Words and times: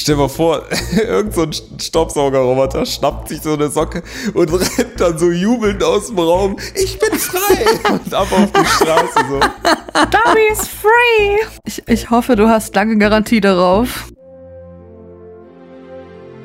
Stell 0.00 0.14
dir 0.14 0.22
mal 0.22 0.28
vor, 0.28 0.62
irgend 0.96 1.34
so 1.34 1.42
ein 1.42 1.52
Staubsaugerroboter 1.78 2.86
schnappt 2.86 3.28
sich 3.28 3.42
so 3.42 3.52
eine 3.52 3.68
Socke 3.68 4.02
und 4.32 4.50
rennt 4.78 4.98
dann 4.98 5.18
so 5.18 5.30
jubelnd 5.30 5.84
aus 5.84 6.06
dem 6.06 6.18
Raum. 6.18 6.56
Ich 6.74 6.98
bin 6.98 7.12
frei! 7.18 7.66
Und 7.92 8.14
ab 8.14 8.28
auf 8.32 8.50
die 8.50 8.64
Straße 8.66 9.18
so. 9.28 9.40
Dobby 9.40 10.40
is 10.50 10.66
free! 10.66 11.36
Ich, 11.66 11.82
ich 11.86 12.08
hoffe, 12.08 12.34
du 12.34 12.48
hast 12.48 12.74
lange 12.74 12.96
Garantie 12.96 13.42
darauf. 13.42 14.08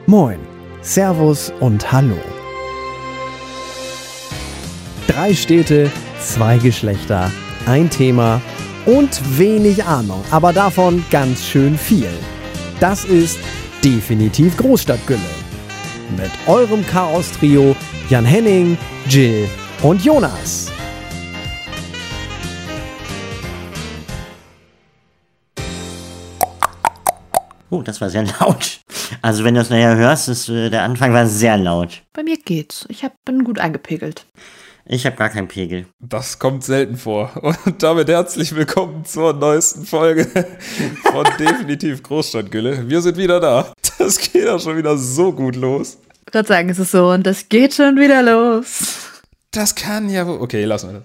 Moin, 0.05 0.39
Servus 0.81 1.53
und 1.61 1.89
Hallo. 1.93 2.17
Drei 5.07 5.33
Städte, 5.33 5.89
zwei 6.19 6.57
Geschlechter, 6.57 7.31
ein 7.65 7.89
Thema 7.89 8.41
und 8.85 9.39
wenig 9.39 9.85
Ahnung, 9.85 10.25
aber 10.29 10.51
davon 10.51 11.05
ganz 11.09 11.45
schön 11.45 11.77
viel. 11.77 12.09
Das 12.79 13.05
ist 13.05 13.39
definitiv 13.83 14.57
Großstadtgülle. 14.57 15.19
Mit 16.17 16.31
eurem 16.45 16.85
Chaos-Trio 16.85 17.75
Jan 18.09 18.25
Henning, 18.25 18.77
Jill 19.07 19.47
und 19.81 20.03
Jonas. 20.03 20.69
Oh, 27.69 27.81
das 27.81 27.99
war 28.01 28.09
sehr 28.09 28.23
laut. 28.39 28.81
Also 29.21 29.43
wenn 29.43 29.55
du 29.55 29.61
es 29.61 29.69
nachher 29.69 29.95
hörst, 29.95 30.27
ist, 30.27 30.49
äh, 30.49 30.69
der 30.69 30.83
Anfang 30.83 31.13
war 31.13 31.27
sehr 31.27 31.57
laut. 31.57 32.03
Bei 32.13 32.23
mir 32.23 32.37
geht's. 32.37 32.85
Ich 32.89 33.03
hab, 33.03 33.13
bin 33.23 33.43
gut 33.43 33.59
eingepegelt. 33.59 34.25
Ich 34.87 35.03
habe 35.07 35.15
gar 35.15 35.29
keinen 35.29 35.47
Pegel. 35.47 35.87
Das 35.99 36.37
kommt 36.37 36.63
selten 36.63 36.95
vor. 36.95 37.31
Und 37.65 37.81
damit 37.81 38.07
herzlich 38.07 38.55
willkommen 38.55 39.03
zur 39.03 39.33
neuesten 39.33 39.83
Folge 39.83 40.25
von 41.11 41.25
Definitiv 41.39 42.03
Großstadtgülle. 42.03 42.87
Wir 42.87 43.01
sind 43.01 43.17
wieder 43.17 43.39
da. 43.39 43.73
Das 43.97 44.19
geht 44.19 44.45
ja 44.45 44.59
schon 44.59 44.77
wieder 44.77 44.95
so 44.95 45.31
gut 45.31 45.55
los. 45.55 45.97
Ich 46.27 46.33
würde 46.35 46.47
sagen, 46.47 46.69
es 46.69 46.77
ist 46.77 46.91
so 46.91 47.09
und 47.09 47.25
das 47.25 47.49
geht 47.49 47.73
schon 47.73 47.95
wieder 47.95 48.21
los. 48.21 49.21
Das 49.49 49.73
kann 49.73 50.07
ja 50.07 50.27
wohl. 50.27 50.39
Okay, 50.39 50.65
lassen 50.65 50.91
wir 50.91 50.99
das. 50.99 51.03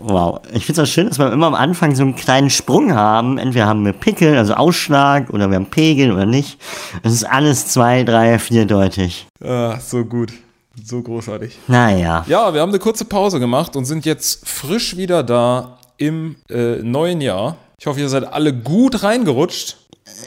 Wow. 0.00 0.40
Ich 0.54 0.64
finde 0.64 0.80
es 0.80 0.88
auch 0.88 0.90
schön, 0.90 1.08
dass 1.08 1.18
wir 1.18 1.30
immer 1.32 1.48
am 1.48 1.54
Anfang 1.54 1.94
so 1.94 2.02
einen 2.02 2.16
kleinen 2.16 2.48
Sprung 2.48 2.94
haben. 2.94 3.36
Entweder 3.36 3.66
haben 3.66 3.84
wir 3.84 3.92
Pickel, 3.92 4.38
also 4.38 4.54
Ausschlag, 4.54 5.28
oder 5.28 5.50
wir 5.50 5.56
haben 5.56 5.66
Pegel 5.66 6.12
oder 6.12 6.24
nicht. 6.24 6.58
Es 7.02 7.12
ist 7.12 7.24
alles 7.24 7.66
zwei, 7.66 8.04
drei, 8.04 8.38
vierdeutig. 8.38 9.26
Ah, 9.42 9.78
so 9.80 10.06
gut. 10.06 10.32
So 10.82 11.02
großartig. 11.02 11.58
Naja. 11.68 12.24
Ja, 12.26 12.52
wir 12.52 12.60
haben 12.60 12.70
eine 12.70 12.78
kurze 12.78 13.04
Pause 13.04 13.38
gemacht 13.38 13.76
und 13.76 13.84
sind 13.84 14.04
jetzt 14.04 14.48
frisch 14.48 14.96
wieder 14.96 15.22
da 15.22 15.78
im 15.96 16.36
äh, 16.50 16.76
neuen 16.82 17.20
Jahr. 17.20 17.56
Ich 17.78 17.86
hoffe, 17.86 18.00
ihr 18.00 18.08
seid 18.08 18.24
alle 18.24 18.52
gut 18.52 19.02
reingerutscht. 19.02 19.76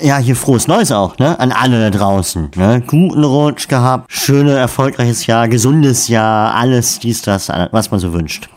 Ja, 0.01 0.17
hier 0.17 0.35
frohes 0.35 0.67
Neues 0.67 0.91
auch, 0.91 1.17
ne? 1.17 1.39
An 1.39 1.51
alle 1.51 1.89
da 1.89 1.97
draußen. 1.97 2.51
Ne? 2.55 2.83
Guten 2.85 3.23
Rutsch 3.23 3.67
gehabt, 3.67 4.11
schöne, 4.11 4.53
erfolgreiches 4.57 5.27
Jahr, 5.27 5.47
gesundes 5.47 6.07
Jahr, 6.07 6.55
alles 6.55 6.99
dies, 6.99 7.21
das, 7.21 7.49
was 7.49 7.91
man 7.91 7.99
so 7.99 8.13
wünscht. 8.13 8.49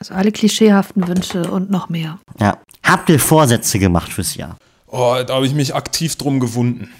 Also 0.00 0.14
alle 0.14 0.32
klischeehaften 0.32 1.06
Wünsche 1.06 1.50
und 1.50 1.70
noch 1.70 1.88
mehr. 1.88 2.18
Ja. 2.40 2.58
Habt 2.82 3.08
ihr 3.08 3.20
Vorsätze 3.20 3.78
gemacht 3.78 4.12
fürs 4.12 4.34
Jahr? 4.34 4.56
Oh, 4.88 5.16
da 5.26 5.34
habe 5.34 5.46
ich 5.46 5.54
mich 5.54 5.74
aktiv 5.74 6.16
drum 6.16 6.40
gewunden. 6.40 6.90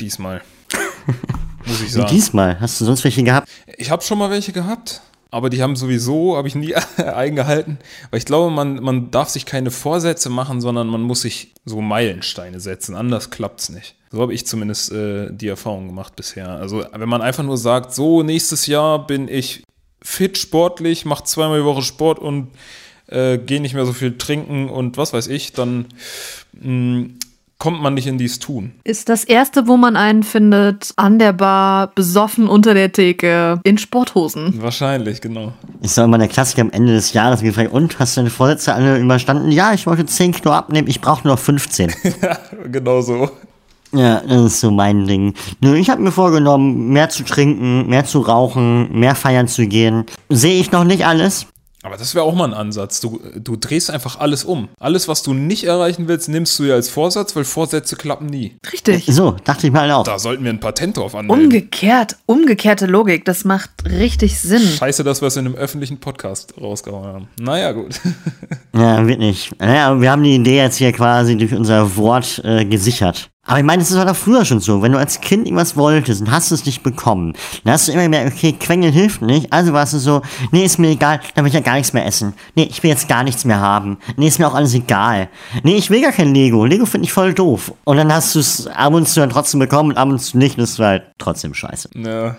Diesmal. 0.00 0.42
Muss 1.68 1.80
ich 1.80 1.86
Wie 1.88 1.90
sagen. 1.90 2.08
diesmal? 2.10 2.60
Hast 2.60 2.80
du 2.80 2.84
sonst 2.84 3.04
welche 3.04 3.22
gehabt? 3.22 3.48
Ich 3.76 3.90
habe 3.90 4.02
schon 4.02 4.18
mal 4.18 4.30
welche 4.30 4.52
gehabt, 4.52 5.02
aber 5.30 5.50
die 5.50 5.62
haben 5.62 5.76
sowieso, 5.76 6.36
habe 6.36 6.48
ich 6.48 6.54
nie 6.54 6.74
eingehalten. 6.96 7.78
Weil 8.10 8.18
ich 8.18 8.24
glaube, 8.24 8.50
man, 8.50 8.82
man 8.82 9.10
darf 9.10 9.28
sich 9.28 9.44
keine 9.46 9.70
Vorsätze 9.70 10.30
machen, 10.30 10.60
sondern 10.60 10.88
man 10.88 11.02
muss 11.02 11.22
sich 11.22 11.52
so 11.64 11.80
Meilensteine 11.80 12.60
setzen. 12.60 12.94
Anders 12.94 13.30
klappt's 13.30 13.68
nicht. 13.68 13.94
So 14.10 14.22
habe 14.22 14.32
ich 14.32 14.46
zumindest 14.46 14.90
äh, 14.92 15.28
die 15.30 15.48
Erfahrung 15.48 15.88
gemacht 15.88 16.16
bisher. 16.16 16.48
Also 16.48 16.84
wenn 16.92 17.08
man 17.08 17.20
einfach 17.20 17.44
nur 17.44 17.58
sagt, 17.58 17.94
so 17.94 18.22
nächstes 18.22 18.66
Jahr 18.66 19.06
bin 19.06 19.28
ich 19.28 19.64
fit 20.00 20.38
sportlich, 20.38 21.04
mache 21.04 21.24
zweimal 21.24 21.58
die 21.58 21.64
Woche 21.66 21.82
Sport 21.82 22.18
und 22.18 22.48
äh, 23.08 23.36
gehe 23.36 23.60
nicht 23.60 23.74
mehr 23.74 23.84
so 23.84 23.92
viel 23.92 24.16
trinken 24.16 24.70
und 24.70 24.96
was 24.96 25.12
weiß 25.12 25.26
ich, 25.26 25.52
dann 25.52 25.86
mh, 26.52 27.08
kommt 27.58 27.82
man 27.82 27.94
nicht 27.94 28.06
in 28.06 28.18
dies 28.18 28.38
Tun. 28.38 28.72
Ist 28.84 29.08
das 29.08 29.24
erste, 29.24 29.66
wo 29.66 29.76
man 29.76 29.96
einen 29.96 30.22
findet, 30.22 30.92
an 30.96 31.18
der 31.18 31.32
Bar, 31.32 31.88
besoffen 31.94 32.48
unter 32.48 32.72
der 32.72 32.92
Theke, 32.92 33.60
in 33.64 33.78
Sporthosen. 33.78 34.62
Wahrscheinlich, 34.62 35.20
genau. 35.20 35.52
Ich 35.82 35.90
sag 35.90 36.04
immer 36.04 36.18
der 36.18 36.28
Klassiker 36.28 36.62
am 36.62 36.70
Ende 36.70 36.92
des 36.92 37.12
Jahres 37.12 37.40
gefragt, 37.40 37.72
und 37.72 37.98
hast 37.98 38.16
du 38.16 38.20
deine 38.20 38.30
Vorsätze 38.30 38.72
alle 38.74 38.98
überstanden? 38.98 39.50
Ja, 39.50 39.72
ich 39.72 39.86
wollte 39.86 40.06
10 40.06 40.32
Kilo 40.32 40.52
abnehmen, 40.52 40.88
ich 40.88 41.00
brauche 41.00 41.26
nur 41.26 41.34
noch 41.34 41.40
15. 41.40 41.92
Ja, 42.22 42.38
genau 42.70 43.00
so. 43.00 43.30
ja, 43.92 44.20
das 44.20 44.42
ist 44.44 44.60
so 44.60 44.70
mein 44.70 45.06
Ding. 45.06 45.34
Nö, 45.60 45.76
ich 45.76 45.90
habe 45.90 46.02
mir 46.02 46.12
vorgenommen, 46.12 46.88
mehr 46.88 47.08
zu 47.08 47.24
trinken, 47.24 47.88
mehr 47.88 48.04
zu 48.04 48.20
rauchen, 48.20 48.98
mehr 48.98 49.14
feiern 49.14 49.48
zu 49.48 49.66
gehen. 49.66 50.04
Sehe 50.28 50.60
ich 50.60 50.72
noch 50.72 50.84
nicht 50.84 51.06
alles. 51.06 51.46
Aber 51.88 51.96
das 51.96 52.14
wäre 52.14 52.26
auch 52.26 52.34
mal 52.34 52.44
ein 52.44 52.52
Ansatz. 52.52 53.00
Du, 53.00 53.18
du 53.34 53.56
drehst 53.56 53.90
einfach 53.90 54.20
alles 54.20 54.44
um. 54.44 54.68
Alles, 54.78 55.08
was 55.08 55.22
du 55.22 55.32
nicht 55.32 55.64
erreichen 55.64 56.06
willst, 56.06 56.28
nimmst 56.28 56.58
du 56.58 56.64
ja 56.64 56.74
als 56.74 56.90
Vorsatz, 56.90 57.34
weil 57.34 57.44
Vorsätze 57.44 57.96
klappen 57.96 58.26
nie. 58.26 58.58
Richtig. 58.70 59.06
So, 59.06 59.36
dachte 59.44 59.68
ich 59.68 59.72
mal 59.72 59.90
auch. 59.92 60.04
Da 60.04 60.18
sollten 60.18 60.44
wir 60.44 60.52
ein 60.52 60.60
Patent 60.60 60.98
drauf 60.98 61.14
anmelden. 61.14 61.46
Umgekehrt, 61.46 62.18
umgekehrte 62.26 62.84
Logik, 62.84 63.24
das 63.24 63.46
macht 63.46 63.70
richtig 63.86 64.38
Sinn. 64.38 64.60
Scheiße, 64.60 65.02
dass 65.02 65.22
wir 65.22 65.28
es 65.28 65.36
in 65.36 65.46
einem 65.46 65.54
öffentlichen 65.54 65.96
Podcast 65.96 66.52
rausgehauen 66.60 67.06
haben. 67.06 67.28
Naja, 67.40 67.72
gut. 67.72 67.98
Ja, 68.74 69.06
wird 69.06 69.18
nicht. 69.18 69.58
Naja, 69.58 69.98
wir 69.98 70.10
haben 70.10 70.22
die 70.22 70.34
Idee 70.34 70.58
jetzt 70.58 70.76
hier 70.76 70.92
quasi 70.92 71.38
durch 71.38 71.54
unser 71.54 71.96
Wort 71.96 72.42
äh, 72.44 72.66
gesichert. 72.66 73.30
Aber 73.48 73.58
ich 73.58 73.64
meine, 73.64 73.82
es 73.82 73.96
war 73.96 74.04
doch 74.04 74.14
früher 74.14 74.44
schon 74.44 74.60
so. 74.60 74.82
Wenn 74.82 74.92
du 74.92 74.98
als 74.98 75.22
Kind 75.22 75.46
irgendwas 75.46 75.74
wolltest 75.74 76.20
und 76.20 76.30
hast 76.30 76.50
es 76.50 76.66
nicht 76.66 76.82
bekommen, 76.82 77.32
dann 77.64 77.72
hast 77.72 77.88
du 77.88 77.92
immer 77.92 78.02
gemerkt, 78.02 78.34
okay, 78.34 78.52
Quengeln 78.52 78.92
hilft 78.92 79.22
nicht. 79.22 79.50
Also 79.54 79.72
warst 79.72 79.94
du 79.94 79.98
so, 79.98 80.20
nee, 80.52 80.66
ist 80.66 80.78
mir 80.78 80.90
egal, 80.90 81.20
dann 81.34 81.44
will 81.44 81.48
ich 81.48 81.54
ja 81.54 81.60
gar 81.60 81.76
nichts 81.76 81.94
mehr 81.94 82.04
essen. 82.04 82.34
Nee, 82.54 82.68
ich 82.70 82.82
will 82.82 82.90
jetzt 82.90 83.08
gar 83.08 83.24
nichts 83.24 83.46
mehr 83.46 83.58
haben. 83.58 83.96
Nee, 84.18 84.28
ist 84.28 84.38
mir 84.38 84.46
auch 84.46 84.54
alles 84.54 84.74
egal. 84.74 85.30
Nee, 85.62 85.76
ich 85.76 85.88
will 85.88 86.02
gar 86.02 86.12
kein 86.12 86.34
Lego. 86.34 86.66
Lego 86.66 86.84
finde 86.84 87.06
ich 87.06 87.12
voll 87.14 87.32
doof. 87.32 87.72
Und 87.84 87.96
dann 87.96 88.12
hast 88.12 88.34
du 88.34 88.40
es 88.40 88.66
ab 88.66 88.92
und 88.92 89.08
zu 89.08 89.20
dann 89.20 89.30
trotzdem 89.30 89.60
bekommen 89.60 89.92
und 89.92 89.96
ab 89.96 90.10
und 90.10 90.18
zu 90.18 90.36
nicht. 90.36 90.58
Das 90.58 90.78
war 90.78 90.88
halt 90.88 91.04
trotzdem 91.16 91.54
scheiße. 91.54 91.88
Ja. 91.94 92.36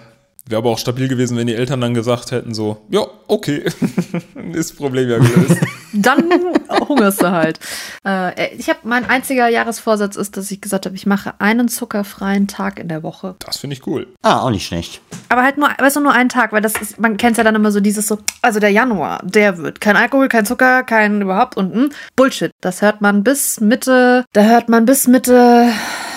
Wäre 0.47 0.59
aber 0.59 0.69
auch 0.69 0.77
stabil 0.77 1.07
gewesen, 1.07 1.37
wenn 1.37 1.47
die 1.47 1.55
Eltern 1.55 1.81
dann 1.81 1.95
gesagt 1.95 2.31
hätten 2.31 2.53
so, 2.53 2.77
ja, 2.89 3.01
okay, 3.27 3.65
ist 4.53 4.77
Problem 4.77 5.09
ja 5.09 5.17
gelöst. 5.17 5.57
Dann 5.93 6.29
hungerst 6.87 7.21
du 7.21 7.31
halt. 7.31 7.59
Äh, 8.05 8.55
ich 8.55 8.69
habe 8.69 8.79
mein 8.83 9.09
einziger 9.09 9.47
Jahresvorsatz 9.47 10.15
ist, 10.15 10.37
dass 10.37 10.51
ich 10.51 10.61
gesagt 10.61 10.85
habe, 10.85 10.95
ich 10.95 11.05
mache 11.05 11.33
einen 11.39 11.67
zuckerfreien 11.67 12.47
Tag 12.47 12.79
in 12.79 12.87
der 12.87 13.03
Woche. 13.03 13.35
Das 13.39 13.57
finde 13.57 13.75
ich 13.75 13.85
cool. 13.87 14.07
Ah, 14.21 14.41
auch 14.41 14.51
nicht 14.51 14.65
schlecht. 14.65 15.01
Aber 15.29 15.43
halt 15.43 15.57
nur, 15.57 15.69
weißt 15.77 15.97
du, 15.97 16.01
nur 16.01 16.13
einen 16.13 16.29
Tag, 16.29 16.51
weil 16.51 16.61
das 16.61 16.75
ist, 16.75 16.99
man 16.99 17.17
kennt 17.17 17.37
ja 17.37 17.43
dann 17.43 17.55
immer 17.55 17.71
so 17.71 17.79
dieses 17.79 18.07
so, 18.07 18.19
also 18.41 18.59
der 18.59 18.71
Januar, 18.71 19.21
der 19.23 19.57
wird 19.57 19.81
kein 19.81 19.95
Alkohol, 19.95 20.27
kein 20.27 20.45
Zucker, 20.45 20.83
kein 20.83 21.21
überhaupt 21.21 21.57
und 21.57 21.73
hm, 21.73 21.89
Bullshit. 22.15 22.51
Das 22.61 22.81
hört 22.81 23.01
man 23.01 23.23
bis 23.23 23.59
Mitte, 23.59 24.25
da 24.33 24.41
hört 24.41 24.69
man 24.69 24.85
bis 24.85 25.07
Mitte, 25.07 25.69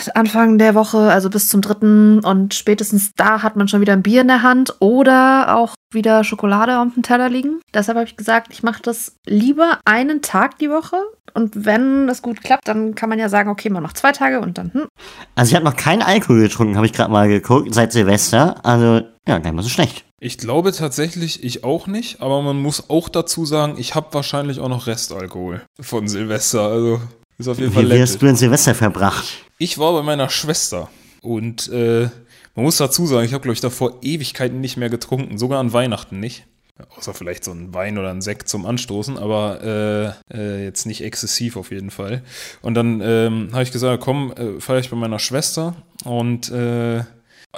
Anfang 0.08 0.58
der 0.58 0.74
Woche, 0.74 0.98
also 0.98 1.30
bis 1.30 1.48
zum 1.48 1.60
dritten 1.60 2.20
und 2.20 2.54
spätestens 2.54 3.12
da 3.16 3.42
hat 3.42 3.56
man 3.56 3.68
schon 3.68 3.80
wieder 3.80 3.92
ein 3.92 4.02
Bier 4.02 4.22
in 4.22 4.28
der 4.28 4.42
Hand 4.42 4.76
oder 4.80 5.56
auch 5.56 5.74
wieder 5.92 6.24
Schokolade 6.24 6.78
auf 6.78 6.94
dem 6.94 7.02
Teller 7.02 7.28
liegen. 7.28 7.60
Deshalb 7.74 7.96
habe 7.96 8.06
ich 8.06 8.16
gesagt, 8.16 8.48
ich 8.50 8.62
mache 8.62 8.82
das 8.82 9.16
lieber 9.26 9.78
einen 9.84 10.22
Tag 10.22 10.58
die 10.58 10.70
Woche 10.70 10.96
und 11.34 11.64
wenn 11.64 12.06
das 12.06 12.22
gut 12.22 12.42
klappt, 12.42 12.68
dann 12.68 12.94
kann 12.94 13.08
man 13.08 13.18
ja 13.18 13.28
sagen, 13.28 13.50
okay, 13.50 13.70
man 13.70 13.82
macht 13.82 13.96
zwei 13.96 14.12
Tage 14.12 14.40
und 14.40 14.58
dann, 14.58 14.72
hm, 14.72 14.88
Also 15.34 15.50
ich 15.50 15.54
habe 15.54 15.64
noch 15.64 15.76
keinen 15.76 16.02
Alkohol 16.02 16.40
getrunken, 16.40 16.76
habe 16.76 16.86
ich 16.86 16.92
gerade 16.92 17.10
mal 17.10 17.28
geguckt, 17.28 17.74
seit 17.74 17.92
Silvester. 17.92 18.64
Also, 18.64 19.06
ja, 19.26 19.38
gar 19.38 19.40
nicht 19.40 19.54
mal 19.54 19.62
so 19.62 19.68
schlecht. 19.68 20.04
Ich 20.20 20.38
glaube 20.38 20.72
tatsächlich, 20.72 21.42
ich 21.42 21.64
auch 21.64 21.86
nicht, 21.86 22.20
aber 22.20 22.42
man 22.42 22.60
muss 22.60 22.90
auch 22.90 23.08
dazu 23.08 23.44
sagen, 23.44 23.74
ich 23.76 23.94
habe 23.94 24.08
wahrscheinlich 24.12 24.60
auch 24.60 24.68
noch 24.68 24.86
Restalkohol 24.86 25.62
von 25.80 26.06
Silvester. 26.06 26.62
Also 26.62 27.00
ist 27.42 27.48
auf 27.48 27.58
jeden 27.58 27.72
Fall 27.72 27.90
Wie 27.90 28.00
hast 28.00 28.20
du 28.20 28.26
denn 28.26 28.36
Silvester 28.36 28.74
verbracht? 28.74 29.44
Ich 29.58 29.78
war 29.78 29.92
bei 29.92 30.02
meiner 30.02 30.28
Schwester 30.30 30.88
und 31.20 31.68
äh, 31.68 32.08
man 32.54 32.64
muss 32.64 32.76
dazu 32.76 33.06
sagen, 33.06 33.24
ich 33.24 33.32
habe, 33.32 33.42
glaube 33.42 33.54
ich, 33.54 33.60
davor 33.60 33.98
Ewigkeiten 34.02 34.60
nicht 34.60 34.76
mehr 34.76 34.90
getrunken, 34.90 35.38
sogar 35.38 35.60
an 35.60 35.72
Weihnachten 35.72 36.20
nicht. 36.20 36.44
Außer 36.96 37.14
vielleicht 37.14 37.44
so 37.44 37.52
ein 37.52 37.72
Wein 37.74 37.98
oder 37.98 38.10
ein 38.10 38.22
Sekt 38.22 38.48
zum 38.48 38.66
Anstoßen, 38.66 39.18
aber 39.18 40.16
äh, 40.32 40.36
äh, 40.36 40.64
jetzt 40.64 40.84
nicht 40.86 41.02
exzessiv 41.02 41.56
auf 41.56 41.70
jeden 41.70 41.90
Fall. 41.90 42.22
Und 42.60 42.74
dann 42.74 43.00
ähm, 43.00 43.50
habe 43.52 43.62
ich 43.62 43.72
gesagt, 43.72 44.02
komm, 44.02 44.32
äh, 44.32 44.60
feiere 44.60 44.80
ich 44.80 44.90
bei 44.90 44.96
meiner 44.96 45.18
Schwester. 45.18 45.76
Und 46.04 46.50
äh, 46.50 47.04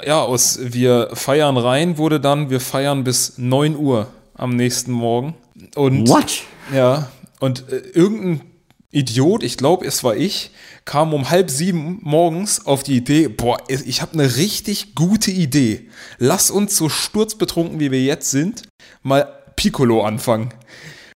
ja, 0.04 0.20
aus 0.20 0.58
wir 0.60 1.10
feiern 1.14 1.56
rein 1.56 1.96
wurde 1.96 2.20
dann, 2.20 2.50
wir 2.50 2.60
feiern 2.60 3.04
bis 3.04 3.38
9 3.38 3.76
Uhr 3.76 4.08
am 4.34 4.56
nächsten 4.56 4.92
Morgen. 4.92 5.34
Und 5.74 6.08
What? 6.08 6.42
ja, 6.74 7.08
und 7.40 7.70
äh, 7.70 7.76
irgendein 7.76 8.40
Idiot, 8.94 9.42
ich 9.42 9.56
glaube, 9.56 9.86
es 9.86 10.04
war 10.04 10.16
ich, 10.16 10.50
kam 10.84 11.12
um 11.12 11.30
halb 11.30 11.50
sieben 11.50 11.98
morgens 12.02 12.64
auf 12.66 12.82
die 12.82 12.96
Idee, 12.96 13.28
boah, 13.28 13.58
ich 13.68 14.02
habe 14.02 14.12
eine 14.14 14.36
richtig 14.36 14.94
gute 14.94 15.30
Idee. 15.30 15.88
Lass 16.18 16.50
uns 16.50 16.76
so 16.76 16.88
sturzbetrunken, 16.88 17.80
wie 17.80 17.90
wir 17.90 18.02
jetzt 18.02 18.30
sind, 18.30 18.62
mal 19.02 19.26
Piccolo 19.56 20.04
anfangen. 20.04 20.52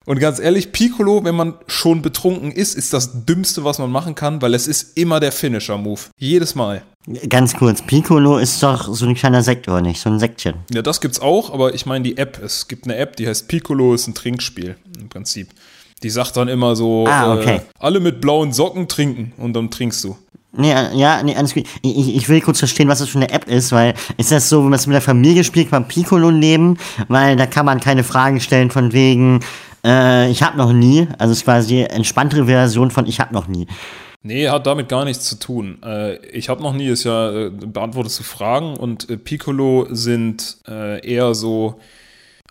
Und 0.08 0.20
ganz 0.20 0.38
ehrlich, 0.38 0.72
Piccolo, 0.72 1.22
wenn 1.24 1.34
man 1.34 1.54
schon 1.66 2.00
betrunken 2.00 2.50
ist, 2.50 2.74
ist 2.74 2.94
das 2.94 3.26
Dümmste, 3.26 3.62
was 3.64 3.78
man 3.78 3.90
machen 3.90 4.14
kann, 4.14 4.40
weil 4.40 4.54
es 4.54 4.66
ist 4.66 4.96
immer 4.96 5.20
der 5.20 5.32
Finisher-Move. 5.32 6.00
Jedes 6.18 6.54
Mal. 6.54 6.82
Ganz 7.28 7.54
kurz, 7.54 7.82
Piccolo 7.82 8.38
ist 8.38 8.62
doch 8.62 8.94
so 8.94 9.04
ein 9.04 9.14
kleiner 9.14 9.42
Sekt, 9.42 9.68
oder 9.68 9.82
nicht? 9.82 10.00
So 10.00 10.08
ein 10.08 10.18
Sektchen. 10.18 10.54
Ja, 10.72 10.80
das 10.80 11.02
gibt's 11.02 11.20
auch, 11.20 11.52
aber 11.52 11.74
ich 11.74 11.84
meine 11.84 12.04
die 12.04 12.16
App. 12.16 12.40
Es 12.42 12.68
gibt 12.68 12.86
eine 12.86 12.96
App, 12.96 13.16
die 13.16 13.28
heißt 13.28 13.48
Piccolo, 13.48 13.92
ist 13.92 14.06
ein 14.08 14.14
Trinkspiel 14.14 14.76
im 14.98 15.10
Prinzip. 15.10 15.50
Die 16.02 16.10
sagt 16.10 16.36
dann 16.36 16.48
immer 16.48 16.76
so, 16.76 17.06
Ah, 17.08 17.34
okay. 17.34 17.56
äh, 17.56 17.60
alle 17.80 18.00
mit 18.00 18.20
blauen 18.20 18.52
Socken 18.52 18.86
trinken 18.88 19.32
und 19.36 19.52
dann 19.54 19.70
trinkst 19.70 20.04
du. 20.04 20.16
Nee, 20.52 20.72
äh, 20.72 20.96
ja, 20.96 21.22
nee, 21.22 21.34
alles 21.36 21.54
gut. 21.54 21.64
Ich, 21.82 22.16
ich- 22.16 22.28
will 22.28 22.40
kurz 22.40 22.58
verstehen, 22.60 22.88
was 22.88 23.00
das 23.00 23.08
für 23.10 23.18
eine 23.18 23.30
App 23.30 23.48
ist, 23.48 23.70
weil 23.72 23.94
ist 24.16 24.32
das 24.32 24.48
so, 24.48 24.58
wenn 24.62 24.70
man 24.70 24.78
es 24.78 24.86
mit 24.86 24.94
der 24.94 25.02
Familie 25.02 25.44
spielt, 25.44 25.70
kann 25.70 25.82
man 25.82 25.88
Piccolo 25.88 26.30
nehmen, 26.30 26.78
weil 27.08 27.36
da 27.36 27.46
kann 27.46 27.66
man 27.66 27.80
keine 27.80 28.02
Fragen 28.04 28.40
stellen 28.40 28.70
von 28.70 28.92
wegen, 28.92 29.40
äh, 29.84 30.30
ich 30.30 30.42
hab 30.42 30.56
noch 30.56 30.72
nie. 30.72 31.06
Also 31.18 31.32
es 31.32 31.38
ist 31.38 31.44
quasi 31.44 31.68
die 31.68 31.82
entspanntere 31.82 32.46
Version 32.46 32.90
von 32.90 33.06
ich 33.06 33.20
hab 33.20 33.30
noch 33.32 33.46
nie. 33.46 33.66
Nee, 34.22 34.48
hat 34.48 34.66
damit 34.66 34.88
gar 34.88 35.04
nichts 35.04 35.24
zu 35.24 35.38
tun. 35.38 35.78
Äh, 35.84 36.16
ich 36.28 36.48
habe 36.48 36.62
noch 36.62 36.72
nie, 36.72 36.86
ist 36.88 37.04
ja, 37.04 37.30
äh, 37.30 37.50
beantwortest 37.50 38.18
du 38.18 38.24
Fragen 38.24 38.76
und 38.76 39.08
äh, 39.10 39.16
Piccolo 39.16 39.86
sind 39.90 40.56
äh, 40.66 41.06
eher 41.06 41.34
so 41.34 41.78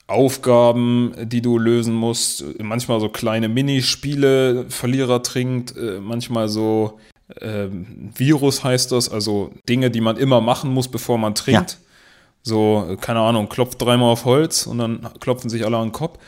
Aufgaben, 0.07 1.13
die 1.23 1.41
du 1.41 1.57
lösen 1.57 1.93
musst. 1.93 2.43
Manchmal 2.59 2.99
so 2.99 3.09
kleine 3.09 3.49
Minispiele, 3.49 4.65
Verlierer 4.69 5.21
trinkt, 5.21 5.75
äh, 5.75 5.99
manchmal 5.99 6.47
so 6.47 6.97
ähm, 7.41 8.11
Virus 8.15 8.63
heißt 8.63 8.91
das, 8.91 9.09
also 9.09 9.51
Dinge, 9.67 9.91
die 9.91 10.01
man 10.01 10.17
immer 10.17 10.39
machen 10.39 10.73
muss, 10.73 10.87
bevor 10.87 11.17
man 11.17 11.35
trinkt. 11.35 11.77
So, 12.41 12.87
äh, 12.89 12.95
keine 12.95 13.19
Ahnung, 13.19 13.49
klopft 13.49 13.81
dreimal 13.81 14.11
auf 14.11 14.23
Holz 14.23 14.65
und 14.65 14.77
dann 14.77 15.09
klopfen 15.19 15.49
sich 15.49 15.65
alle 15.65 15.77
an 15.77 15.87
den 15.87 15.91
Kopf. 15.91 16.19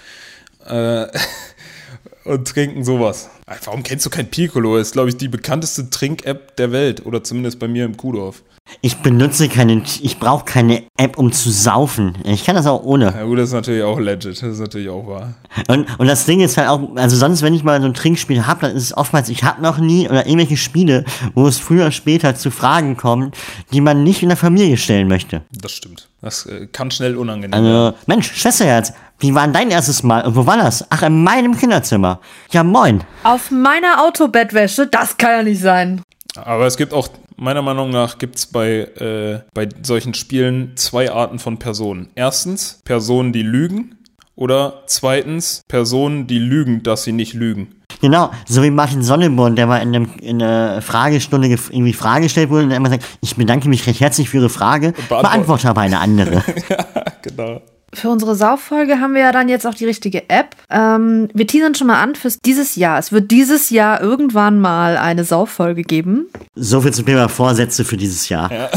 Äh, 0.65 1.07
und 2.29 2.47
trinken 2.47 2.83
sowas. 2.83 3.29
Warum 3.65 3.83
kennst 3.83 4.05
du 4.05 4.09
kein 4.09 4.29
Piccolo? 4.29 4.77
Ist, 4.77 4.93
glaube 4.93 5.09
ich, 5.09 5.17
die 5.17 5.27
bekannteste 5.27 5.89
Trink-App 5.89 6.55
der 6.55 6.71
Welt. 6.71 7.05
Oder 7.05 7.23
zumindest 7.23 7.59
bei 7.59 7.67
mir 7.67 7.85
im 7.85 7.97
Kuhdorf. 7.97 8.43
Ich 8.81 8.97
benutze 8.97 9.49
keine, 9.49 9.81
ich 10.01 10.19
brauche 10.19 10.45
keine 10.45 10.83
App, 10.95 11.17
um 11.17 11.31
zu 11.31 11.49
saufen. 11.49 12.15
Ich 12.23 12.45
kann 12.45 12.55
das 12.55 12.67
auch 12.67 12.83
ohne. 12.83 13.05
Ja 13.05 13.23
gut, 13.23 13.39
das 13.39 13.49
ist 13.49 13.53
natürlich 13.53 13.81
auch 13.81 13.99
legit. 13.99 14.41
Das 14.41 14.43
ist 14.43 14.59
natürlich 14.59 14.89
auch 14.89 15.07
wahr. 15.07 15.33
Und, 15.67 15.87
und 15.99 16.05
das 16.05 16.25
Ding 16.25 16.39
ist 16.39 16.55
halt 16.55 16.69
auch, 16.69 16.95
also 16.95 17.15
sonst, 17.15 17.41
wenn 17.41 17.55
ich 17.55 17.63
mal 17.63 17.81
so 17.81 17.87
ein 17.87 17.95
Trinkspiel 17.95 18.45
habe, 18.45 18.61
dann 18.61 18.75
ist 18.75 18.83
es 18.83 18.95
oftmals, 18.95 19.29
ich 19.29 19.43
hab 19.43 19.59
noch 19.59 19.79
nie 19.79 20.07
oder 20.07 20.27
irgendwelche 20.27 20.55
Spiele, 20.55 21.03
wo 21.33 21.47
es 21.47 21.57
früher 21.57 21.81
oder 21.81 21.91
später 21.91 22.35
zu 22.35 22.51
Fragen 22.51 22.95
kommt, 22.95 23.35
die 23.73 23.81
man 23.81 24.03
nicht 24.03 24.21
in 24.21 24.29
der 24.29 24.37
Familie 24.37 24.77
stellen 24.77 25.07
möchte. 25.07 25.41
Das 25.51 25.71
stimmt. 25.71 26.07
Das 26.21 26.45
äh, 26.45 26.67
kann 26.67 26.91
schnell 26.91 27.17
unangenehm 27.17 27.51
werden. 27.51 27.65
Also, 27.65 27.97
Mensch, 28.05 28.31
Schwesterherz, 28.33 28.93
wie 29.19 29.33
war 29.33 29.43
denn 29.43 29.53
dein 29.53 29.71
erstes 29.71 30.03
Mal 30.03 30.25
und 30.25 30.35
wo 30.35 30.45
war 30.45 30.57
das? 30.57 30.85
Ach, 30.89 31.01
in 31.03 31.23
meinem 31.23 31.57
Kinderzimmer. 31.57 32.18
Ja, 32.51 32.63
moin. 32.63 33.03
Auf 33.23 33.51
meiner 33.51 34.03
Autobettwäsche, 34.05 34.87
das 34.87 35.17
kann 35.17 35.31
ja 35.31 35.43
nicht 35.43 35.61
sein. 35.61 36.01
Aber 36.35 36.65
es 36.67 36.77
gibt 36.77 36.93
auch, 36.93 37.07
meiner 37.37 37.61
Meinung 37.61 37.89
nach, 37.89 38.17
gibt 38.17 38.35
es 38.37 38.45
bei, 38.45 38.81
äh, 38.99 39.39
bei 39.53 39.67
solchen 39.81 40.13
Spielen 40.13 40.73
zwei 40.75 41.11
Arten 41.11 41.39
von 41.39 41.57
Personen. 41.57 42.09
Erstens, 42.15 42.79
Personen, 42.85 43.33
die 43.33 43.41
lügen. 43.43 43.95
Oder 44.35 44.83
zweitens, 44.85 45.63
Personen, 45.67 46.25
die 46.27 46.39
lügen, 46.39 46.81
dass 46.83 47.03
sie 47.03 47.11
nicht 47.11 47.33
lügen. 47.33 47.75
Genau, 47.99 48.31
so 48.47 48.63
wie 48.63 48.69
Martin 48.71 49.03
Sonneborn, 49.03 49.57
der 49.57 49.67
mal 49.67 49.79
in, 49.81 49.93
einem, 49.93 50.09
in 50.21 50.41
einer 50.41 50.81
Fragestunde 50.81 51.49
irgendwie 51.49 51.91
Frage 51.91 52.23
gestellt 52.23 52.49
wurde 52.49 52.63
und 52.63 52.71
er 52.71 52.77
immer 52.77 52.89
sagt, 52.89 53.03
ich 53.19 53.35
bedanke 53.35 53.67
mich 53.67 53.85
recht 53.85 53.99
herzlich 53.99 54.29
für 54.29 54.37
Ihre 54.37 54.49
Frage, 54.49 54.93
beantworte- 55.09 55.21
beantworte 55.23 55.69
aber 55.69 55.81
eine 55.81 55.99
andere. 55.99 56.41
genau. 57.21 57.61
Für 57.93 58.09
unsere 58.09 58.35
Sauffolge 58.35 58.99
haben 58.99 59.13
wir 59.13 59.21
ja 59.21 59.31
dann 59.31 59.49
jetzt 59.49 59.65
auch 59.65 59.73
die 59.73 59.85
richtige 59.85 60.29
App. 60.29 60.55
Ähm, 60.69 61.29
wir 61.33 61.47
teasern 61.47 61.75
schon 61.75 61.87
mal 61.87 62.01
an 62.01 62.15
fürs 62.15 62.37
dieses 62.39 62.75
Jahr. 62.75 62.99
Es 62.99 63.11
wird 63.11 63.31
dieses 63.31 63.69
Jahr 63.69 64.01
irgendwann 64.01 64.59
mal 64.59 64.97
eine 64.97 65.23
Sauffolge 65.23 65.81
geben. 65.83 66.27
so 66.55 66.81
viel 66.81 66.93
zum 66.93 67.05
Thema 67.05 67.27
Vorsätze 67.29 67.83
für 67.85 67.97
dieses 67.97 68.29
Jahr. 68.29 68.49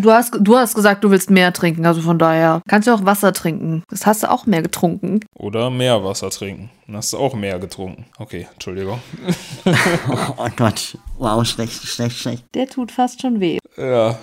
Du 0.00 0.12
hast, 0.12 0.36
du 0.38 0.56
hast 0.56 0.74
gesagt, 0.74 1.02
du 1.02 1.10
willst 1.10 1.30
mehr 1.30 1.52
trinken, 1.52 1.84
also 1.86 2.02
von 2.02 2.18
daher 2.18 2.60
kannst 2.68 2.86
du 2.86 2.92
auch 2.92 3.04
Wasser 3.06 3.32
trinken. 3.32 3.82
Das 3.88 4.04
hast 4.06 4.22
du 4.22 4.30
auch 4.30 4.44
mehr 4.46 4.60
getrunken. 4.62 5.20
Oder 5.34 5.70
mehr 5.70 6.04
Wasser 6.04 6.30
trinken. 6.30 6.70
Dann 6.86 6.96
hast 6.96 7.12
du 7.14 7.16
auch 7.16 7.34
mehr 7.34 7.58
getrunken. 7.58 8.04
Okay, 8.18 8.46
Entschuldigung. 8.52 9.00
Oh 10.36 10.46
Gott, 10.56 10.96
wow, 11.18 11.44
schlecht, 11.44 11.82
schlecht, 11.86 12.18
schlecht. 12.18 12.44
Der 12.54 12.66
tut 12.68 12.92
fast 12.92 13.20
schon 13.22 13.40
weh. 13.40 13.58
Ja. 13.76 14.18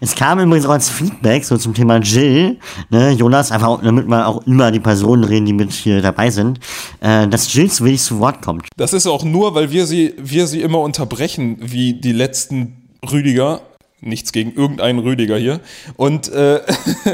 Es 0.00 0.14
kam 0.14 0.38
übrigens 0.40 0.66
auch 0.66 0.72
als 0.72 0.88
Feedback 0.88 1.44
so 1.44 1.56
zum 1.56 1.74
Thema 1.74 1.98
Jill, 1.98 2.58
ne, 2.90 3.10
Jonas, 3.12 3.52
einfach 3.52 3.82
damit 3.82 4.06
wir 4.06 4.26
auch 4.26 4.46
immer 4.46 4.70
die 4.70 4.80
Personen 4.80 5.24
reden, 5.24 5.46
die 5.46 5.52
mit 5.52 5.72
hier 5.72 6.02
dabei 6.02 6.30
sind, 6.30 6.60
äh, 7.00 7.26
dass 7.28 7.52
Jill 7.52 7.70
zu 7.70 7.84
wenig 7.84 8.02
zu 8.02 8.18
Wort 8.18 8.42
kommt. 8.42 8.66
Das 8.76 8.92
ist 8.92 9.06
auch 9.06 9.24
nur, 9.24 9.54
weil 9.54 9.70
wir 9.70 9.86
sie, 9.86 10.14
wir 10.18 10.46
sie 10.46 10.62
immer 10.62 10.80
unterbrechen, 10.80 11.58
wie 11.60 11.94
die 11.94 12.12
letzten 12.12 12.88
Rüdiger. 13.10 13.60
Nichts 14.02 14.32
gegen 14.32 14.52
irgendeinen 14.52 14.98
Rüdiger 14.98 15.38
hier. 15.38 15.60
Und, 15.96 16.28
äh, 16.28 16.60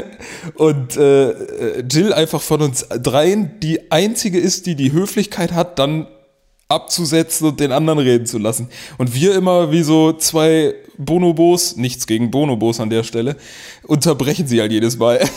und 0.55 0.97
äh, 0.97 1.79
Jill 1.81 2.13
einfach 2.13 2.41
von 2.41 2.61
uns 2.61 2.85
dreien 2.89 3.59
die 3.61 3.89
einzige 3.91 4.37
ist, 4.37 4.65
die 4.65 4.75
die 4.75 4.91
Höflichkeit 4.91 5.53
hat, 5.53 5.79
dann 5.79 6.07
abzusetzen 6.67 7.47
und 7.47 7.59
den 7.59 7.71
anderen 7.71 7.99
reden 7.99 8.25
zu 8.25 8.37
lassen. 8.37 8.69
Und 8.97 9.15
wir 9.15 9.35
immer 9.35 9.71
wie 9.71 9.83
so 9.83 10.13
zwei 10.13 10.75
Bonobos, 10.97 11.75
nichts 11.75 12.07
gegen 12.07 12.31
Bonobos 12.31 12.79
an 12.79 12.89
der 12.89 13.03
Stelle, 13.03 13.35
unterbrechen 13.85 14.47
sie 14.47 14.59
halt 14.61 14.71
jedes 14.71 14.97
Mal. 14.97 15.19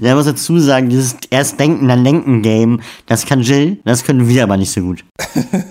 Ja, 0.00 0.10
ich 0.10 0.16
muss 0.16 0.24
dazu 0.24 0.58
sagen, 0.58 0.88
dieses 0.88 1.16
erst 1.28 1.60
denken, 1.60 1.88
dann 1.88 2.02
lenken 2.04 2.40
Game, 2.40 2.80
das 3.04 3.26
kann 3.26 3.42
Jill, 3.42 3.78
das 3.84 4.02
können 4.02 4.28
wir 4.28 4.42
aber 4.42 4.56
nicht 4.56 4.70
so 4.70 4.80
gut. 4.80 5.04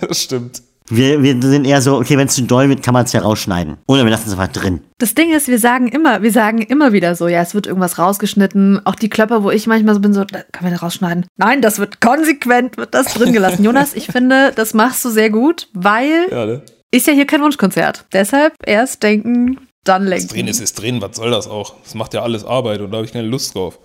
das 0.07 0.21
stimmt. 0.21 0.62
Wir, 0.89 1.24
wir 1.24 1.42
sind 1.42 1.65
eher 1.65 1.81
so, 1.81 1.98
okay, 1.98 2.18
wenn 2.18 2.27
es 2.27 2.36
zu 2.36 2.44
doll 2.44 2.68
wird, 2.68 2.83
kann 2.83 2.94
man 2.94 3.06
es 3.06 3.13
ja 3.13 3.21
rausschneiden. 3.21 3.77
Oder 3.88 4.04
wir 4.04 4.12
lassen 4.12 4.27
es 4.27 4.38
einfach 4.38 4.51
drin. 4.51 4.81
Das 4.98 5.15
Ding 5.15 5.31
ist, 5.31 5.48
wir 5.48 5.57
sagen 5.57 5.88
immer, 5.88 6.21
wir 6.21 6.31
sagen 6.31 6.62
immer 6.62 6.92
wieder 6.92 7.15
so, 7.15 7.27
ja, 7.27 7.42
es 7.42 7.56
wird 7.56 7.68
irgendwas 7.68 7.98
rausgeschnitten. 7.98 8.86
Auch 8.86 8.95
die 8.95 9.10
Klöpper, 9.10 9.44
wo 9.44 9.50
ich 9.50 9.65
manchmal 9.65 9.95
so 9.95 10.01
bin, 10.01 10.13
so, 10.13 10.25
da 10.25 10.42
kann 10.51 10.63
man 10.63 10.74
da 10.74 10.80
rausschneiden. 10.80 11.25
Nein, 11.38 11.62
das 11.62 11.80
wird 11.80 12.01
konsequent, 12.01 12.77
wird 12.77 12.94
das 12.94 13.13
drin 13.13 13.31
gelassen. 13.31 13.63
Jonas, 13.65 13.94
ich 13.94 14.07
finde, 14.07 14.51
das 14.56 14.74
machst 14.74 15.04
du 15.06 15.10
sehr 15.10 15.30
gut, 15.30 15.69
weil 15.74 16.27
Ja, 16.30 16.45
ne? 16.45 16.62
Ist 16.94 17.07
ja 17.07 17.13
hier 17.13 17.25
kein 17.25 17.42
Wunschkonzert. 17.42 18.06
Deshalb 18.13 18.54
erst 18.66 19.01
denken, 19.01 19.57
dann 19.84 20.10
Das 20.10 20.28
Drehen 20.28 20.45
lenken. 20.45 20.48
ist 20.51 20.62
es 20.62 20.74
drehen, 20.74 21.01
was 21.01 21.16
soll 21.18 21.31
das 21.31 21.48
auch? 21.48 21.74
Das 21.84 21.95
macht 21.95 22.13
ja 22.13 22.22
alles 22.22 22.45
Arbeit 22.45 22.81
und 22.81 22.92
da 22.92 22.98
habe 22.98 23.06
ich 23.06 23.12
keine 23.13 23.28
Lust 23.28 23.56
drauf. 23.56 23.80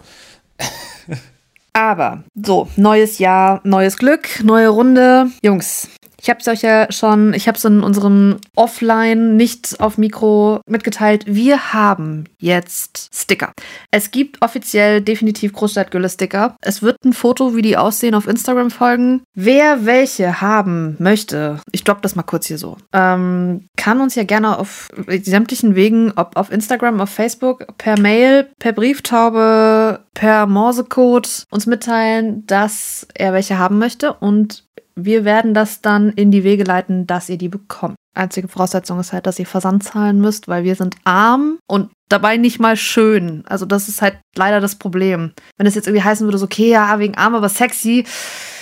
Aber 1.72 2.24
so, 2.34 2.68
neues 2.76 3.18
Jahr, 3.18 3.60
neues 3.64 3.96
Glück, 3.96 4.42
neue 4.42 4.68
Runde. 4.68 5.30
Jungs, 5.42 5.88
ich 6.20 6.28
habe 6.30 6.40
es 6.40 6.48
euch 6.48 6.62
ja 6.62 6.90
schon, 6.90 7.32
ich 7.32 7.46
habe 7.46 7.56
es 7.56 7.64
in 7.64 7.82
unserem 7.82 8.38
Offline 8.56 9.36
nicht 9.36 9.80
auf 9.80 9.98
Mikro 9.98 10.60
mitgeteilt. 10.66 11.24
Wir 11.26 11.72
haben 11.72 12.24
jetzt 12.38 13.10
Sticker. 13.14 13.52
Es 13.90 14.10
gibt 14.10 14.42
offiziell 14.42 15.00
definitiv 15.00 15.52
Großstadtgülle-Sticker. 15.52 16.56
Es 16.60 16.82
wird 16.82 16.96
ein 17.04 17.12
Foto, 17.12 17.54
wie 17.54 17.62
die 17.62 17.76
aussehen, 17.76 18.14
auf 18.14 18.26
Instagram 18.26 18.70
folgen. 18.70 19.22
Wer 19.34 19.86
welche 19.86 20.40
haben 20.40 20.96
möchte, 20.98 21.60
ich 21.72 21.84
droppe 21.84 22.02
das 22.02 22.16
mal 22.16 22.22
kurz 22.22 22.46
hier 22.46 22.58
so, 22.58 22.76
ähm, 22.92 23.68
kann 23.76 24.00
uns 24.00 24.14
ja 24.14 24.24
gerne 24.24 24.58
auf 24.58 24.88
sämtlichen 25.22 25.74
Wegen, 25.74 26.12
ob 26.16 26.36
auf 26.36 26.50
Instagram, 26.50 27.00
auf 27.00 27.10
Facebook, 27.10 27.66
per 27.78 27.98
Mail, 27.98 28.50
per 28.58 28.72
Brieftaube, 28.72 30.00
per 30.14 30.46
Morsecode 30.46 31.44
uns 31.50 31.66
mitteilen, 31.66 32.44
dass 32.46 33.06
er 33.14 33.32
welche 33.32 33.58
haben 33.58 33.78
möchte 33.78 34.12
und 34.14 34.64
wir 35.04 35.24
werden 35.24 35.54
das 35.54 35.80
dann 35.80 36.10
in 36.10 36.30
die 36.30 36.44
Wege 36.44 36.64
leiten, 36.64 37.06
dass 37.06 37.28
ihr 37.28 37.38
die 37.38 37.48
bekommt. 37.48 37.94
Einzige 38.14 38.48
Voraussetzung 38.48 38.98
ist 38.98 39.12
halt, 39.12 39.26
dass 39.26 39.38
ihr 39.38 39.46
Versand 39.46 39.84
zahlen 39.84 40.20
müsst, 40.20 40.48
weil 40.48 40.64
wir 40.64 40.74
sind 40.74 40.96
arm 41.04 41.58
und 41.68 41.90
dabei 42.08 42.36
nicht 42.36 42.58
mal 42.58 42.76
schön. 42.76 43.44
Also 43.46 43.64
das 43.64 43.88
ist 43.88 44.02
halt 44.02 44.18
leider 44.36 44.60
das 44.60 44.74
Problem. 44.74 45.32
Wenn 45.56 45.66
es 45.66 45.76
jetzt 45.76 45.86
irgendwie 45.86 46.02
heißen 46.02 46.26
würde, 46.26 46.38
so, 46.38 46.46
okay, 46.46 46.70
ja, 46.70 46.98
wegen 46.98 47.16
arm, 47.16 47.36
aber 47.36 47.48
sexy, 47.48 48.04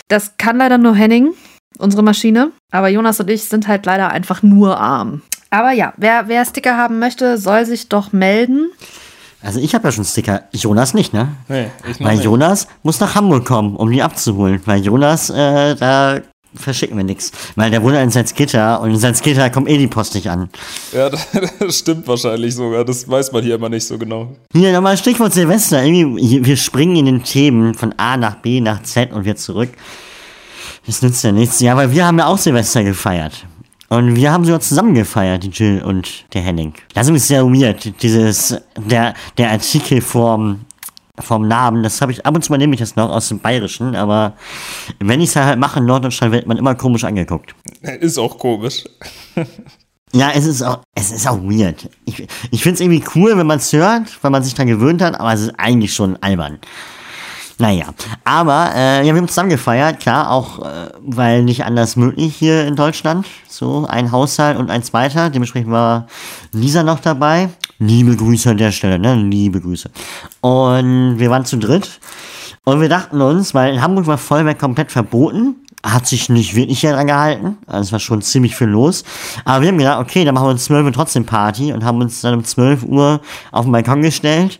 das 0.08 0.36
kann 0.36 0.58
leider 0.58 0.76
nur 0.76 0.94
Henning, 0.94 1.32
unsere 1.78 2.02
Maschine. 2.02 2.52
Aber 2.70 2.88
Jonas 2.88 3.18
und 3.18 3.30
ich 3.30 3.44
sind 3.44 3.66
halt 3.66 3.86
leider 3.86 4.10
einfach 4.10 4.42
nur 4.42 4.78
arm. 4.78 5.22
Aber 5.48 5.72
ja, 5.72 5.94
wer, 5.96 6.28
wer 6.28 6.44
Sticker 6.44 6.76
haben 6.76 6.98
möchte, 6.98 7.38
soll 7.38 7.64
sich 7.64 7.88
doch 7.88 8.12
melden. 8.12 8.70
Also 9.42 9.60
ich 9.60 9.74
habe 9.74 9.86
ja 9.86 9.92
schon 9.92 10.04
Sticker, 10.04 10.44
Jonas 10.52 10.94
nicht, 10.94 11.12
ne? 11.12 11.28
Nee, 11.48 11.66
ich 11.88 12.00
noch 12.00 12.08
Weil 12.08 12.16
nicht. 12.16 12.24
Jonas 12.24 12.68
muss 12.82 13.00
nach 13.00 13.14
Hamburg 13.14 13.44
kommen, 13.44 13.76
um 13.76 13.90
die 13.90 14.02
abzuholen. 14.02 14.60
Weil 14.64 14.82
Jonas, 14.82 15.30
äh, 15.30 15.74
da 15.76 16.20
verschicken 16.54 16.96
wir 16.96 17.04
nichts. 17.04 17.32
Weil 17.54 17.70
der 17.70 17.82
wohnt 17.82 17.96
in 17.96 18.10
Salzgitter 18.10 18.80
und 18.80 18.90
in 18.90 18.98
Salzgitter 18.98 19.50
kommt 19.50 19.68
eh 19.68 19.78
die 19.78 19.86
Post 19.86 20.14
nicht 20.14 20.28
an. 20.28 20.48
Ja, 20.92 21.10
das, 21.58 21.78
stimmt 21.78 22.08
wahrscheinlich 22.08 22.54
sogar. 22.54 22.84
Das 22.84 23.08
weiß 23.08 23.32
man 23.32 23.44
hier 23.44 23.56
immer 23.56 23.68
nicht 23.68 23.86
so 23.86 23.98
genau. 23.98 24.34
Hier 24.52 24.72
nochmal 24.72 24.96
Stichwort 24.96 25.32
Silvester. 25.32 25.82
Irgendwie, 25.82 26.44
wir 26.44 26.56
springen 26.56 26.96
in 26.96 27.06
den 27.06 27.22
Themen 27.22 27.74
von 27.74 27.94
A 27.98 28.16
nach 28.16 28.36
B 28.36 28.60
nach 28.60 28.82
Z 28.82 29.12
und 29.12 29.24
wieder 29.24 29.36
zurück. 29.36 29.70
Das 30.86 31.02
nützt 31.02 31.24
ja 31.24 31.32
nichts. 31.32 31.60
Ja, 31.60 31.76
weil 31.76 31.92
wir 31.92 32.06
haben 32.06 32.18
ja 32.18 32.26
auch 32.26 32.38
Silvester 32.38 32.84
gefeiert. 32.84 33.44
Und 33.88 34.16
wir 34.16 34.32
haben 34.32 34.44
sogar 34.44 34.60
zusammen 34.60 34.94
gefeiert, 34.94 35.44
die 35.44 35.50
Jill 35.50 35.82
und 35.82 36.24
der 36.34 36.42
Henning. 36.42 36.74
Das 36.94 37.08
ist 37.08 37.28
sehr 37.28 37.44
weird, 37.44 38.02
dieses, 38.02 38.60
der, 38.76 39.14
der 39.38 39.50
Artikel 39.50 40.00
vom 40.00 40.60
vom 41.18 41.48
Namen. 41.48 41.82
Das 41.82 42.00
habe 42.02 42.12
ich 42.12 42.26
ab 42.26 42.34
und 42.34 42.42
zu 42.42 42.52
mal 42.52 42.58
nehme 42.58 42.74
ich 42.74 42.80
das 42.80 42.96
noch 42.96 43.10
aus 43.10 43.28
dem 43.28 43.38
Bayerischen, 43.38 43.96
aber 43.96 44.34
wenn 44.98 45.20
ich 45.20 45.30
es 45.30 45.36
halt 45.36 45.58
mache 45.58 45.78
in 45.80 45.86
Norddeutschland, 45.86 46.32
wird 46.32 46.46
man 46.46 46.58
immer 46.58 46.74
komisch 46.74 47.04
angeguckt. 47.04 47.54
Ist 48.00 48.18
auch 48.18 48.38
komisch. 48.38 48.84
Ja, 50.12 50.30
es 50.34 50.46
ist 50.46 50.62
auch, 50.62 50.80
es 50.94 51.10
ist 51.10 51.28
auch 51.28 51.42
weird. 51.42 51.90
Ich, 52.06 52.26
ich 52.50 52.62
finde 52.62 52.74
es 52.74 52.80
irgendwie 52.80 53.04
cool, 53.14 53.36
wenn 53.36 53.46
man 53.46 53.58
es 53.58 53.72
hört, 53.72 54.22
weil 54.22 54.30
man 54.30 54.42
sich 54.42 54.54
dran 54.54 54.68
gewöhnt 54.68 55.02
hat, 55.02 55.18
aber 55.18 55.34
es 55.34 55.42
ist 55.42 55.54
eigentlich 55.58 55.92
schon 55.92 56.16
albern. 56.22 56.58
Naja, 57.58 57.86
aber 58.24 58.70
äh, 58.74 58.98
ja, 59.06 59.14
wir 59.14 59.20
haben 59.20 59.28
zusammen 59.28 59.48
gefeiert, 59.48 60.00
klar, 60.00 60.30
auch 60.30 60.58
äh, 60.60 60.90
weil 61.00 61.42
nicht 61.42 61.64
anders 61.64 61.96
möglich 61.96 62.36
hier 62.36 62.66
in 62.66 62.76
Deutschland. 62.76 63.26
So, 63.48 63.86
ein 63.88 64.12
Haushalt 64.12 64.58
und 64.58 64.70
ein 64.70 64.82
zweiter. 64.82 65.30
Dementsprechend 65.30 65.70
war 65.70 66.06
Lisa 66.52 66.82
noch 66.82 67.00
dabei. 67.00 67.48
Liebe 67.78 68.14
Grüße 68.14 68.50
an 68.50 68.58
der 68.58 68.72
Stelle, 68.72 68.98
ne? 68.98 69.14
Liebe 69.14 69.60
Grüße. 69.62 69.90
Und 70.42 71.18
wir 71.18 71.30
waren 71.30 71.46
zu 71.46 71.56
dritt. 71.56 71.98
Und 72.64 72.80
wir 72.82 72.88
dachten 72.90 73.20
uns, 73.22 73.54
weil 73.54 73.72
in 73.74 73.80
Hamburg 73.82 74.06
war 74.06 74.18
Feuerwerk 74.18 74.58
komplett 74.58 74.90
verboten, 74.92 75.54
hat 75.84 76.06
sich 76.06 76.28
nicht 76.28 76.56
wirklich 76.56 76.80
daran 76.82 77.06
gehalten. 77.06 77.56
Also 77.66 77.82
es 77.86 77.92
war 77.92 78.00
schon 78.00 78.20
ziemlich 78.20 78.54
viel 78.56 78.66
los. 78.66 79.02
Aber 79.46 79.62
wir 79.62 79.68
haben 79.68 79.78
gedacht, 79.78 80.00
okay, 80.00 80.24
dann 80.24 80.34
machen 80.34 80.48
wir 80.48 80.52
um 80.52 80.58
12 80.58 80.84
Uhr 80.86 80.92
trotzdem 80.92 81.24
Party 81.24 81.72
und 81.72 81.84
haben 81.84 82.00
uns 82.02 82.20
dann 82.20 82.34
um 82.34 82.44
12 82.44 82.82
Uhr 82.82 83.20
auf 83.52 83.64
den 83.64 83.72
Balkon 83.72 84.02
gestellt 84.02 84.58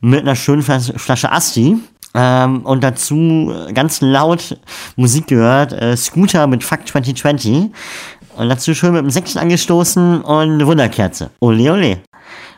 mit 0.00 0.20
einer 0.20 0.36
schönen 0.36 0.62
Flas- 0.62 0.92
Flasche 0.96 1.30
Asti. 1.32 1.76
Ähm, 2.14 2.62
und 2.62 2.82
dazu 2.82 3.54
ganz 3.72 4.00
laut 4.00 4.58
Musik 4.96 5.28
gehört, 5.28 5.72
äh, 5.72 5.96
Scooter 5.96 6.46
mit 6.46 6.64
Fuck 6.64 6.86
2020. 6.86 7.70
Und 8.36 8.48
dazu 8.48 8.74
schön 8.74 8.92
mit 8.92 9.02
dem 9.02 9.10
Säckchen 9.10 9.40
angestoßen 9.40 10.22
und 10.22 10.50
eine 10.50 10.66
Wunderkerze. 10.66 11.30
Ole, 11.40 11.72
ole. 11.72 11.98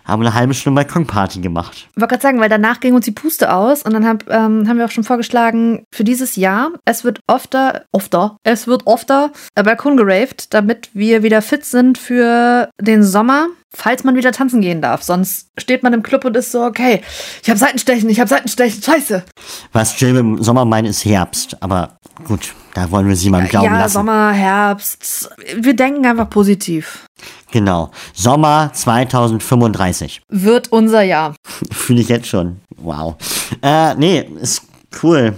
Haben 0.04 0.22
eine 0.22 0.34
halbe 0.34 0.52
Stunde 0.52 0.82
Balkonparty 0.82 1.40
gemacht. 1.40 1.88
Ich 1.94 2.00
wollte 2.00 2.14
gerade 2.14 2.22
sagen, 2.22 2.40
weil 2.40 2.48
danach 2.48 2.80
ging 2.80 2.94
uns 2.94 3.04
die 3.04 3.12
Puste 3.12 3.54
aus 3.54 3.82
und 3.82 3.92
dann 3.92 4.06
hab, 4.06 4.28
ähm, 4.28 4.68
haben 4.68 4.78
wir 4.78 4.84
auch 4.84 4.90
schon 4.90 5.04
vorgeschlagen, 5.04 5.84
für 5.94 6.02
dieses 6.02 6.34
Jahr, 6.34 6.72
es 6.84 7.04
wird 7.04 7.20
öfter, 7.28 7.84
öfter, 7.92 8.36
es 8.42 8.66
wird 8.66 8.86
öfter 8.86 9.30
äh, 9.54 9.62
Balkon 9.62 9.96
geraved, 9.96 10.52
damit 10.52 10.90
wir 10.92 11.22
wieder 11.22 11.40
fit 11.40 11.64
sind 11.64 11.98
für 11.98 12.68
den 12.80 13.04
Sommer, 13.04 13.46
falls 13.74 14.04
man 14.04 14.14
wieder 14.16 14.32
tanzen 14.32 14.60
gehen 14.60 14.82
darf. 14.82 15.02
Sonst 15.02 15.48
steht 15.58 15.82
man 15.82 15.92
im 15.92 16.02
Club 16.02 16.24
und 16.24 16.36
ist 16.36 16.52
so, 16.52 16.62
okay, 16.62 17.02
ich 17.42 17.48
habe 17.48 17.58
Seitenstechen, 17.58 18.08
ich 18.10 18.20
habe 18.20 18.28
Seitenstechen, 18.28 18.82
scheiße. 18.82 19.24
Was 19.72 19.98
Jill 19.98 20.16
im 20.16 20.42
Sommer 20.42 20.64
meint, 20.64 20.88
ist 20.88 21.04
Herbst. 21.04 21.56
Aber 21.60 21.98
gut, 22.24 22.54
da 22.74 22.90
wollen 22.90 23.08
wir 23.08 23.16
sie 23.16 23.30
mal 23.30 23.46
glauben 23.46 23.66
ja, 23.66 23.78
lassen. 23.78 23.94
Sommer, 23.94 24.32
Herbst. 24.32 25.30
Wir 25.56 25.74
denken 25.74 26.06
einfach 26.06 26.28
positiv. 26.28 27.06
Genau. 27.50 27.90
Sommer 28.14 28.70
2035. 28.72 30.22
Wird 30.28 30.72
unser 30.72 31.02
Jahr. 31.02 31.34
Fühle 31.70 32.00
ich 32.00 32.08
jetzt 32.08 32.28
schon. 32.28 32.60
Wow. 32.76 33.16
Äh, 33.62 33.94
nee, 33.94 34.28
ist 34.40 34.62
cool. 35.02 35.34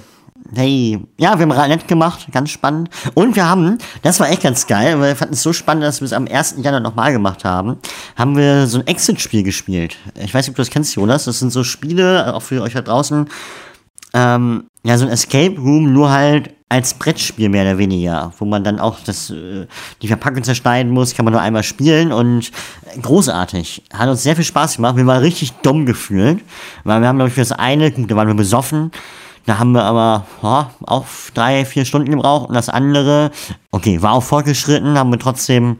Hey, 0.54 1.00
ja, 1.18 1.38
wir 1.38 1.46
haben 1.46 1.68
nett 1.68 1.88
gemacht, 1.88 2.26
ganz 2.32 2.50
spannend. 2.50 2.90
Und 3.14 3.34
wir 3.34 3.48
haben, 3.48 3.78
das 4.02 4.20
war 4.20 4.28
echt 4.28 4.42
ganz 4.42 4.66
geil, 4.66 5.00
weil 5.00 5.10
wir 5.10 5.16
fanden 5.16 5.34
es 5.34 5.42
so 5.42 5.52
spannend, 5.52 5.84
dass 5.84 6.00
wir 6.00 6.06
es 6.06 6.12
am 6.12 6.26
1. 6.26 6.56
Januar 6.58 6.80
nochmal 6.80 7.12
gemacht 7.12 7.44
haben, 7.44 7.78
haben 8.16 8.36
wir 8.36 8.66
so 8.66 8.78
ein 8.78 8.86
Exit-Spiel 8.86 9.42
gespielt. 9.42 9.96
Ich 10.16 10.34
weiß 10.34 10.46
nicht, 10.46 10.50
ob 10.50 10.56
du 10.56 10.62
das 10.62 10.70
kennst, 10.70 10.94
Jonas. 10.96 11.24
Das 11.24 11.38
sind 11.38 11.50
so 11.50 11.64
Spiele, 11.64 12.34
auch 12.34 12.42
für 12.42 12.62
euch 12.62 12.74
da 12.74 12.82
draußen, 12.82 13.26
ähm, 14.12 14.64
ja, 14.84 14.96
so 14.96 15.06
ein 15.06 15.10
Escape 15.10 15.56
Room, 15.58 15.92
nur 15.92 16.10
halt 16.10 16.54
als 16.68 16.94
Brettspiel 16.94 17.48
mehr 17.48 17.62
oder 17.62 17.78
weniger, 17.78 18.32
wo 18.38 18.44
man 18.44 18.64
dann 18.64 18.78
auch 18.80 18.98
das, 19.04 19.30
äh, 19.30 19.66
die 20.02 20.08
Verpackung 20.08 20.42
zerschneiden 20.42 20.92
muss, 20.92 21.14
kann 21.14 21.24
man 21.24 21.32
nur 21.32 21.40
einmal 21.40 21.62
spielen 21.62 22.12
und 22.12 22.50
großartig. 23.00 23.84
Hat 23.92 24.08
uns 24.08 24.22
sehr 24.22 24.34
viel 24.34 24.44
Spaß 24.44 24.76
gemacht. 24.76 24.96
Wir 24.96 25.06
waren 25.06 25.22
richtig 25.22 25.52
dumm 25.62 25.86
gefühlt, 25.86 26.40
weil 26.84 27.00
wir 27.00 27.08
haben, 27.08 27.16
glaube 27.16 27.28
ich, 27.28 27.34
für 27.34 27.42
das 27.42 27.52
eine, 27.52 27.90
gut, 27.92 28.10
da 28.10 28.16
waren 28.16 28.28
wir 28.28 28.34
besoffen, 28.34 28.90
da 29.46 29.58
haben 29.58 29.72
wir 29.72 29.82
aber 29.84 30.26
ja, 30.42 30.70
auch 30.86 31.04
drei, 31.34 31.64
vier 31.64 31.84
Stunden 31.84 32.10
gebraucht 32.10 32.48
und 32.48 32.54
das 32.54 32.68
andere, 32.68 33.30
okay, 33.70 34.00
war 34.02 34.12
auch 34.12 34.22
fortgeschritten, 34.22 34.98
haben 34.98 35.10
wir 35.10 35.18
trotzdem, 35.18 35.78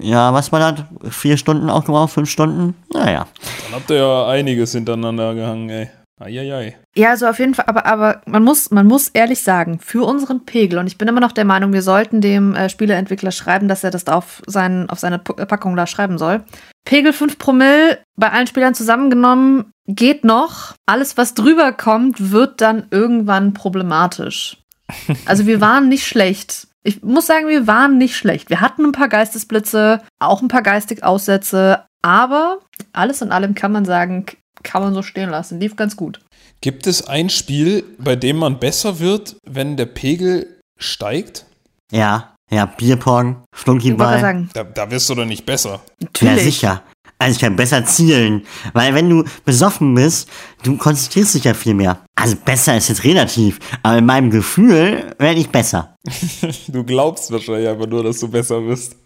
ja, 0.00 0.32
was 0.32 0.52
war 0.52 0.72
das, 0.72 1.14
vier 1.14 1.36
Stunden 1.36 1.70
auch 1.70 1.84
gebraucht, 1.84 2.12
fünf 2.12 2.30
Stunden? 2.30 2.74
Naja. 2.92 3.26
Dann 3.64 3.80
habt 3.80 3.90
ihr 3.90 3.96
ja 3.96 4.26
einiges 4.28 4.72
hintereinander 4.72 5.34
gehangen, 5.34 5.68
ey. 5.68 5.90
Eieiei. 6.22 6.76
Ja, 6.94 7.10
also 7.10 7.26
auf 7.26 7.38
jeden 7.38 7.54
Fall, 7.54 7.64
aber, 7.66 7.86
aber 7.86 8.20
man, 8.26 8.44
muss, 8.44 8.70
man 8.70 8.86
muss 8.86 9.08
ehrlich 9.08 9.42
sagen, 9.42 9.80
für 9.80 10.06
unseren 10.06 10.44
Pegel, 10.44 10.78
und 10.78 10.86
ich 10.86 10.98
bin 10.98 11.08
immer 11.08 11.20
noch 11.20 11.32
der 11.32 11.44
Meinung, 11.44 11.72
wir 11.72 11.82
sollten 11.82 12.20
dem 12.20 12.54
äh, 12.54 12.68
Spieleentwickler 12.68 13.32
schreiben, 13.32 13.66
dass 13.66 13.82
er 13.82 13.90
das 13.90 14.04
da 14.04 14.14
auf, 14.14 14.42
sein, 14.46 14.88
auf 14.88 15.00
seine 15.00 15.18
P 15.18 15.32
Packung 15.46 15.74
da 15.74 15.86
schreiben 15.86 16.18
soll. 16.18 16.44
Pegel 16.84 17.12
5 17.12 17.38
Promille 17.38 17.98
bei 18.16 18.30
allen 18.30 18.46
Spielern 18.46 18.74
zusammengenommen 18.74 19.72
geht 19.86 20.24
noch. 20.24 20.74
Alles, 20.86 21.16
was 21.16 21.34
drüber 21.34 21.72
kommt, 21.72 22.30
wird 22.30 22.60
dann 22.60 22.86
irgendwann 22.90 23.54
problematisch. 23.54 24.58
Also 25.24 25.46
wir 25.46 25.60
waren 25.60 25.88
nicht 25.88 26.06
schlecht. 26.06 26.68
Ich 26.82 27.02
muss 27.02 27.26
sagen, 27.26 27.48
wir 27.48 27.66
waren 27.66 27.96
nicht 27.96 28.16
schlecht. 28.16 28.50
Wir 28.50 28.60
hatten 28.60 28.84
ein 28.84 28.92
paar 28.92 29.08
Geistesblitze, 29.08 30.02
auch 30.18 30.42
ein 30.42 30.48
paar 30.48 30.62
Geistigaussätze, 30.62 31.84
aber 32.02 32.58
alles 32.92 33.22
in 33.22 33.30
allem 33.30 33.54
kann 33.54 33.72
man 33.72 33.84
sagen, 33.84 34.26
kann 34.62 34.82
man 34.82 34.92
so 34.92 35.02
stehen 35.02 35.30
lassen. 35.30 35.60
Lief 35.60 35.76
ganz 35.76 35.96
gut. 35.96 36.20
Gibt 36.60 36.86
es 36.86 37.06
ein 37.06 37.30
Spiel, 37.30 37.84
bei 37.98 38.16
dem 38.16 38.36
man 38.36 38.58
besser 38.58 38.98
wird, 38.98 39.36
wenn 39.44 39.76
der 39.76 39.86
Pegel 39.86 40.60
steigt? 40.76 41.46
Ja, 41.90 42.31
ja, 42.52 42.66
Bierpong, 42.66 43.42
Flunkyball. 43.54 44.20
sagen, 44.20 44.50
Da, 44.52 44.64
da 44.64 44.90
wirst 44.90 45.08
du 45.10 45.14
doch 45.14 45.24
nicht 45.24 45.46
besser. 45.46 45.80
Ja, 46.00 46.06
natürlich. 46.06 46.44
sicher. 46.44 46.82
Also 47.18 47.36
ich 47.36 47.40
kann 47.40 47.54
besser 47.54 47.84
zielen. 47.84 48.42
Weil 48.72 48.94
wenn 48.94 49.08
du 49.08 49.24
besoffen 49.44 49.94
bist, 49.94 50.28
du 50.64 50.76
konzentrierst 50.76 51.34
dich 51.36 51.44
ja 51.44 51.54
viel 51.54 51.74
mehr. 51.74 52.00
Also 52.16 52.34
besser 52.36 52.76
ist 52.76 52.88
jetzt 52.88 53.04
relativ. 53.04 53.60
Aber 53.84 53.98
in 53.98 54.06
meinem 54.06 54.30
Gefühl 54.30 55.14
werde 55.18 55.38
ich 55.40 55.48
besser. 55.48 55.96
Du 56.68 56.82
glaubst 56.84 57.30
wahrscheinlich 57.30 57.68
einfach 57.68 57.86
nur, 57.86 58.02
dass 58.02 58.18
du 58.18 58.28
besser 58.28 58.60
bist. 58.60 58.96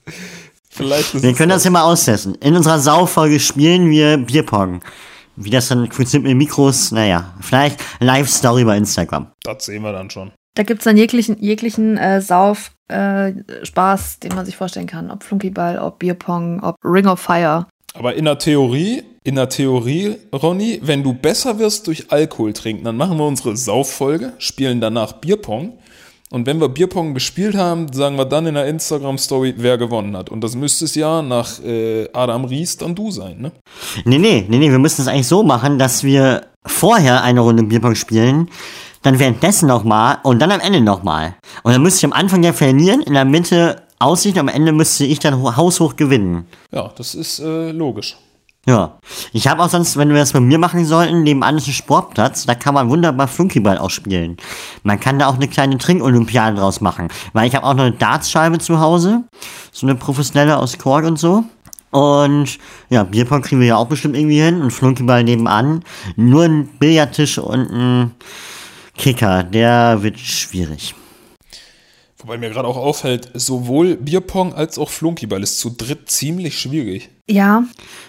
Vielleicht 0.71 1.15
ist 1.15 1.23
Wir 1.23 1.35
können 1.35 1.51
das 1.51 1.65
ja 1.65 1.71
mal 1.71 1.83
austesten. 1.83 2.35
In 2.37 2.57
unserer 2.57 2.79
Saufolge 2.79 3.39
spielen 3.39 3.91
wir 3.91 4.17
Bierpong. 4.17 4.83
Wie 5.37 5.51
das 5.51 5.69
dann 5.69 5.91
funktioniert 5.93 6.29
mit 6.31 6.39
Mikros, 6.39 6.93
naja, 6.93 7.35
vielleicht 7.41 7.79
Live-Story 8.01 8.65
bei 8.65 8.79
Instagram. 8.79 9.27
Das 9.43 9.67
sehen 9.67 9.83
wir 9.83 9.93
dann 9.93 10.09
schon. 10.09 10.33
Da 10.55 10.63
gibt 10.63 10.81
es 10.81 10.85
dann 10.85 10.97
jeglichen, 10.97 11.37
jeglichen 11.43 11.99
äh, 11.99 12.23
Sauf, 12.23 12.71
äh, 12.89 13.33
Spaß, 13.63 14.21
den 14.21 14.35
man 14.35 14.47
sich 14.47 14.57
vorstellen 14.57 14.87
kann. 14.87 15.11
Ob 15.11 15.23
Flunkyball, 15.23 15.79
ob 15.79 15.99
Bierpong, 15.99 16.63
ob 16.63 16.77
Ring 16.85 17.07
of 17.07 17.21
Fire. 17.21 17.67
Aber 17.95 18.15
in 18.15 18.27
der 18.27 18.39
Theorie, 18.39 19.03
in 19.25 19.35
der 19.37 19.49
Theorie, 19.49 20.17
Ronny, 20.33 20.81
wenn 20.83 21.03
du 21.03 21.15
besser 21.15 21.59
wirst 21.59 21.87
durch 21.87 22.13
Alkohol 22.13 22.53
trinken, 22.53 22.85
dann 22.85 22.97
machen 22.97 23.19
wir 23.19 23.27
unsere 23.27 23.57
Sauffolge, 23.57 24.35
spielen 24.39 24.81
danach 24.81 25.15
Bierpong. 25.15 25.79
Und 26.31 26.47
wenn 26.47 26.61
wir 26.61 26.69
Bierpong 26.69 27.15
gespielt 27.15 27.57
haben, 27.57 27.93
sagen 27.93 28.17
wir 28.17 28.25
dann 28.25 28.47
in 28.47 28.55
der 28.55 28.67
Instagram-Story, 28.67 29.55
wer 29.59 29.79
gewonnen 29.79 30.17
hat. 30.17 30.29
Und 30.29 30.43
das 30.43 30.57
müsste 30.57 30.85
es 30.85 30.95
ja 30.97 31.23
nach 31.23 31.63
äh, 31.65 32.09
Adam 32.13 32.45
Ries 32.45 32.77
dann 32.77 32.95
du 32.95 33.13
sein, 33.13 33.41
ne? 33.41 33.53
Nee, 34.05 34.19
nee, 34.19 34.45
nee, 34.49 34.59
nee, 34.59 34.71
wir 34.71 34.79
müssen 34.81 35.03
es 35.03 35.09
eigentlich 35.09 35.29
so 35.29 35.45
machen, 35.45 35.79
dass 35.79 36.03
wir 36.03 36.47
vorher 36.67 37.23
eine 37.23 37.41
Runde 37.41 37.63
Bierpong 37.63 37.95
spielen, 37.95 38.51
dann 39.07 39.19
währenddessen 39.19 39.69
nochmal 39.69 40.19
und 40.25 40.41
dann 40.41 40.51
am 40.51 40.61
Ende 40.61 40.81
nochmal. 40.81 41.37
Und 41.63 41.73
dann 41.73 41.83
müsste 41.83 41.99
ich 41.99 42.05
am 42.05 42.13
Anfang 42.13 42.43
ja 42.43 42.53
verlieren, 42.53 43.01
in 43.03 43.15
der 43.15 43.25
Mitte 43.25 43.83
Aussicht, 43.99 44.37
am 44.37 44.49
Ende 44.49 44.73
müsste 44.73 45.05
ich 45.05 45.21
dann 45.21 45.41
ho- 45.41 45.57
haushoch 45.57 45.97
gewinnen. 45.97 46.47
Ja, 46.73 46.91
das 46.97 47.15
ist 47.15 47.39
äh, 47.39 47.71
logisch. 47.71 48.17
Ja. 48.67 48.99
Ich 49.33 49.47
habe 49.47 49.63
auch 49.63 49.69
sonst, 49.69 49.97
wenn 49.97 50.09
wir 50.09 50.17
das 50.17 50.33
bei 50.33 50.41
mir 50.41 50.59
machen 50.59 50.85
sollten, 50.85 51.23
nebenan 51.23 51.57
ist 51.57 51.69
ein 51.69 51.73
Sportplatz, 51.73 52.47
da 52.47 52.57
kann 52.57 52.75
man 52.75 52.91
wunderbar 52.91 53.29
Flunkyball 53.29 53.79
auch 53.79 53.91
spielen. 53.91 54.37
Man 54.83 54.99
kann 54.99 55.21
da 55.21 55.29
auch 55.29 55.37
eine 55.37 55.47
kleine 55.47 55.79
Trinkolympiade 55.79 56.57
draus 56.57 56.81
machen. 56.81 57.09
Weil 57.33 57.47
ich 57.47 57.55
habe 57.55 57.65
auch 57.65 57.75
noch 57.75 57.85
eine 57.85 57.93
Dartscheibe 57.93 58.59
zu 58.59 58.81
Hause, 58.81 59.23
so 59.71 59.87
eine 59.87 59.95
professionelle 59.95 60.59
aus 60.59 60.77
Kork 60.79 61.05
und 61.05 61.19
so. 61.19 61.45
Und 61.93 62.59
ja, 62.91 63.05
Bierpong 63.05 63.43
kriegen 63.43 63.61
wir 63.61 63.69
ja 63.69 63.77
auch 63.77 63.87
bestimmt 63.87 64.17
irgendwie 64.17 64.43
hin 64.43 64.61
und 64.61 64.73
Flunkyball 64.73 65.23
nebenan. 65.23 65.85
Nur 66.17 66.43
ein 66.43 66.67
Billardtisch 66.67 67.39
und 67.39 67.71
ein 67.71 68.11
Kicker, 68.97 69.43
der 69.45 70.03
wird 70.03 70.19
schwierig. 70.19 70.95
Wobei 72.19 72.39
mir 72.39 72.51
gerade 72.51 72.67
auch 72.67 72.77
auffällt, 72.77 73.31
sowohl 73.35 73.97
Bierpong 73.97 74.55
als 74.55 74.79
auch 74.79 74.91
Flunkyball 74.91 75.43
ist 75.43 75.61
zu 75.61 75.71
dritt 75.71 76.11
ziemlich 76.11 76.59
schwierig. 76.59 77.11
Ja, 77.29 77.65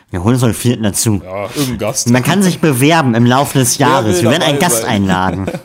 Wir 0.10 0.24
holen 0.24 0.36
uns 0.36 0.42
noch 0.42 0.48
einen 0.48 0.56
vierten 0.56 0.84
dazu. 0.84 1.22
Ja, 1.24 1.44
irgendein 1.56 1.78
Gast. 1.78 2.10
Man 2.10 2.24
kann 2.24 2.42
sich 2.42 2.60
bewerben 2.60 3.16
im 3.16 3.26
Laufe 3.26 3.60
des 3.60 3.78
Jahres. 3.78 4.22
Wir 4.22 4.32
werden 4.32 4.44
einen 4.44 4.60
Gast 4.60 4.84
sein? 4.84 5.04
einladen. 5.04 5.52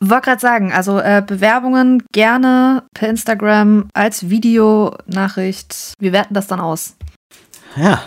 wollte 0.00 0.24
gerade 0.24 0.40
sagen, 0.40 0.72
also 0.72 0.98
äh, 0.98 1.22
Bewerbungen 1.26 2.02
gerne 2.12 2.84
per 2.94 3.08
Instagram 3.08 3.88
als 3.92 4.30
Videonachricht. 4.30 5.94
Wir 5.98 6.12
werten 6.12 6.34
das 6.34 6.46
dann 6.46 6.60
aus. 6.60 6.96
Ja, 7.76 8.02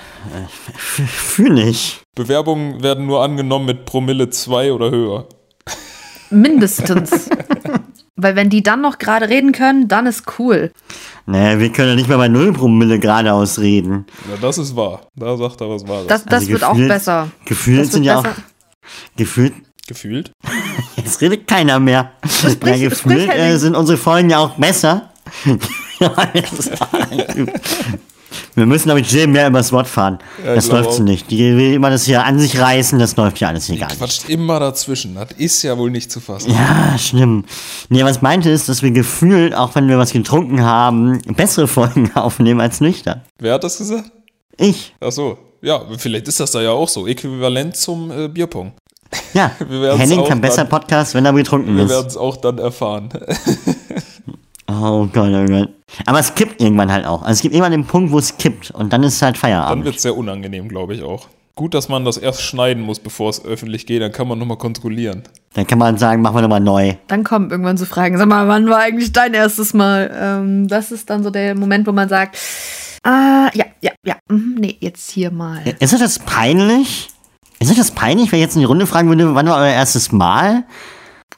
fühle 0.76 1.64
ich. 1.64 2.02
Bewerbungen 2.16 2.84
werden 2.84 3.06
nur 3.06 3.24
angenommen 3.24 3.66
mit 3.66 3.86
Promille 3.86 4.30
2 4.30 4.74
oder 4.74 4.92
höher. 4.92 5.28
Mindestens. 6.34 7.30
Weil 8.16 8.36
wenn 8.36 8.50
die 8.50 8.62
dann 8.64 8.82
noch 8.82 9.00
gerade 9.00 9.28
reden 9.30 9.52
können, 9.54 9.88
dann 9.88 10.06
ist 10.06 10.24
cool. 10.40 10.72
Naja, 11.26 11.60
wir 11.60 11.72
können 11.72 11.90
ja 11.90 11.96
nicht 11.96 12.08
mal 12.10 12.18
bei 12.18 12.28
Null 12.28 12.54
Promille 12.54 13.00
geradeaus 13.00 13.60
reden. 13.60 14.06
Ja, 14.30 14.38
das 14.42 14.58
ist 14.60 14.76
wahr. 14.76 15.02
Da 15.16 15.36
sagt 15.36 15.62
er 15.62 15.70
was 15.70 15.88
Wahres. 15.88 16.08
Das, 16.08 16.24
das 16.26 16.34
Also 16.42 16.50
wird 16.50 16.64
auch 16.64 16.72
gefühlt- 16.74 16.90
besser. 16.90 17.28
Gefühlt 17.46 17.92
sind 17.92 18.04
ja 18.04 18.20
auch, 18.20 18.26
gefühlt 19.18 19.54
Gefühlt. 19.86 20.32
Jetzt 20.96 21.20
redet 21.20 21.46
keiner 21.46 21.78
mehr. 21.80 22.12
sprich- 22.26 22.58
ja, 22.82 22.90
gefühlt 22.90 23.24
sprich, 23.24 23.30
äh, 23.30 23.58
sind 23.58 23.76
unsere 23.76 23.98
Folgen 23.98 24.30
ja 24.30 24.38
auch 24.38 24.52
besser. 24.58 25.10
Wir 28.56 28.66
müssen 28.66 28.90
aber 28.92 29.00
Jill 29.00 29.28
mehr 29.28 29.48
übers 29.48 29.72
Wort 29.72 29.88
fahren. 29.88 30.20
Ja, 30.46 30.56
das 30.56 30.68
läuft 30.68 30.94
so 30.94 31.04
nicht. 31.04 31.32
Die 31.32 31.40
will 31.58 31.74
immer 31.74 31.90
das 31.90 32.06
hier 32.06 32.24
an 32.24 32.40
sich 32.40 32.60
reißen, 32.60 33.00
das 33.00 33.16
läuft 33.16 33.40
ja 33.40 33.48
alles 33.48 33.66
hier 33.66 33.78
gar 33.78 33.88
nicht. 33.88 33.98
Quatscht 33.98 34.30
immer 34.30 34.60
dazwischen. 34.60 35.16
Das 35.16 35.30
ist 35.38 35.64
ja 35.64 35.78
wohl 35.78 35.90
nicht 35.90 36.12
zu 36.12 36.20
fassen. 36.20 36.52
Ja, 36.52 36.98
schlimm. 36.98 37.46
Nee, 37.90 38.04
was 38.04 38.18
ich 38.18 38.22
meinte 38.22 38.50
ist, 38.50 38.70
dass 38.70 38.84
wir 38.84 38.92
gefühlt, 38.92 39.56
auch 39.56 39.74
wenn 39.76 39.88
wir 39.88 39.98
was 39.98 40.12
getrunken 40.12 40.64
haben, 40.64 41.20
bessere 41.36 41.68
Folgen 41.68 42.12
aufnehmen 42.16 42.62
als 42.62 42.80
nüchtern. 42.82 43.22
Wer 43.40 43.56
hat 43.56 43.64
das 43.64 43.78
gesagt? 43.80 44.12
Ich. 44.58 44.94
Ach 45.02 45.12
so. 45.12 45.38
Ja, 45.62 45.82
vielleicht 45.98 46.28
ist 46.28 46.40
das 46.40 46.52
da 46.52 46.62
ja 46.62 46.72
auch 46.72 46.90
so. 46.90 47.08
Äquivalent 47.08 47.76
zum 47.78 48.12
äh, 48.12 48.28
Bierpong. 48.28 48.74
Ja, 49.34 49.52
Wir 49.70 49.98
Henning 49.98 50.26
kann 50.26 50.42
besser 50.42 50.66
Podcast, 50.66 51.16
wenn 51.16 51.26
er 51.26 51.34
betrunken 51.34 51.76
Wir 51.76 51.86
ist. 51.86 51.90
werden 51.90 52.08
es 52.08 52.18
auch 52.18 52.38
dann 52.38 52.58
erfahren. 52.58 53.10
Oh 54.82 55.08
Gott, 55.12 55.32
oh 55.34 55.46
Gott. 55.46 55.70
Aber 56.06 56.20
es 56.20 56.34
kippt 56.36 56.62
irgendwann 56.62 56.92
halt 56.92 57.06
auch. 57.06 57.22
Also 57.22 57.34
es 57.34 57.42
gibt 57.42 57.54
irgendwann 57.54 57.72
den 57.72 57.86
Punkt, 57.86 58.12
wo 58.12 58.18
es 58.20 58.38
kippt 58.38 58.72
und 58.72 58.92
dann 58.94 59.04
ist 59.04 59.22
halt 59.22 59.36
Dann 59.36 59.40
Feierabend. 59.42 59.86
wird 59.86 59.96
es 59.98 60.02
sehr 60.02 60.18
unangenehm, 60.18 60.68
glaube 60.70 60.96
ich 60.96 61.04
auch. 61.04 61.28
Gut, 61.56 61.76
dass 61.76 61.88
man 61.88 62.04
das 62.04 62.18
erst 62.18 62.42
schneiden 62.42 62.82
muss, 62.82 63.00
bevor 63.00 63.30
es 63.30 63.46
öffentlich 63.46 63.86
geht. 63.86 64.02
Dann 64.02 64.12
kann 64.12 64.28
man 64.28 64.40
nochmal 64.40 64.58
kontrollieren. 64.58 65.22
Dann 65.54 65.68
kann 65.68 65.78
man 65.78 65.98
sagen, 66.00 66.24
machen 66.24 66.36
wir 66.36 66.42
nochmal 66.42 66.60
neu. 66.60 66.96
Dann 67.08 67.24
kommen 67.24 67.52
irgendwann 67.52 67.78
so 67.78 67.86
Fragen. 67.86 68.18
Sag 68.18 68.28
mal, 68.28 68.48
wann 68.48 68.68
war 68.70 68.80
eigentlich 68.80 69.12
dein 69.12 69.36
erstes 69.36 69.76
Mal? 69.76 70.12
Ähm, 70.20 70.68
das 70.68 70.92
ist 70.92 71.12
dann 71.12 71.24
so 71.24 71.30
der 71.30 71.54
Moment, 71.54 71.86
wo 71.86 71.92
man 71.92 72.10
sagt, 72.10 72.38
ah, 73.04 73.52
ja, 73.54 73.66
ja, 73.82 73.92
ja, 74.04 74.16
mhm, 74.30 74.56
nee, 74.60 74.78
jetzt 74.80 75.12
hier 75.12 75.30
mal. 75.30 75.62
Ist 75.80 75.94
das 75.94 76.18
peinlich? 76.18 77.10
Ist 77.60 77.78
das 77.78 77.92
peinlich, 77.92 78.32
wenn 78.32 78.40
ich 78.40 78.46
jetzt 78.46 78.56
in 78.56 78.62
die 78.62 78.66
Runde 78.66 78.88
fragen 78.88 79.08
würde, 79.10 79.36
wann 79.36 79.48
war 79.48 79.58
euer 79.58 79.68
erstes 79.74 80.12
Mal? 80.12 80.64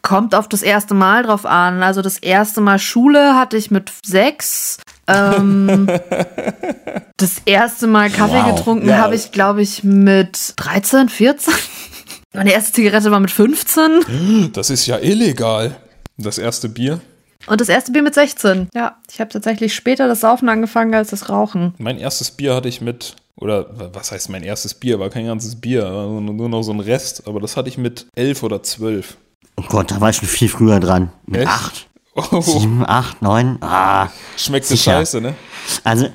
Kommt 0.05 0.35
auf 0.35 0.47
das 0.47 0.61
erste 0.61 0.93
Mal 0.93 1.23
drauf 1.23 1.45
an. 1.45 1.81
Also 1.83 2.01
das 2.01 2.17
erste 2.17 2.61
Mal 2.61 2.79
Schule 2.79 3.35
hatte 3.35 3.57
ich 3.57 3.71
mit 3.71 3.91
sechs. 4.05 4.77
Ähm, 5.07 5.87
das 7.17 7.41
erste 7.45 7.87
Mal 7.87 8.09
Kaffee 8.09 8.33
Wow. 8.43 8.55
getrunken 8.55 8.87
Wow. 8.89 8.95
habe 8.95 9.15
ich, 9.15 9.31
glaube 9.31 9.61
ich, 9.61 9.83
mit 9.83 10.53
13, 10.57 11.09
14. 11.09 11.53
Meine 12.33 12.51
erste 12.53 12.73
Zigarette 12.73 13.11
war 13.11 13.19
mit 13.19 13.31
15 13.31 14.51
Das 14.53 14.69
ist 14.69 14.85
ja 14.87 14.97
illegal. 14.99 15.75
Das 16.17 16.37
erste 16.37 16.69
Bier. 16.69 16.99
und 17.47 17.59
das 17.61 17.69
erste 17.69 17.91
Bier 17.91 18.01
mit 18.01 18.13
16. 18.13 18.69
Ja, 18.73 18.97
ich 19.11 19.19
habe 19.19 19.29
tatsächlich 19.29 19.73
später 19.73 20.07
das 20.07 20.21
Saufen 20.21 20.49
angefangen 20.49 20.93
als 20.95 21.09
das 21.09 21.29
Rauchen. 21.29 21.73
Mein 21.77 21.97
erstes 21.97 22.31
Bier 22.31 22.55
hatte 22.55 22.67
ich 22.69 22.79
mit, 22.81 23.15
oder 23.37 23.67
was 23.93 24.11
heißt 24.11 24.29
mein 24.29 24.43
erstes 24.43 24.73
Bier? 24.73 24.99
War 24.99 25.09
kein 25.09 25.25
ganzes 25.27 25.55
Bier, 25.59 25.83
nur 25.89 26.21
nur 26.21 26.49
noch 26.49 26.63
so 26.63 26.71
ein 26.73 26.79
Rest. 26.79 27.23
Aber 27.27 27.39
das 27.39 27.55
hatte 27.57 27.69
ich 27.69 27.77
mit 27.77 28.05
elf 28.15 28.43
oder 28.43 28.61
zwölf. 28.63 29.17
Oh 29.57 29.63
Gott, 29.69 29.91
da 29.91 30.01
war 30.01 30.09
ich 30.09 30.17
schon 30.17 30.27
viel 30.27 30.49
früher 30.49 30.79
dran. 30.79 31.11
Mit 31.25 31.41
Echt? 31.41 31.49
acht, 31.49 31.87
Oh, 32.31 32.39
sieben, 32.41 32.85
acht, 32.87 33.21
neun. 33.21 33.57
Ah, 33.61 34.07
schmeckte 34.37 34.69
Sicher. 34.69 34.93
scheiße, 34.93 35.19
ne? 35.21 35.35
also, 35.83 36.07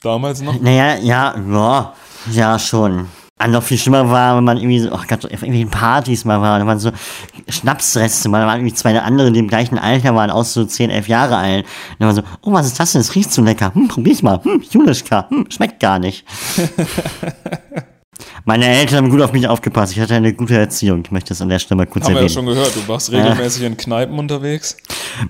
Damals 0.00 0.40
noch. 0.42 0.60
naja, 0.60 0.96
ja, 0.96 1.34
ja, 1.50 1.94
ja, 2.30 2.58
schon. 2.58 3.08
Und 3.42 3.50
noch 3.50 3.64
viel 3.64 3.78
schlimmer 3.78 4.08
war, 4.10 4.36
wenn 4.36 4.44
man 4.44 4.58
irgendwie 4.58 4.78
so, 4.78 4.92
oh 4.92 5.00
Gott, 5.08 5.24
auf 5.24 5.30
irgendwelchen 5.32 5.70
Partys 5.70 6.24
mal 6.24 6.40
war, 6.40 6.58
da 6.60 6.66
waren 6.66 6.78
so 6.78 6.92
Schnapsreste, 7.48 8.28
mal 8.28 8.40
da 8.40 8.46
waren 8.46 8.60
irgendwie 8.60 8.74
zwei 8.76 8.96
andere, 9.00 9.32
die 9.32 9.40
im 9.40 9.48
gleichen 9.48 9.76
Alter 9.76 10.14
waren, 10.14 10.30
auch 10.30 10.44
so 10.44 10.64
10, 10.64 10.90
11 10.90 11.08
Jahre 11.08 11.36
alt. 11.36 11.64
Und 11.64 11.96
dann 11.98 12.08
war 12.08 12.14
so, 12.14 12.22
oh, 12.42 12.52
was 12.52 12.66
ist 12.66 12.78
das 12.78 12.92
denn? 12.92 13.00
Das 13.00 13.14
riecht 13.16 13.32
so 13.32 13.42
lecker. 13.42 13.74
Hm, 13.74 13.88
probier 13.88 14.12
ich 14.12 14.22
mal. 14.22 14.40
Hm, 14.44 14.62
Julischka. 14.70 15.26
Hm, 15.30 15.46
schmeckt 15.50 15.80
gar 15.80 15.98
nicht. 15.98 16.24
Meine 18.44 18.66
Eltern 18.66 18.98
haben 18.98 19.10
gut 19.10 19.22
auf 19.22 19.32
mich 19.32 19.48
aufgepasst. 19.48 19.92
Ich 19.92 20.00
hatte 20.00 20.14
eine 20.14 20.32
gute 20.32 20.56
Erziehung. 20.56 21.02
Ich 21.04 21.10
möchte 21.10 21.30
das 21.30 21.40
an 21.40 21.48
der 21.48 21.58
Stelle 21.58 21.78
mal 21.78 21.86
kurz 21.86 22.04
Haben 22.04 22.14
wir 22.14 22.22
ja 22.22 22.26
erwähnen. 22.26 22.34
schon 22.34 22.46
gehört, 22.46 22.74
du 22.76 22.86
warst 22.86 23.10
regelmäßig 23.12 23.62
in 23.62 23.76
Kneipen 23.76 24.18
unterwegs. 24.18 24.76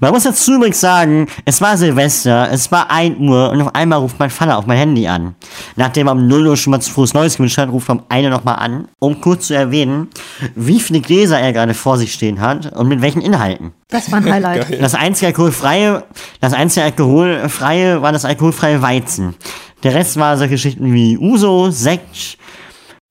Man 0.00 0.12
muss 0.12 0.24
dazu 0.24 0.54
übrigens 0.54 0.80
sagen, 0.80 1.28
es 1.44 1.60
war 1.60 1.76
Silvester, 1.76 2.48
es 2.50 2.70
war 2.72 2.90
1 2.90 3.18
Uhr 3.20 3.50
und 3.50 3.60
auf 3.60 3.74
einmal 3.74 3.98
ruft 3.98 4.18
mein 4.18 4.30
Vater 4.30 4.58
auf 4.58 4.66
mein 4.66 4.78
Handy 4.78 5.06
an. 5.06 5.34
Nachdem 5.76 6.08
er 6.08 6.12
um 6.12 6.26
0 6.26 6.46
Uhr 6.48 6.56
schon 6.56 6.70
mal 6.70 6.80
zu 6.80 6.90
frohes 6.90 7.14
Neues 7.14 7.36
gewünscht 7.36 7.58
hat, 7.58 7.68
ruft 7.68 7.88
er 7.88 7.96
um 7.96 8.02
eine 8.08 8.30
nochmal 8.30 8.56
an, 8.56 8.88
um 8.98 9.20
kurz 9.20 9.48
zu 9.48 9.54
erwähnen, 9.54 10.08
wie 10.54 10.80
viele 10.80 11.00
Gläser 11.00 11.38
er 11.38 11.52
gerade 11.52 11.74
vor 11.74 11.98
sich 11.98 12.12
stehen 12.12 12.40
hat 12.40 12.72
und 12.72 12.88
mit 12.88 13.00
welchen 13.02 13.20
Inhalten. 13.20 13.72
Das 13.90 14.11
war 14.11 14.18
ein 14.18 14.33
Highlight. 14.33 14.68
Geil. 14.68 14.78
Das 14.80 14.94
einzige 14.94 15.26
alkoholfreie, 15.28 16.04
das 16.40 16.52
einzige 16.52 16.85
alkoholfreie 16.85 18.02
war 18.02 18.12
das 18.12 18.24
alkoholfreie 18.24 18.83
Weizen. 18.83 19.35
Der 19.83 19.94
Rest 19.94 20.16
war 20.16 20.37
solche 20.38 20.54
Geschichten 20.54 20.94
wie 20.94 21.18
Uso, 21.18 21.70
Sekt, 21.70 22.38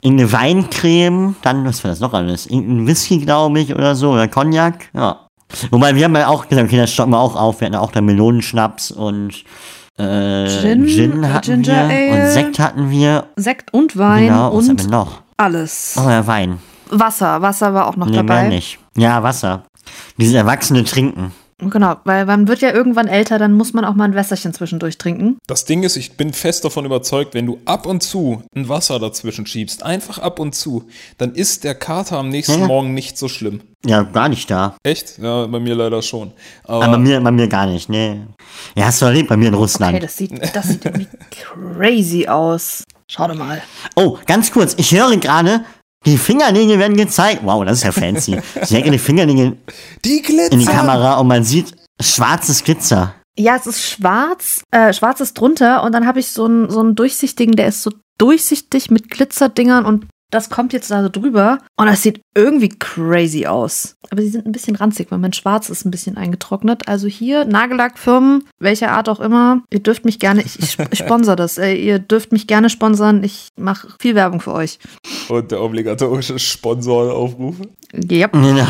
irgendeine 0.04 0.32
Weincreme, 0.32 1.34
dann, 1.42 1.64
was 1.64 1.82
war 1.82 1.90
das 1.90 2.00
noch 2.00 2.12
alles? 2.12 2.46
Irgendein 2.46 2.86
Whisky, 2.86 3.18
glaube 3.18 3.58
ich, 3.60 3.74
oder 3.74 3.94
so, 3.94 4.12
oder 4.12 4.28
Cognac, 4.28 4.90
ja. 4.94 5.20
Wobei, 5.70 5.94
wir 5.94 6.04
haben 6.04 6.14
ja 6.16 6.28
auch 6.28 6.48
gesagt, 6.48 6.66
okay, 6.68 6.78
das 6.78 6.92
stocken 6.92 7.12
wir 7.12 7.18
auch 7.18 7.36
auf. 7.36 7.60
Wir 7.60 7.66
hatten 7.66 7.76
auch 7.76 7.92
da 7.92 8.00
Melonenschnaps 8.00 8.90
und 8.90 9.44
äh, 9.98 10.46
Gin, 10.48 10.86
Gin, 10.86 11.32
hatten 11.32 11.62
Ginger 11.62 11.88
wir 11.88 11.94
Ale. 12.12 12.24
und 12.26 12.30
Sekt 12.32 12.58
hatten 12.58 12.90
wir. 12.90 13.24
Sekt 13.36 13.72
und 13.72 13.96
Wein 13.96 14.26
genau, 14.26 14.56
was 14.56 14.68
haben 14.68 14.78
wir 14.78 14.84
und 14.84 14.90
noch? 14.90 15.20
alles. 15.36 15.96
Oh 15.98 16.08
ja, 16.08 16.26
Wein. 16.26 16.58
Wasser. 16.90 17.40
Wasser 17.40 17.72
war 17.74 17.86
auch 17.86 17.96
noch 17.96 18.06
Nee, 18.06 18.12
mehr 18.12 18.22
dabei. 18.24 18.48
nicht. 18.48 18.78
Ja, 18.96 19.22
Wasser. 19.22 19.62
Dieses 20.18 20.34
erwachsene 20.34 20.82
Trinken. 20.84 21.32
Genau, 21.58 21.96
weil 22.04 22.26
man 22.26 22.48
wird 22.48 22.60
ja 22.60 22.72
irgendwann 22.72 23.06
älter, 23.06 23.38
dann 23.38 23.52
muss 23.52 23.72
man 23.72 23.84
auch 23.84 23.94
mal 23.94 24.04
ein 24.04 24.14
Wässerchen 24.14 24.52
zwischendurch 24.52 24.98
trinken. 24.98 25.38
Das 25.46 25.64
Ding 25.64 25.82
ist, 25.84 25.96
ich 25.96 26.16
bin 26.16 26.32
fest 26.32 26.64
davon 26.64 26.84
überzeugt, 26.84 27.34
wenn 27.34 27.46
du 27.46 27.58
ab 27.64 27.86
und 27.86 28.02
zu 28.02 28.42
ein 28.56 28.68
Wasser 28.68 28.98
dazwischen 28.98 29.46
schiebst, 29.46 29.82
einfach 29.82 30.18
ab 30.18 30.38
und 30.40 30.54
zu, 30.54 30.84
dann 31.18 31.32
ist 31.34 31.64
der 31.64 31.74
Kater 31.74 32.18
am 32.18 32.28
nächsten 32.28 32.60
Ja. 32.60 32.66
Morgen 32.66 32.92
nicht 32.94 33.16
so 33.16 33.28
schlimm. 33.28 33.60
Ja, 33.86 34.02
gar 34.02 34.28
nicht 34.28 34.50
da. 34.50 34.76
Echt? 34.82 35.18
Ja, 35.18 35.46
bei 35.46 35.60
mir 35.60 35.74
leider 35.74 36.02
schon. 36.02 36.32
Aber, 36.64 36.84
Aber 36.84 36.92
bei 36.94 36.98
mir, 36.98 37.20
bei 37.20 37.30
mir 37.30 37.48
gar 37.48 37.66
nicht, 37.66 37.88
nee. 37.88 38.20
Ja, 38.74 38.86
hast 38.86 39.00
du 39.02 39.06
erlebt, 39.06 39.28
bei 39.28 39.36
mir 39.36 39.48
in 39.48 39.54
Russland. 39.54 39.94
Okay, 39.94 40.02
das 40.04 40.16
sieht, 40.16 40.56
das 40.56 40.68
sieht 40.68 40.84
irgendwie 40.84 41.06
crazy 41.30 42.26
aus. 42.26 42.82
Schau 43.06 43.28
dir 43.28 43.34
mal. 43.34 43.62
Oh, 43.96 44.18
ganz 44.26 44.50
kurz, 44.50 44.74
ich 44.78 44.92
höre 44.92 45.16
gerade, 45.18 45.64
die 46.06 46.18
Fingernägel 46.18 46.78
werden 46.78 46.96
gezeigt. 46.96 47.40
Wow, 47.44 47.64
das 47.64 47.78
ist 47.78 47.84
ja 47.84 47.92
fancy. 47.92 48.40
Ich 48.62 48.70
hänge 48.70 48.90
die 48.90 48.98
Fingernägel 48.98 49.56
die 50.04 50.22
Glitzer! 50.22 50.52
in 50.52 50.60
die 50.60 50.66
Kamera 50.66 51.18
und 51.18 51.28
man 51.28 51.44
sieht 51.44 51.74
schwarzes 52.00 52.64
Glitzer. 52.64 53.14
Ja, 53.36 53.56
es 53.56 53.66
ist 53.66 53.82
schwarz, 53.82 54.62
äh, 54.70 54.92
schwarz 54.92 55.20
ist 55.20 55.34
drunter 55.34 55.82
und 55.82 55.92
dann 55.92 56.06
habe 56.06 56.20
ich 56.20 56.28
so 56.28 56.44
einen 56.44 56.70
so 56.70 56.80
einen 56.80 56.94
durchsichtigen, 56.94 57.56
der 57.56 57.68
ist 57.68 57.82
so 57.82 57.90
durchsichtig 58.18 58.90
mit 58.90 59.10
Glitzerdingern 59.10 59.84
und 59.84 60.06
das 60.30 60.50
kommt 60.50 60.72
jetzt 60.72 60.90
da 60.90 61.02
so 61.02 61.08
drüber 61.08 61.58
und 61.76 61.86
das 61.86 62.02
sieht 62.02 62.20
irgendwie 62.34 62.68
crazy 62.68 63.46
aus. 63.46 63.96
Aber 64.10 64.22
sie 64.22 64.28
sind 64.28 64.46
ein 64.46 64.52
bisschen 64.52 64.76
ranzig, 64.76 65.10
weil 65.10 65.18
mein 65.18 65.32
Schwarz 65.32 65.68
ist 65.68 65.84
ein 65.84 65.90
bisschen 65.90 66.16
eingetrocknet. 66.16 66.88
Also 66.88 67.06
hier 67.06 67.44
Nagellackfirmen, 67.44 68.44
welcher 68.58 68.92
Art 68.92 69.08
auch 69.08 69.20
immer, 69.20 69.62
ihr 69.70 69.80
dürft 69.80 70.04
mich 70.04 70.18
gerne, 70.18 70.42
ich, 70.42 70.58
ich, 70.58 70.76
ich 70.90 70.98
sponsor 70.98 71.36
das, 71.36 71.58
äh, 71.58 71.74
ihr 71.74 71.98
dürft 71.98 72.32
mich 72.32 72.46
gerne 72.46 72.68
sponsern. 72.68 73.22
Ich 73.22 73.48
mache 73.56 73.88
viel 74.00 74.14
Werbung 74.14 74.40
für 74.40 74.52
euch. 74.52 74.78
Und 75.28 75.50
der 75.50 75.62
obligatorische 75.62 76.38
Sponsorenaufruf. 76.38 77.56
Yep. 77.94 78.34
Ja. 78.34 78.66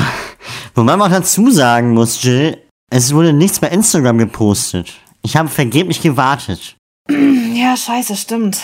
Wobei 0.75 0.97
man 0.97 1.03
auch 1.03 1.17
dazu 1.17 1.51
sagen 1.51 1.95
muss, 1.95 2.23
Jill, 2.23 2.59
es 2.91 3.15
wurde 3.15 3.33
nichts 3.33 3.59
bei 3.59 3.69
Instagram 3.69 4.19
gepostet. 4.19 4.93
Ich 5.23 5.37
habe 5.37 5.49
vergeblich 5.49 6.03
gewartet. 6.03 6.77
Ja, 7.55 7.77
scheiße, 7.77 8.17
stimmt. 8.17 8.59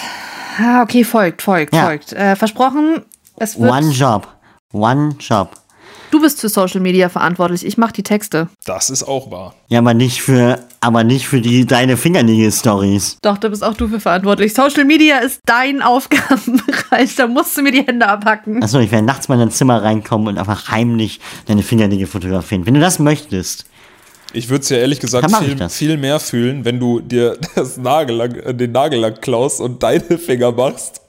Ah, 0.60 0.82
okay, 0.82 1.04
folgt, 1.04 1.42
folgt, 1.42 1.74
Ja. 1.74 1.86
folgt. 1.86 2.12
Äh, 2.12 2.36
versprochen, 2.36 3.02
es 3.36 3.58
wird. 3.58 3.70
One 3.70 3.90
Job. 3.92 4.28
One 4.72 5.14
Job. 5.18 5.52
Du 6.10 6.20
bist 6.20 6.40
für 6.40 6.48
Social 6.48 6.80
Media 6.80 7.08
verantwortlich. 7.08 7.64
Ich 7.64 7.78
mache 7.78 7.92
die 7.92 8.02
Texte. 8.02 8.48
Das 8.64 8.90
ist 8.90 9.04
auch 9.04 9.30
wahr. 9.30 9.54
Ja, 9.68 9.78
aber 9.78 9.94
nicht 9.94 10.20
für, 10.22 10.58
aber 10.80 11.04
nicht 11.04 11.28
für 11.28 11.40
die 11.40 11.66
deine 11.66 11.96
Fingernägel-Stories. 11.96 13.18
Doch, 13.22 13.38
da 13.38 13.48
bist 13.48 13.62
auch 13.62 13.74
du 13.74 13.86
für 13.86 14.00
verantwortlich. 14.00 14.52
Social 14.52 14.84
Media 14.84 15.18
ist 15.18 15.40
dein 15.46 15.82
Aufgabenbereich. 16.40 17.14
Da 17.16 17.28
musst 17.28 17.56
du 17.56 17.62
mir 17.62 17.70
die 17.72 17.86
Hände 17.86 18.08
abhacken. 18.08 18.60
Achso, 18.62 18.80
ich 18.80 18.90
werde 18.90 19.06
nachts 19.06 19.28
mal 19.28 19.36
in 19.36 19.40
dein 19.42 19.50
Zimmer 19.52 19.82
reinkommen 19.84 20.26
und 20.28 20.38
einfach 20.38 20.68
heimlich 20.68 21.20
deine 21.46 21.62
Fingernägel 21.62 22.08
fotografieren. 22.08 22.66
Wenn 22.66 22.74
du 22.74 22.80
das 22.80 22.98
möchtest. 22.98 23.66
Ich 24.32 24.48
würde 24.48 24.62
es 24.62 24.68
ja 24.68 24.76
ehrlich 24.78 25.00
gesagt 25.00 25.30
viel, 25.36 25.68
viel 25.68 25.96
mehr 25.96 26.20
fühlen, 26.20 26.64
wenn 26.64 26.78
du 26.78 27.00
dir 27.00 27.36
das 27.54 27.76
Nagellack, 27.76 28.36
äh, 28.36 28.54
den 28.54 28.72
Nagellack 28.72 29.20
klaust 29.22 29.60
und 29.60 29.82
deine 29.82 30.18
Finger 30.18 30.52
machst, 30.52 31.00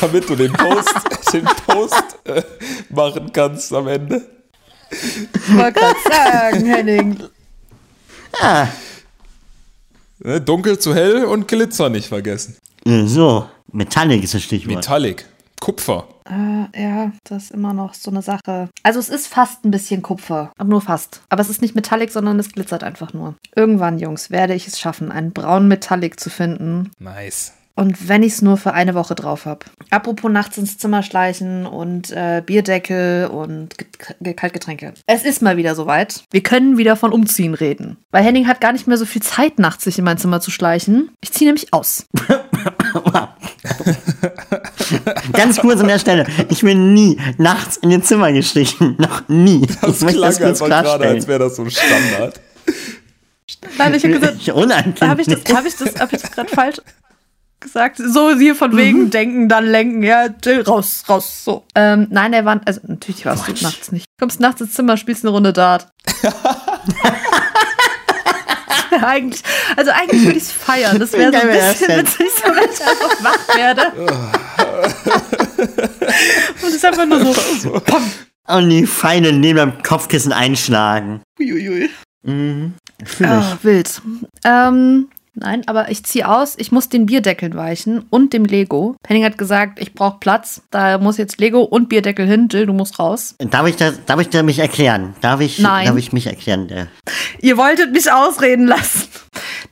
damit 0.00 0.28
du 0.28 0.36
den 0.36 0.52
Post, 0.52 0.94
den 1.32 1.44
Post 1.66 2.04
äh, 2.24 2.42
machen 2.88 3.30
kannst 3.32 3.72
am 3.72 3.88
Ende. 3.88 4.22
Ich 4.90 5.56
wollte 5.56 5.78
gerade 5.80 5.96
sagen, 6.08 6.66
Henning. 6.66 7.22
Ja, 8.40 8.68
Ne, 10.22 10.40
Dunkel 10.40 10.78
zu 10.78 10.94
hell 10.94 11.24
und 11.24 11.48
Glitzer 11.48 11.88
nicht 11.88 12.08
vergessen. 12.08 12.56
so. 12.84 13.48
Metallic 13.72 14.22
ist 14.24 14.34
das 14.34 14.42
Stichwort. 14.42 14.76
Metallic. 14.76 15.24
Kupfer. 15.60 16.06
Äh, 16.30 16.82
ja, 16.82 17.12
das 17.24 17.44
ist 17.44 17.50
immer 17.50 17.74
noch 17.74 17.94
so 17.94 18.10
eine 18.10 18.22
Sache. 18.22 18.68
Also 18.82 19.00
es 19.00 19.08
ist 19.08 19.26
fast 19.26 19.64
ein 19.64 19.70
bisschen 19.70 20.02
Kupfer. 20.02 20.52
Aber 20.56 20.68
nur 20.68 20.80
fast. 20.80 21.22
Aber 21.28 21.42
es 21.42 21.50
ist 21.50 21.62
nicht 21.62 21.74
Metallic, 21.74 22.10
sondern 22.10 22.38
es 22.38 22.52
glitzert 22.52 22.84
einfach 22.84 23.12
nur. 23.12 23.34
Irgendwann, 23.56 23.98
Jungs, 23.98 24.30
werde 24.30 24.54
ich 24.54 24.66
es 24.66 24.78
schaffen, 24.78 25.10
einen 25.10 25.32
braunen 25.32 25.68
Metallic 25.68 26.20
zu 26.20 26.30
finden. 26.30 26.90
Nice. 26.98 27.54
Und 27.76 28.08
wenn 28.08 28.22
ich 28.22 28.34
es 28.34 28.42
nur 28.42 28.58
für 28.58 28.74
eine 28.74 28.94
Woche 28.94 29.14
drauf 29.14 29.46
habe. 29.46 29.64
Apropos 29.88 30.30
nachts 30.30 30.58
ins 30.58 30.76
Zimmer 30.76 31.02
schleichen 31.02 31.64
und 31.64 32.10
äh, 32.10 32.42
Bierdeckel 32.44 33.28
und 33.28 33.74
Get 34.20 34.36
Kaltgetränke. 34.36 34.92
Es 35.06 35.24
ist 35.24 35.40
mal 35.40 35.56
wieder 35.56 35.74
soweit. 35.74 36.24
Wir 36.30 36.42
können 36.42 36.76
wieder 36.76 36.96
von 36.96 37.10
Umziehen 37.10 37.54
reden. 37.54 37.96
Weil 38.10 38.24
Henning 38.24 38.46
hat 38.46 38.60
gar 38.60 38.72
nicht 38.72 38.86
mehr 38.86 38.98
so 38.98 39.06
viel 39.06 39.22
Zeit, 39.22 39.58
nachts 39.58 39.84
sich 39.84 39.98
in 39.98 40.04
mein 40.04 40.18
Zimmer 40.18 40.42
zu 40.42 40.50
schleichen. 40.50 41.10
Ich 41.22 41.32
ziehe 41.32 41.48
nämlich 41.48 41.72
aus. 41.72 42.06
Ganz 45.32 45.58
kurz 45.58 45.80
an 45.80 45.88
der 45.88 45.98
Stelle. 45.98 46.26
Ich 46.48 46.62
bin 46.62 46.94
nie 46.94 47.18
nachts 47.38 47.76
in 47.76 47.90
den 47.90 48.02
Zimmer 48.02 48.32
gestichen. 48.32 48.96
Noch 48.98 49.28
nie. 49.28 49.66
Das 49.80 49.96
ich 49.96 50.02
möchte 50.02 50.18
klang 50.18 50.30
das 50.30 50.38
kurz 50.38 50.62
einfach 50.62 50.82
gerade, 50.82 51.08
als 51.08 51.26
wäre 51.26 51.38
das 51.38 51.56
so 51.56 51.62
ein 51.62 51.70
Standard. 51.70 52.40
Nein, 53.78 53.94
ich 53.94 54.04
habe 54.04 54.14
gesagt, 54.14 55.00
habe 55.00 55.20
ich 55.20 55.26
das, 55.26 55.40
hab 55.54 55.66
ich 55.66 55.76
das, 55.76 56.00
hab 56.00 56.12
ich 56.12 56.22
das 56.22 56.30
gerade 56.30 56.48
falsch 56.48 56.80
gesagt? 57.60 57.98
So 57.98 58.34
hier 58.34 58.54
von 58.54 58.76
wegen 58.76 59.10
denken, 59.10 59.48
dann 59.48 59.66
lenken, 59.66 60.02
ja, 60.02 60.28
Jill, 60.42 60.62
raus, 60.62 61.04
raus, 61.08 61.44
so. 61.44 61.64
Ähm, 61.74 62.06
nein, 62.10 62.32
er 62.32 62.44
war, 62.44 62.60
also 62.64 62.80
natürlich 62.86 63.26
warst 63.26 63.48
du 63.48 63.52
nachts 63.62 63.92
nicht. 63.92 64.06
Kommst 64.18 64.40
nachts 64.40 64.60
ins 64.62 64.72
Zimmer, 64.72 64.96
spielst 64.96 65.24
eine 65.24 65.32
Runde 65.32 65.52
Dart. 65.52 65.88
eigentlich, 69.02 69.42
also 69.76 69.90
eigentlich 69.90 70.24
würde 70.24 70.38
ich 70.38 70.44
es 70.44 70.52
feiern. 70.52 70.98
Das 70.98 71.12
wäre 71.12 71.30
so 71.32 71.38
ein 71.38 71.48
bisschen 71.48 71.98
witzig, 71.98 72.26
so, 72.36 72.44
wenn 72.44 72.70
ich 72.70 72.80
einfach 72.80 73.24
wach 73.24 73.56
werde. 73.56 73.82
Und 76.62 76.68
es 76.68 76.74
ist 76.74 76.84
einfach 76.84 77.06
nur 77.06 77.34
so, 77.34 77.80
pam. 77.84 78.10
Und 78.48 78.70
die 78.70 78.86
Feinde 78.86 79.32
neben 79.32 79.58
dem 79.58 79.82
Kopfkissen 79.82 80.32
einschlagen. 80.32 81.22
Uiuiui. 81.38 81.90
Mhm. 82.22 82.74
Fühl 83.04 83.26
ich. 83.26 83.32
Ah, 83.32 83.58
wild. 83.62 84.02
Ähm, 84.44 85.08
nein, 85.40 85.62
aber 85.66 85.90
ich 85.90 86.04
ziehe 86.04 86.28
aus. 86.28 86.54
Ich 86.58 86.70
muss 86.72 86.88
den 86.88 87.06
Bierdeckeln 87.06 87.54
weichen 87.54 88.04
und 88.10 88.32
dem 88.32 88.44
Lego. 88.44 88.96
Henning 89.06 89.24
hat 89.24 89.38
gesagt, 89.38 89.80
ich 89.80 89.94
brauche 89.94 90.18
Platz. 90.20 90.62
Da 90.70 90.98
muss 90.98 91.16
jetzt 91.16 91.38
Lego 91.40 91.60
und 91.62 91.88
Bierdeckel 91.88 92.26
hin. 92.26 92.48
Jill, 92.50 92.66
du 92.66 92.72
musst 92.72 92.98
raus. 92.98 93.34
Darf 93.38 93.66
ich, 93.66 93.76
das, 93.76 94.04
darf 94.06 94.20
ich 94.20 94.28
da 94.28 94.42
mich 94.42 94.58
erklären? 94.58 95.14
Darf 95.20 95.40
ich, 95.40 95.58
Nein. 95.58 95.86
darf 95.86 95.96
ich 95.96 96.12
mich 96.12 96.26
erklären? 96.26 96.68
Der- 96.68 96.86
Ihr 97.40 97.56
wolltet 97.56 97.92
mich 97.92 98.10
ausreden 98.12 98.66
lassen. 98.66 99.08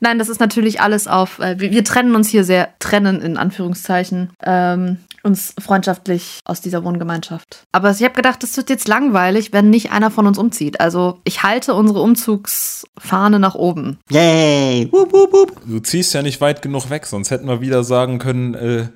Nein, 0.00 0.18
das 0.18 0.28
ist 0.28 0.40
natürlich 0.40 0.80
alles 0.80 1.06
auf. 1.08 1.38
Äh, 1.38 1.58
wir, 1.60 1.70
wir 1.70 1.84
trennen 1.84 2.14
uns 2.14 2.28
hier 2.28 2.44
sehr, 2.44 2.68
trennen 2.78 3.20
in 3.20 3.36
Anführungszeichen, 3.36 4.30
ähm, 4.44 4.98
uns 5.22 5.54
freundschaftlich 5.60 6.40
aus 6.44 6.60
dieser 6.60 6.84
Wohngemeinschaft. 6.84 7.64
Aber 7.72 7.90
ich 7.90 8.02
habe 8.02 8.14
gedacht, 8.14 8.42
das 8.42 8.56
wird 8.56 8.70
jetzt 8.70 8.88
langweilig, 8.88 9.52
wenn 9.52 9.70
nicht 9.70 9.92
einer 9.92 10.10
von 10.10 10.26
uns 10.26 10.38
umzieht. 10.38 10.80
Also 10.80 11.20
ich 11.24 11.42
halte 11.42 11.74
unsere 11.74 12.00
Umzugsfahne 12.00 13.38
nach 13.38 13.54
oben. 13.54 13.98
Yay! 14.10 14.88
Wup, 14.92 15.12
wup, 15.12 15.32
wup. 15.32 15.60
Du 15.66 15.80
ziehst 15.80 16.14
ja 16.14 16.22
nicht 16.22 16.40
weit 16.40 16.62
genug 16.62 16.90
weg, 16.90 17.06
sonst 17.06 17.30
hätten 17.30 17.46
wir 17.46 17.60
wieder 17.60 17.84
sagen 17.84 18.18
können, 18.18 18.54
äh, 18.54 18.88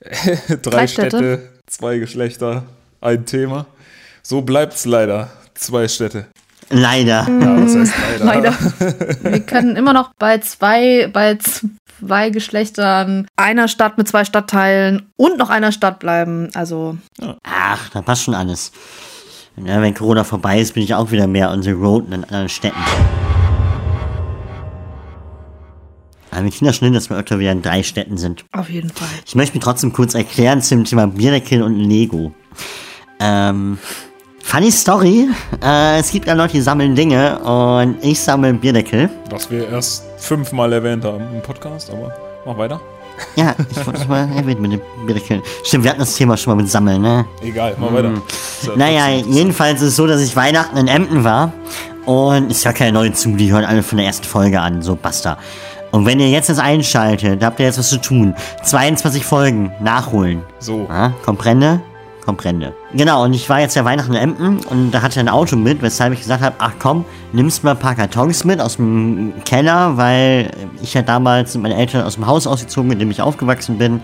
drei 0.62 0.86
Städte. 0.86 1.16
Städte, 1.16 1.48
zwei 1.66 1.98
Geschlechter, 1.98 2.64
ein 3.00 3.26
Thema. 3.26 3.66
So 4.22 4.42
bleibt's 4.42 4.84
leider. 4.84 5.30
Zwei 5.54 5.88
Städte. 5.88 6.26
Leider. 6.70 7.26
Ja, 7.28 7.62
was 7.64 7.74
heißt 7.74 7.94
leider? 8.20 8.54
Leider. 8.80 9.22
Wir 9.22 9.40
können 9.40 9.76
immer 9.76 9.92
noch 9.92 10.12
bei 10.18 10.38
zwei, 10.38 11.08
bei 11.12 11.36
zwei 11.36 11.68
Geschlechtern, 12.30 13.26
einer 13.36 13.68
Stadt 13.68 13.98
mit 13.98 14.08
zwei 14.08 14.24
Stadtteilen 14.24 15.10
und 15.16 15.38
noch 15.38 15.50
einer 15.50 15.72
Stadt 15.72 15.98
bleiben. 15.98 16.50
Also, 16.54 16.96
Ach, 17.44 17.88
da 17.90 18.02
passt 18.02 18.22
schon 18.24 18.34
alles. 18.34 18.72
Ja, 19.64 19.82
wenn 19.82 19.94
Corona 19.94 20.22
vorbei 20.24 20.60
ist, 20.60 20.74
bin 20.74 20.82
ich 20.84 20.94
auch 20.94 21.10
wieder 21.10 21.26
mehr 21.26 21.50
on 21.50 21.62
the 21.62 21.72
road 21.72 22.06
in 22.06 22.22
anderen 22.24 22.48
Städten. 22.48 22.78
Aber 26.30 26.44
wir 26.44 26.50
kriegen 26.50 26.66
das 26.66 26.76
schnell, 26.76 26.92
dass 26.92 27.10
wir 27.10 27.16
öfter 27.16 27.38
wieder 27.38 27.52
in 27.52 27.62
drei 27.62 27.82
Städten 27.82 28.18
sind. 28.18 28.44
auf 28.52 28.70
jeden 28.70 28.90
Fall. 28.90 29.08
Ich 29.26 29.34
möchte 29.34 29.56
mich 29.56 29.64
trotzdem 29.64 29.92
kurz 29.92 30.14
erklären 30.14 30.62
zum 30.62 30.84
Thema 30.84 31.06
Bierdeckel 31.06 31.62
und 31.62 31.74
Lego. 31.74 32.32
Ähm, 33.18 33.78
funny 34.48 34.72
Story. 34.72 35.28
Äh, 35.62 35.98
es 35.98 36.10
gibt 36.10 36.26
ja 36.26 36.32
Leute, 36.32 36.54
die 36.54 36.62
sammeln 36.62 36.94
Dinge 36.94 37.38
und 37.40 38.02
ich 38.02 38.18
sammle 38.18 38.54
Bierdeckel. 38.54 39.10
Was 39.30 39.50
wir 39.50 39.68
erst 39.68 40.04
fünfmal 40.16 40.72
erwähnt 40.72 41.04
haben 41.04 41.24
im 41.34 41.42
Podcast, 41.42 41.90
aber 41.90 42.14
mach 42.46 42.56
weiter. 42.56 42.80
Ja, 43.36 43.54
ich 43.70 43.76
wollte 43.78 43.98
das 43.98 44.08
mal 44.08 44.26
erwähnen 44.34 44.62
mit 44.62 44.72
den 44.72 44.80
Bierdeckeln. 45.04 45.42
Stimmt, 45.64 45.84
wir 45.84 45.90
hatten 45.90 46.00
das 46.00 46.14
Thema 46.14 46.36
schon 46.36 46.54
mal 46.54 46.62
mit 46.62 46.70
Sammeln, 46.70 47.02
ne? 47.02 47.26
Egal, 47.42 47.76
mach 47.78 47.92
weiter. 47.92 48.10
Ja 48.62 48.72
Hm. 48.72 48.78
Naja, 48.78 49.08
jedenfalls 49.28 49.82
ist 49.82 49.88
es 49.88 49.96
so, 49.96 50.06
dass 50.06 50.22
ich 50.22 50.34
Weihnachten 50.34 50.76
in 50.78 50.88
Emden 50.88 51.24
war 51.24 51.52
und 52.06 52.50
ich 52.50 52.64
höre 52.64 52.72
keine 52.72 52.92
neue 52.92 53.12
zu, 53.12 53.36
die 53.36 53.52
hören 53.52 53.64
alle 53.64 53.82
von 53.82 53.98
der 53.98 54.06
ersten 54.06 54.24
Folge 54.24 54.60
an, 54.60 54.82
so 54.82 54.96
basta. 54.96 55.36
Und 55.90 56.06
wenn 56.06 56.20
ihr 56.20 56.30
jetzt 56.30 56.48
das 56.48 56.58
einschaltet, 56.58 57.42
da 57.42 57.46
habt 57.46 57.60
ihr 57.60 57.66
jetzt 57.66 57.78
was 57.78 57.88
zu 57.90 57.98
tun. 57.98 58.34
22 58.64 59.24
Folgen 59.24 59.72
nachholen. 59.80 60.42
So. 60.58 60.86
Ja, 60.88 61.12
comprende? 61.24 61.80
Comprende. 62.28 62.74
Genau, 62.92 63.24
und 63.24 63.32
ich 63.32 63.48
war 63.48 63.58
jetzt 63.58 63.74
ja 63.74 63.86
Weihnachten 63.86 64.12
in 64.12 64.18
Emden 64.18 64.58
und 64.66 64.90
da 64.90 65.00
hatte 65.00 65.18
ein 65.18 65.30
Auto 65.30 65.56
mit, 65.56 65.80
weshalb 65.80 66.12
ich 66.12 66.20
gesagt 66.20 66.42
habe, 66.42 66.56
ach 66.58 66.72
komm, 66.78 67.06
nimmst 67.32 67.64
mal 67.64 67.70
ein 67.70 67.78
paar 67.78 67.94
Kartons 67.94 68.44
mit 68.44 68.60
aus 68.60 68.76
dem 68.76 69.32
Keller, 69.46 69.96
weil 69.96 70.50
ich 70.82 70.92
ja 70.92 71.00
damals 71.00 71.54
mit 71.54 71.62
meinen 71.62 71.78
Eltern 71.78 72.04
aus 72.04 72.16
dem 72.16 72.26
Haus 72.26 72.46
ausgezogen, 72.46 72.92
in 72.92 72.98
dem 72.98 73.10
ich 73.10 73.22
aufgewachsen 73.22 73.78
bin 73.78 74.02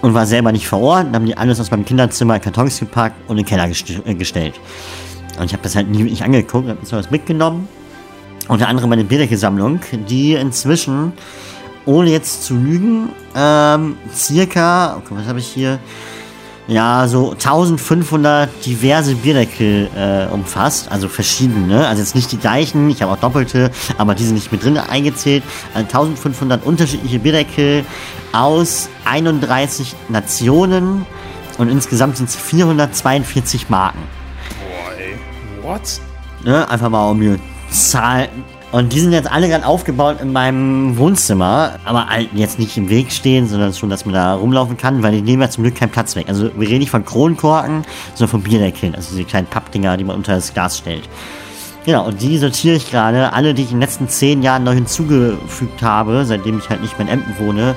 und 0.00 0.14
war 0.14 0.24
selber 0.24 0.50
nicht 0.50 0.66
vor 0.66 0.80
Ort. 0.80 1.08
Dann 1.08 1.14
haben 1.14 1.26
die 1.26 1.36
alles 1.36 1.60
aus 1.60 1.70
meinem 1.70 1.84
Kinderzimmer 1.84 2.36
in 2.36 2.40
Kartons 2.40 2.80
gepackt 2.80 3.16
und 3.28 3.36
in 3.36 3.44
den 3.44 3.46
Keller 3.46 3.68
gest 3.68 3.84
äh, 3.90 4.14
gestellt. 4.14 4.58
Und 5.38 5.44
ich 5.44 5.52
habe 5.52 5.62
das 5.62 5.76
halt 5.76 5.90
nie 5.90 5.98
wirklich 5.98 6.24
angeguckt, 6.24 6.70
habe 6.70 6.78
was 6.90 7.10
mitgenommen. 7.10 7.68
Unter 8.48 8.66
anderem 8.66 8.88
meine 8.88 9.04
Bierdeckelsammlung, 9.04 9.80
die 10.08 10.36
inzwischen, 10.36 11.12
ohne 11.84 12.12
jetzt 12.12 12.44
zu 12.44 12.54
lügen, 12.54 13.10
ähm, 13.36 13.98
circa, 14.14 14.96
okay, 14.96 15.10
was 15.10 15.26
habe 15.26 15.38
ich 15.38 15.48
hier? 15.48 15.78
Ja, 16.68 17.08
so 17.08 17.32
1500 17.32 18.48
diverse 18.64 19.16
Bierdeckel 19.16 19.90
äh, 19.96 20.32
umfasst, 20.32 20.90
also 20.92 21.08
verschiedene, 21.08 21.88
also 21.88 22.00
jetzt 22.00 22.14
nicht 22.14 22.30
die 22.30 22.38
gleichen, 22.38 22.88
ich 22.88 23.02
habe 23.02 23.12
auch 23.12 23.18
doppelte, 23.18 23.72
aber 23.98 24.14
die 24.14 24.24
sind 24.24 24.34
nicht 24.34 24.52
mit 24.52 24.62
drin 24.62 24.78
eingezählt. 24.78 25.42
Also 25.74 25.86
1500 25.86 26.64
unterschiedliche 26.64 27.18
Bierdeckel 27.18 27.84
aus 28.32 28.88
31 29.04 29.96
Nationen 30.08 31.04
und 31.58 31.68
insgesamt 31.68 32.16
sind 32.16 32.28
es 32.28 32.36
442 32.36 33.68
Marken. 33.68 33.98
Boah, 34.60 34.92
ey. 34.98 35.16
What? 35.62 36.00
Ne? 36.44 36.68
Einfach 36.68 36.88
mal 36.88 37.10
um 37.10 37.18
mir 37.18 37.38
Zahlen. 37.70 38.44
Und 38.72 38.94
die 38.94 39.00
sind 39.00 39.12
jetzt 39.12 39.30
alle 39.30 39.48
gerade 39.48 39.66
aufgebaut 39.66 40.16
in 40.22 40.32
meinem 40.32 40.96
Wohnzimmer, 40.96 41.78
aber 41.84 42.06
halt 42.06 42.30
jetzt 42.32 42.58
nicht 42.58 42.74
im 42.78 42.88
Weg 42.88 43.12
stehen, 43.12 43.46
sondern 43.46 43.74
schon, 43.74 43.90
dass 43.90 44.06
man 44.06 44.14
da 44.14 44.34
rumlaufen 44.34 44.78
kann, 44.78 45.02
weil 45.02 45.12
die 45.12 45.20
nehmen 45.20 45.42
ja 45.42 45.50
zum 45.50 45.62
Glück 45.62 45.76
keinen 45.76 45.90
Platz 45.90 46.16
weg. 46.16 46.24
Also 46.28 46.50
wir 46.56 46.66
reden 46.66 46.78
nicht 46.78 46.90
von 46.90 47.04
Kronkorken, 47.04 47.84
sondern 48.14 48.30
von 48.30 48.42
Bierdeckeln, 48.42 48.94
also 48.94 49.10
diese 49.10 49.24
kleinen 49.24 49.46
Pappdinger, 49.46 49.98
die 49.98 50.04
man 50.04 50.16
unter 50.16 50.34
das 50.34 50.54
Glas 50.54 50.78
stellt. 50.78 51.06
Genau, 51.84 52.06
und 52.06 52.22
die 52.22 52.38
sortiere 52.38 52.76
ich 52.76 52.90
gerade. 52.90 53.34
Alle, 53.34 53.52
die 53.52 53.62
ich 53.62 53.72
in 53.72 53.76
den 53.76 53.82
letzten 53.82 54.08
zehn 54.08 54.42
Jahren 54.42 54.64
neu 54.64 54.72
hinzugefügt 54.72 55.82
habe, 55.82 56.24
seitdem 56.24 56.58
ich 56.58 56.70
halt 56.70 56.80
nicht 56.80 56.98
mehr 56.98 57.08
in 57.08 57.20
Emden 57.20 57.44
wohne, 57.44 57.74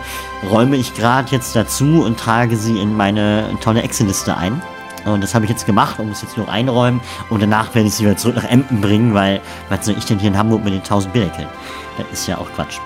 räume 0.49 0.77
ich 0.77 0.93
gerade 0.93 1.29
jetzt 1.31 1.57
dazu 1.57 2.03
und 2.05 2.17
trage 2.17 2.55
sie 2.55 2.79
in 2.79 2.95
meine 2.95 3.49
tolle 3.61 3.81
Excel-Liste 3.81 4.37
ein. 4.37 4.61
Und 5.05 5.21
das 5.21 5.35
habe 5.35 5.45
ich 5.45 5.51
jetzt 5.51 5.65
gemacht 5.65 5.99
und 5.99 6.09
muss 6.09 6.21
jetzt 6.21 6.37
nur 6.37 6.49
einräumen. 6.49 6.99
Und 7.29 7.41
danach 7.41 7.73
werde 7.75 7.87
ich 7.87 7.95
sie 7.95 8.03
wieder 8.03 8.17
zurück 8.17 8.35
nach 8.35 8.49
Emden 8.49 8.81
bringen, 8.81 9.13
weil, 9.13 9.41
was 9.69 9.85
soll 9.85 9.95
ich 9.97 10.05
denn 10.05 10.19
hier 10.19 10.29
in 10.29 10.37
Hamburg 10.37 10.63
mit 10.63 10.73
den 10.73 10.81
1000 10.81 11.13
Bierdeckeln? 11.13 11.47
Das 11.97 12.07
ist 12.11 12.27
ja 12.27 12.37
auch 12.37 12.47
Quatsch. 12.55 12.79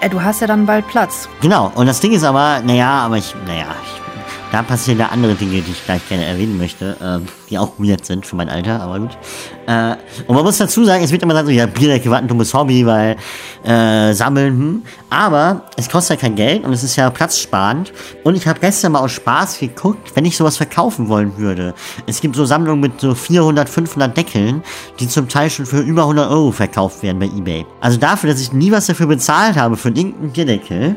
Äh, 0.00 0.08
du 0.08 0.22
hast 0.22 0.40
ja 0.40 0.46
dann 0.46 0.66
bald 0.66 0.86
Platz. 0.88 1.28
Genau, 1.40 1.70
und 1.74 1.86
das 1.86 2.00
Ding 2.00 2.12
ist 2.12 2.24
aber, 2.24 2.60
naja, 2.64 2.90
aber 3.00 3.16
ich, 3.16 3.34
naja, 3.46 3.66
ich, 3.82 4.05
da 4.52 4.62
passieren 4.62 4.98
ja 4.98 5.06
andere 5.08 5.34
Dinge, 5.34 5.60
die 5.60 5.72
ich 5.72 5.84
gleich 5.84 6.08
gerne 6.08 6.24
erwähnen 6.24 6.56
möchte, 6.56 6.96
ähm, 7.02 7.26
die 7.50 7.58
auch 7.58 7.72
weird 7.78 8.04
sind 8.04 8.26
für 8.26 8.36
mein 8.36 8.48
Alter, 8.48 8.80
aber 8.80 9.00
gut. 9.00 9.18
Äh, 9.66 9.96
und 10.26 10.34
man 10.34 10.44
muss 10.44 10.58
dazu 10.58 10.84
sagen, 10.84 11.02
es 11.02 11.10
wird 11.12 11.22
immer 11.22 11.34
gesagt, 11.34 11.48
so, 11.48 11.52
ja, 11.52 11.66
Bierdecke 11.66 12.10
war 12.10 12.18
ein 12.18 12.28
dummes 12.28 12.54
Hobby, 12.54 12.86
weil 12.86 13.16
äh, 13.64 14.12
sammeln, 14.12 14.58
hm. 14.58 14.82
aber 15.10 15.62
es 15.76 15.88
kostet 15.88 16.16
ja 16.16 16.28
kein 16.28 16.36
Geld 16.36 16.64
und 16.64 16.72
es 16.72 16.84
ist 16.84 16.96
ja 16.96 17.10
platzsparend. 17.10 17.92
Und 18.24 18.36
ich 18.36 18.46
habe 18.46 18.60
gestern 18.60 18.92
mal 18.92 19.00
aus 19.00 19.12
Spaß 19.12 19.58
geguckt, 19.58 20.12
wenn 20.14 20.24
ich 20.24 20.36
sowas 20.36 20.56
verkaufen 20.56 21.08
wollen 21.08 21.36
würde. 21.36 21.74
Es 22.06 22.20
gibt 22.20 22.36
so 22.36 22.44
Sammlungen 22.44 22.80
mit 22.80 23.00
so 23.00 23.14
400, 23.14 23.68
500 23.68 24.16
Deckeln, 24.16 24.62
die 25.00 25.08
zum 25.08 25.28
Teil 25.28 25.50
schon 25.50 25.66
für 25.66 25.80
über 25.80 26.02
100 26.02 26.30
Euro 26.30 26.52
verkauft 26.52 27.02
werden 27.02 27.18
bei 27.18 27.26
Ebay. 27.26 27.66
Also 27.80 27.98
dafür, 27.98 28.30
dass 28.30 28.40
ich 28.40 28.52
nie 28.52 28.70
was 28.70 28.86
dafür 28.86 29.06
bezahlt 29.06 29.56
habe 29.56 29.76
für 29.76 29.88
irgendeinen 29.88 30.30
Bierdeckel, 30.30 30.96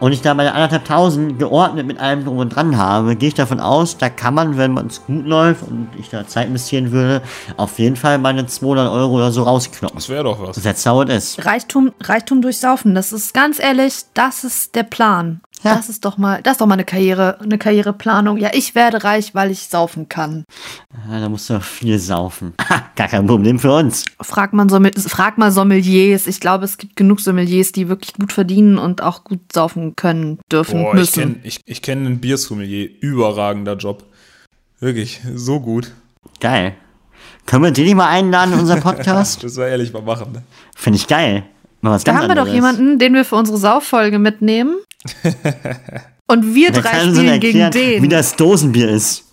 und 0.00 0.12
ich 0.12 0.22
da 0.22 0.34
meine 0.34 0.52
anderthalb 0.52 0.84
tausend 0.84 1.38
geordnet 1.38 1.86
mit 1.86 1.98
allem 1.98 2.24
drum 2.24 2.38
und 2.38 2.50
dran 2.50 2.76
habe, 2.76 3.16
gehe 3.16 3.28
ich 3.28 3.34
davon 3.34 3.60
aus, 3.60 3.96
da 3.98 4.08
kann 4.08 4.34
man, 4.34 4.56
wenn 4.56 4.72
man 4.72 4.86
es 4.86 5.04
gut 5.06 5.26
läuft 5.26 5.62
und 5.62 5.88
ich 5.98 6.10
da 6.10 6.26
Zeit 6.26 6.48
investieren 6.48 6.92
würde, 6.92 7.22
auf 7.56 7.78
jeden 7.78 7.96
Fall 7.96 8.18
meine 8.18 8.46
200 8.46 8.90
Euro 8.90 9.16
oder 9.16 9.32
so 9.32 9.42
rauskloppen. 9.42 9.96
Das 9.96 10.08
wäre 10.08 10.24
doch 10.24 10.40
was. 10.40 10.62
That's 10.62 10.84
how 10.86 11.02
it 11.02 11.08
is. 11.08 11.36
Reichtum, 11.44 11.92
Reichtum 12.00 12.42
durchsaufen, 12.42 12.94
das 12.94 13.12
ist 13.12 13.34
ganz 13.34 13.58
ehrlich, 13.58 14.04
das 14.14 14.44
ist 14.44 14.74
der 14.74 14.84
Plan. 14.84 15.40
Ja. 15.64 15.76
Das 15.76 15.88
ist 15.88 16.04
doch 16.04 16.18
mal, 16.18 16.42
das 16.42 16.52
ist 16.52 16.60
doch 16.60 16.66
mal 16.66 16.74
eine 16.74 16.84
Karriere, 16.84 17.40
eine 17.40 17.56
Karriereplanung. 17.56 18.36
Ja, 18.36 18.50
ich 18.52 18.74
werde 18.74 19.02
reich, 19.02 19.34
weil 19.34 19.50
ich 19.50 19.68
saufen 19.68 20.10
kann. 20.10 20.44
Ja, 21.10 21.20
da 21.20 21.28
musst 21.30 21.48
du 21.48 21.58
viel 21.60 21.98
saufen. 21.98 22.52
Gar 22.96 23.08
kein 23.08 23.26
Problem 23.26 23.58
für 23.58 23.72
uns. 23.72 24.04
Frag, 24.20 24.50
Sommel, 24.68 24.92
frag 24.92 25.38
mal 25.38 25.50
Sommeliers. 25.50 26.26
Ich 26.26 26.40
glaube, 26.40 26.66
es 26.66 26.76
gibt 26.76 26.96
genug 26.96 27.20
Sommeliers, 27.20 27.72
die 27.72 27.88
wirklich 27.88 28.12
gut 28.12 28.32
verdienen 28.32 28.76
und 28.76 29.02
auch 29.02 29.24
gut 29.24 29.40
saufen 29.54 29.93
können, 29.96 30.38
dürfen, 30.50 30.82
Boah, 30.82 30.94
ich 30.94 31.00
müssen. 31.00 31.20
kenne 31.20 31.36
ich, 31.44 31.60
ich 31.64 31.82
kenn 31.82 32.06
einen 32.06 32.20
Biersommelier. 32.20 32.88
Überragender 33.00 33.76
Job. 33.76 34.04
Wirklich, 34.80 35.20
so 35.34 35.60
gut. 35.60 35.92
Geil. 36.40 36.74
Können 37.46 37.64
wir 37.64 37.70
den 37.70 37.84
nicht 37.84 37.94
mal 37.94 38.08
einladen 38.08 38.54
in 38.54 38.60
unseren 38.60 38.80
Podcast? 38.82 39.42
Das 39.44 39.56
war 39.56 39.66
ehrlich 39.66 39.92
mal 39.92 40.02
machen. 40.02 40.32
Ne? 40.32 40.42
Finde 40.76 40.98
ich 40.98 41.06
geil. 41.06 41.44
Mal 41.80 41.90
was 41.92 42.04
da 42.04 42.14
haben 42.14 42.28
wir 42.28 42.34
doch 42.34 42.48
jemanden, 42.48 42.98
den 42.98 43.12
wir 43.12 43.24
für 43.24 43.36
unsere 43.36 43.58
Sauffolge 43.58 44.18
mitnehmen. 44.18 44.76
Und 46.26 46.54
wir 46.54 46.72
drei 46.72 47.00
spielen 47.00 47.40
gegen 47.40 47.60
erklären, 47.60 48.02
wie 48.02 48.08
den. 48.08 48.10
das 48.10 48.36
Dosenbier 48.36 48.88
ist. 48.88 49.24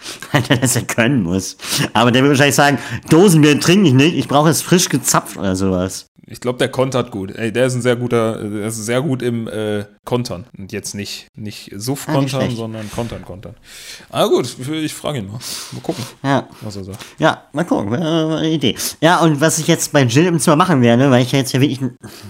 Weil 0.32 0.42
der 0.42 0.58
das 0.58 0.74
ja 0.76 0.82
können 0.82 1.22
muss. 1.22 1.56
Aber 1.92 2.12
der 2.12 2.22
wird 2.22 2.30
wahrscheinlich 2.30 2.54
sagen, 2.54 2.78
Dosenbier 3.08 3.58
trinke 3.58 3.88
ich 3.88 3.94
nicht, 3.94 4.16
ich 4.16 4.28
brauche 4.28 4.48
es 4.48 4.62
frisch 4.62 4.88
gezapft 4.88 5.36
oder 5.36 5.56
sowas. 5.56 6.06
Ich 6.32 6.40
glaube, 6.40 6.58
der 6.58 6.68
kontert 6.68 7.10
gut. 7.10 7.34
Ey, 7.34 7.52
der 7.52 7.66
ist 7.66 7.74
ein 7.74 7.82
sehr 7.82 7.96
guter, 7.96 8.36
der 8.40 8.68
ist 8.68 8.76
sehr 8.76 9.02
gut 9.02 9.20
im 9.20 9.48
äh, 9.48 9.84
Kontern. 10.04 10.46
Und 10.56 10.70
jetzt 10.70 10.94
nicht, 10.94 11.26
nicht 11.34 11.72
Suff 11.76 12.08
Ah, 12.08 12.12
kontern, 12.14 12.42
schlecht. 12.42 12.56
sondern 12.56 12.88
Kontern, 12.92 13.24
Kontern. 13.24 13.56
Ah 14.10 14.26
gut, 14.26 14.46
ich 14.70 14.94
frage 14.94 15.18
ihn 15.18 15.26
mal. 15.26 15.40
Mal 15.72 15.80
gucken, 15.82 16.04
Ja. 16.22 16.46
was 16.60 16.76
er 16.76 16.84
sagt. 16.84 17.04
Ja, 17.18 17.42
mal 17.52 17.64
gucken, 17.64 17.92
eine 17.94 18.48
Idee. 18.48 18.76
Ja, 19.00 19.18
und 19.20 19.40
was 19.40 19.58
ich 19.58 19.66
jetzt 19.66 19.92
bei 19.92 20.02
Jill 20.04 20.26
im 20.26 20.38
Zimmer 20.38 20.54
machen 20.54 20.82
werde, 20.82 21.10
weil 21.10 21.22
ich 21.22 21.32
ja 21.32 21.40
jetzt 21.40 21.52
ja 21.52 21.60
wirklich, 21.60 21.80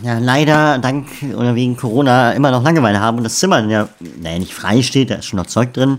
ja, 0.03 0.19
leider 0.19 0.79
dank 0.79 1.07
oder 1.37 1.55
wegen 1.55 1.77
Corona 1.77 2.33
immer 2.33 2.51
noch 2.51 2.63
Langeweile 2.63 3.01
habe 3.01 3.19
und 3.19 3.25
das 3.25 3.39
Zimmer 3.39 3.63
ja, 3.69 3.87
naja, 4.19 4.39
nicht 4.39 4.55
frei 4.55 4.81
steht, 4.83 5.11
da 5.11 5.17
ist 5.17 5.27
schon 5.27 5.37
noch 5.37 5.47
Zeug 5.47 5.75
drin. 5.75 5.99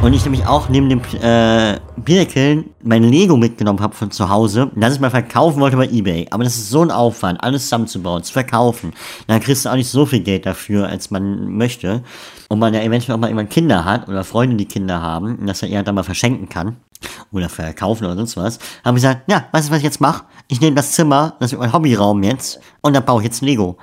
Und 0.00 0.12
ich 0.12 0.24
nämlich 0.24 0.46
auch 0.46 0.68
neben 0.68 0.88
dem 0.88 1.00
äh, 1.20 1.80
Bierkeln 1.96 2.70
mein 2.82 3.02
Lego 3.02 3.36
mitgenommen 3.36 3.80
habe 3.80 3.96
von 3.96 4.12
zu 4.12 4.28
Hause, 4.28 4.70
das 4.76 4.94
ich 4.94 5.00
mal 5.00 5.10
verkaufen 5.10 5.60
wollte 5.60 5.76
bei 5.76 5.88
Ebay. 5.88 6.28
Aber 6.30 6.44
das 6.44 6.56
ist 6.56 6.70
so 6.70 6.82
ein 6.82 6.92
Aufwand, 6.92 7.42
alles 7.42 7.64
zusammenzubauen, 7.64 8.22
zu 8.22 8.32
verkaufen. 8.32 8.92
Dann 9.26 9.40
kriegst 9.40 9.64
du 9.64 9.70
auch 9.70 9.74
nicht 9.74 9.90
so 9.90 10.06
viel 10.06 10.20
Geld 10.20 10.46
dafür, 10.46 10.86
als 10.86 11.10
man 11.10 11.50
möchte. 11.52 12.04
Und 12.48 12.60
man 12.60 12.74
ja 12.74 12.80
eventuell 12.80 13.16
auch 13.16 13.20
mal 13.20 13.26
irgendwann 13.26 13.48
Kinder 13.48 13.84
hat 13.84 14.08
oder 14.08 14.22
Freunde, 14.22 14.56
die 14.56 14.66
Kinder 14.66 15.02
haben, 15.02 15.36
und 15.36 15.46
das 15.46 15.62
er 15.62 15.68
eher 15.68 15.82
dann 15.82 15.96
mal 15.96 16.04
verschenken 16.04 16.48
kann 16.48 16.76
oder 17.32 17.48
verkaufen 17.48 18.04
oder 18.04 18.16
sonst 18.16 18.36
was, 18.36 18.58
habe 18.84 18.96
ich 18.96 19.02
gesagt, 19.02 19.30
ja, 19.30 19.46
weißt 19.50 19.68
du, 19.68 19.72
was 19.72 19.78
ich 19.78 19.84
jetzt 19.84 20.00
mache? 20.00 20.24
Ich 20.46 20.60
nehme 20.60 20.76
das 20.76 20.92
Zimmer, 20.92 21.34
das 21.40 21.52
ist 21.52 21.58
mein 21.58 21.72
Hobbyraum 21.72 22.22
jetzt, 22.22 22.60
und 22.80 22.94
da 22.94 23.00
baue 23.00 23.20
ich 23.20 23.26
jetzt 23.26 23.42
Lego. 23.42 23.76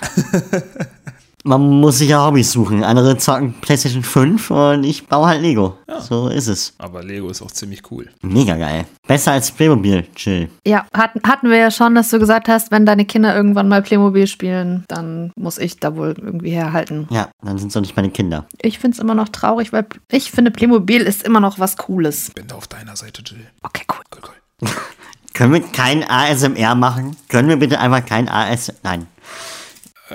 Man 1.44 1.80
muss 1.80 1.98
sich 1.98 2.10
ja 2.10 2.24
Hobbys 2.24 2.52
suchen. 2.52 2.84
Andere 2.84 3.16
zocken 3.16 3.54
PlayStation 3.60 4.02
5 4.02 4.50
und 4.50 4.84
ich 4.84 5.06
baue 5.06 5.26
halt 5.26 5.40
Lego. 5.40 5.78
So 6.00 6.28
ist 6.28 6.48
es. 6.48 6.74
Aber 6.78 7.02
Lego 7.02 7.30
ist 7.30 7.40
auch 7.40 7.50
ziemlich 7.50 7.90
cool. 7.90 8.10
Mega 8.22 8.56
geil. 8.56 8.86
Besser 9.06 9.32
als 9.32 9.50
Playmobil, 9.50 10.06
chill. 10.14 10.50
Ja, 10.66 10.86
hatten, 10.94 11.20
hatten 11.26 11.48
wir 11.48 11.56
ja 11.56 11.70
schon, 11.70 11.94
dass 11.94 12.10
du 12.10 12.18
gesagt 12.18 12.48
hast, 12.48 12.70
wenn 12.70 12.84
deine 12.84 13.04
Kinder 13.04 13.34
irgendwann 13.34 13.68
mal 13.68 13.82
Playmobil 13.82 14.26
spielen, 14.26 14.84
dann 14.88 15.32
muss 15.34 15.58
ich 15.58 15.78
da 15.78 15.96
wohl 15.96 16.14
irgendwie 16.18 16.50
herhalten. 16.50 17.08
Ja, 17.10 17.30
dann 17.42 17.58
sind 17.58 17.68
es 17.68 17.74
doch 17.74 17.80
nicht 17.80 17.96
meine 17.96 18.10
Kinder. 18.10 18.46
Ich 18.60 18.78
finde 18.78 18.96
es 18.96 19.00
immer 19.00 19.14
noch 19.14 19.28
traurig, 19.28 19.72
weil 19.72 19.86
ich 20.10 20.30
finde, 20.30 20.50
Playmobil 20.50 21.02
ist 21.02 21.22
immer 21.22 21.40
noch 21.40 21.58
was 21.58 21.76
Cooles. 21.76 22.30
Bin 22.34 22.46
da 22.46 22.56
auf 22.56 22.68
deiner 22.68 22.96
Seite, 22.96 23.22
Jill. 23.22 23.46
Okay, 23.62 23.84
cool. 23.90 24.00
Cool, 24.12 24.22
cool. 24.62 24.68
Können 25.32 25.54
wir 25.54 25.62
kein 25.62 26.04
ASMR 26.04 26.74
machen? 26.74 27.16
Können 27.28 27.48
wir 27.48 27.56
bitte 27.56 27.78
einfach 27.78 28.04
kein 28.04 28.28
AS... 28.28 28.72
Nein. 28.82 29.06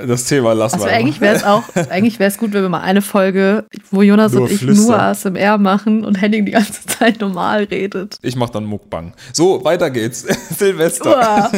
Das 0.07 0.25
Thema 0.25 0.53
lassen 0.53 0.75
Also 0.75 0.87
wir. 0.87 0.93
eigentlich 0.93 1.21
wäre 1.21 1.35
es 1.35 1.43
auch, 1.43 1.63
eigentlich 1.89 2.19
wäre 2.19 2.29
es 2.29 2.37
gut, 2.37 2.51
wenn 2.53 2.61
wir 2.61 2.69
mal 2.69 2.81
eine 2.81 3.01
Folge, 3.01 3.65
wo 3.91 4.01
Jonas 4.01 4.33
Nur 4.33 4.43
und 4.43 4.51
ich 4.51 4.59
flüstern. 4.59 4.85
nur 4.87 5.01
ASMR 5.01 5.57
machen 5.57 6.03
und 6.03 6.19
Henning 6.21 6.45
die 6.45 6.51
ganze 6.51 6.85
Zeit 6.87 7.21
normal 7.21 7.63
redet. 7.63 8.17
Ich 8.21 8.35
mach 8.35 8.49
dann 8.49 8.65
Muckbang. 8.65 9.13
So, 9.33 9.63
weiter 9.63 9.89
geht's. 9.89 10.25
Silvester. 10.57 11.17
Uah. 11.17 11.51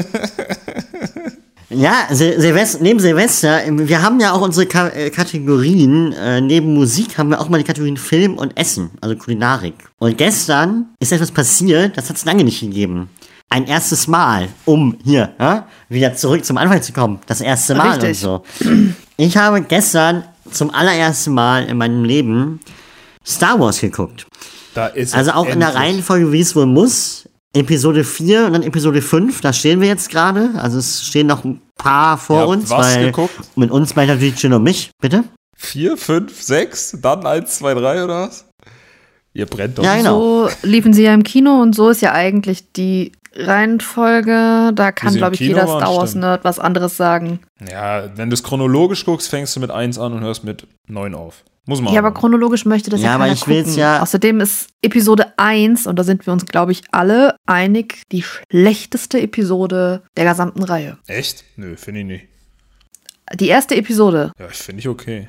Ja, 1.69 2.07
Sil 2.15 2.39
Silvester, 2.39 2.79
neben 2.81 2.99
Silvester, 2.99 3.65
ähm, 3.65 3.89
wir 3.89 4.01
haben 4.01 4.21
ja 4.21 4.31
auch 4.31 4.39
unsere 4.41 4.65
Ka 4.67 4.87
äh, 4.87 5.09
Kategorien. 5.09 6.13
Äh, 6.13 6.39
neben 6.39 6.73
Musik 6.73 7.17
haben 7.17 7.29
wir 7.29 7.41
auch 7.41 7.49
mal 7.49 7.57
die 7.57 7.65
Kategorien 7.65 7.97
Film 7.97 8.37
und 8.37 8.57
Essen, 8.57 8.91
also 9.01 9.17
Kulinarik. 9.17 9.73
Und 9.99 10.17
gestern 10.17 10.85
ist 11.01 11.11
etwas 11.11 11.31
passiert, 11.31 11.97
das 11.97 12.09
hat 12.09 12.15
es 12.15 12.23
lange 12.23 12.45
nicht 12.45 12.61
gegeben. 12.61 13.09
Ein 13.49 13.65
erstes 13.65 14.07
Mal, 14.07 14.49
um 14.65 14.97
hier 15.03 15.33
ja, 15.39 15.67
wieder 15.89 16.13
zurück 16.15 16.43
zum 16.43 16.57
Anfang 16.57 16.81
zu 16.81 16.91
kommen. 16.91 17.19
Das 17.27 17.39
erste 17.41 17.75
Mal 17.75 17.91
Richtig. 17.91 18.25
und 18.25 18.43
so. 18.59 18.83
Ich 19.15 19.37
habe 19.37 19.61
gestern 19.61 20.23
zum 20.51 20.69
allerersten 20.69 21.33
Mal 21.33 21.65
in 21.65 21.77
meinem 21.77 22.03
Leben 22.03 22.59
Star 23.25 23.59
Wars 23.59 23.79
geguckt. 23.79 24.27
Da 24.73 24.87
ist 24.87 25.15
Also 25.15 25.31
auch 25.31 25.47
in 25.47 25.59
der 25.59 25.69
endlich. 25.69 25.83
Reihenfolge, 25.83 26.31
wie 26.31 26.41
es 26.41 26.55
wohl 26.55 26.65
muss. 26.65 27.27
Episode 27.53 28.03
4 28.03 28.45
und 28.47 28.53
dann 28.53 28.63
Episode 28.63 29.01
5, 29.01 29.41
da 29.41 29.51
stehen 29.53 29.81
wir 29.81 29.87
jetzt 29.87 30.09
gerade. 30.09 30.51
Also 30.57 30.77
es 30.77 31.03
stehen 31.05 31.25
noch 31.27 31.43
ein 31.43 31.61
paar 31.77 32.17
vor 32.17 32.41
habt 32.41 32.49
uns. 32.49 32.69
was 32.69 32.95
weil 32.95 33.05
geguckt? 33.05 33.33
Mit 33.55 33.71
uns 33.71 33.95
meint 33.95 34.09
natürlich 34.09 34.39
Jill 34.41 34.53
und 34.53 34.63
mich, 34.63 34.91
bitte. 35.01 35.23
Vier, 35.55 35.97
fünf, 35.97 36.39
sechs, 36.43 36.95
dann 37.01 37.25
eins, 37.25 37.57
zwei, 37.57 37.73
drei 37.73 38.03
oder 38.03 38.27
was? 38.27 38.45
Ihr 39.37 39.45
brennt 39.45 39.77
doch. 39.77 39.83
Ja, 39.83 39.95
genau. 39.95 40.47
So 40.47 40.49
liefen 40.63 40.93
sie 40.93 41.03
ja 41.03 41.13
im 41.13 41.21
Kino 41.21 41.61
und 41.61 41.75
so 41.75 41.89
ist 41.89 42.01
ja 42.01 42.11
eigentlich 42.11 42.71
die 42.73 43.11
Reihenfolge. 43.35 44.71
Da 44.73 44.91
kann, 44.91 45.13
glaube 45.13 45.35
ich, 45.35 45.41
jeder 45.41 45.63
Star 45.67 45.95
Wars 45.95 46.09
stimmt. 46.11 46.23
Nerd 46.23 46.43
was 46.43 46.57
anderes 46.57 46.97
sagen. 46.97 47.39
Ja, 47.71 48.09
wenn 48.17 48.29
du 48.29 48.33
es 48.33 48.41
chronologisch 48.41 49.05
guckst, 49.05 49.29
fängst 49.29 49.55
du 49.55 49.59
mit 49.59 49.69
eins 49.69 49.99
an 49.99 50.13
und 50.13 50.21
hörst 50.23 50.43
mit 50.43 50.65
neun 50.87 51.13
auf. 51.13 51.43
Muss 51.67 51.81
man. 51.81 51.93
Ja, 51.93 51.99
aber 51.99 52.13
chronologisch 52.13 52.65
möchte 52.65 52.89
das 52.89 53.01
ja, 53.01 53.09
Ja, 53.09 53.15
aber 53.15 53.25
keiner 53.25 53.35
ich 53.35 53.47
will's 53.47 53.65
gucken. 53.67 53.79
ja- 53.79 54.01
Außerdem 54.01 54.39
ist 54.39 54.69
Episode 54.81 55.33
1, 55.37 55.85
und 55.85 55.99
da 55.99 56.03
sind 56.03 56.25
wir 56.25 56.33
uns, 56.33 56.45
glaube 56.45 56.71
ich, 56.71 56.81
alle 56.91 57.35
einig, 57.45 58.01
die 58.11 58.23
schlechteste 58.23 59.19
Episode 59.21 60.01
der 60.15 60.25
gesamten 60.25 60.63
Reihe. 60.63 60.97
Echt? 61.07 61.43
Nö, 61.57 61.75
finde 61.75 61.99
ich 61.99 62.05
nicht. 62.07 62.25
Die 63.35 63.49
erste 63.49 63.75
Episode. 63.75 64.31
Ja, 64.39 64.47
ich 64.49 64.57
finde 64.57 64.79
ich 64.79 64.87
okay. 64.87 65.27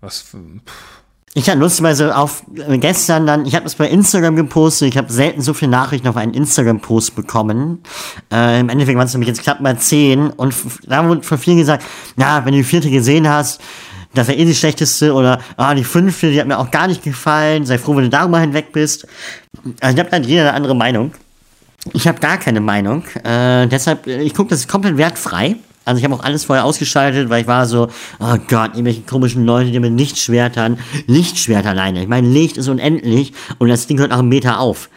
Was 0.00 0.20
für, 0.20 0.38
pff, 0.38 1.02
Ich 1.38 1.50
hatte 1.50 1.58
lustigerweise 1.58 2.16
auf 2.16 2.44
äh, 2.66 2.78
gestern 2.78 3.26
dann, 3.26 3.44
ich 3.44 3.54
habe 3.54 3.64
das 3.64 3.74
bei 3.74 3.86
Instagram 3.90 4.36
gepostet, 4.36 4.88
ich 4.88 4.96
habe 4.96 5.12
selten 5.12 5.42
so 5.42 5.52
viele 5.52 5.70
Nachrichten 5.70 6.08
auf 6.08 6.16
einen 6.16 6.32
Instagram-Post 6.32 7.14
bekommen. 7.14 7.82
Äh, 8.32 8.60
Im 8.60 8.70
Endeffekt 8.70 8.96
waren 8.96 9.06
es 9.06 9.12
nämlich 9.12 9.28
jetzt 9.28 9.42
knapp 9.42 9.60
mal 9.60 9.76
zehn 9.78 10.30
und 10.30 10.54
da 10.86 11.06
wurde 11.06 11.22
von 11.24 11.36
vielen 11.36 11.58
gesagt, 11.58 11.84
na, 12.16 12.42
wenn 12.46 12.52
du 12.52 12.58
die 12.60 12.64
vierte 12.64 12.88
gesehen 12.88 13.28
hast, 13.28 13.60
das 14.14 14.28
wäre 14.28 14.38
eh 14.38 14.46
die 14.46 14.54
schlechteste 14.54 15.12
oder 15.12 15.40
ah, 15.58 15.74
die 15.74 15.84
fünfte, 15.84 16.30
die 16.30 16.40
hat 16.40 16.48
mir 16.48 16.58
auch 16.58 16.70
gar 16.70 16.86
nicht 16.86 17.02
gefallen, 17.02 17.66
sei 17.66 17.76
froh, 17.76 17.94
wenn 17.96 18.04
du 18.04 18.08
darüber 18.08 18.40
hinweg 18.40 18.72
bist. 18.72 19.06
Also 19.80 19.94
ich 19.94 20.00
habe 20.00 20.10
halt 20.12 20.24
jeder 20.24 20.40
eine 20.44 20.54
andere 20.54 20.74
Meinung. 20.74 21.12
Ich 21.92 22.08
habe 22.08 22.18
gar 22.18 22.38
keine 22.38 22.62
Meinung. 22.62 23.04
Äh, 23.24 23.66
deshalb, 23.66 24.06
äh, 24.06 24.22
ich 24.22 24.32
gucke 24.32 24.48
das 24.48 24.66
komplett 24.68 24.96
wertfrei. 24.96 25.56
Also 25.86 26.00
ich 26.00 26.04
habe 26.04 26.14
auch 26.14 26.24
alles 26.24 26.44
vorher 26.44 26.64
ausgeschaltet, 26.64 27.30
weil 27.30 27.42
ich 27.42 27.46
war 27.46 27.64
so, 27.64 27.86
oh 28.18 28.36
Gott, 28.48 28.70
irgendwelche 28.72 29.02
komischen 29.02 29.46
Leute, 29.46 29.70
die 29.70 29.78
mit 29.78 29.96
Lichtschwertern, 29.96 30.80
Lichtschwert 31.06 31.64
alleine. 31.64 32.02
Ich 32.02 32.08
meine, 32.08 32.28
Licht 32.28 32.56
ist 32.56 32.68
unendlich 32.68 33.32
und 33.58 33.68
das 33.68 33.86
Ding 33.86 33.98
hört 34.00 34.10
nach 34.10 34.18
einem 34.18 34.28
Meter 34.28 34.58
auf. 34.58 34.90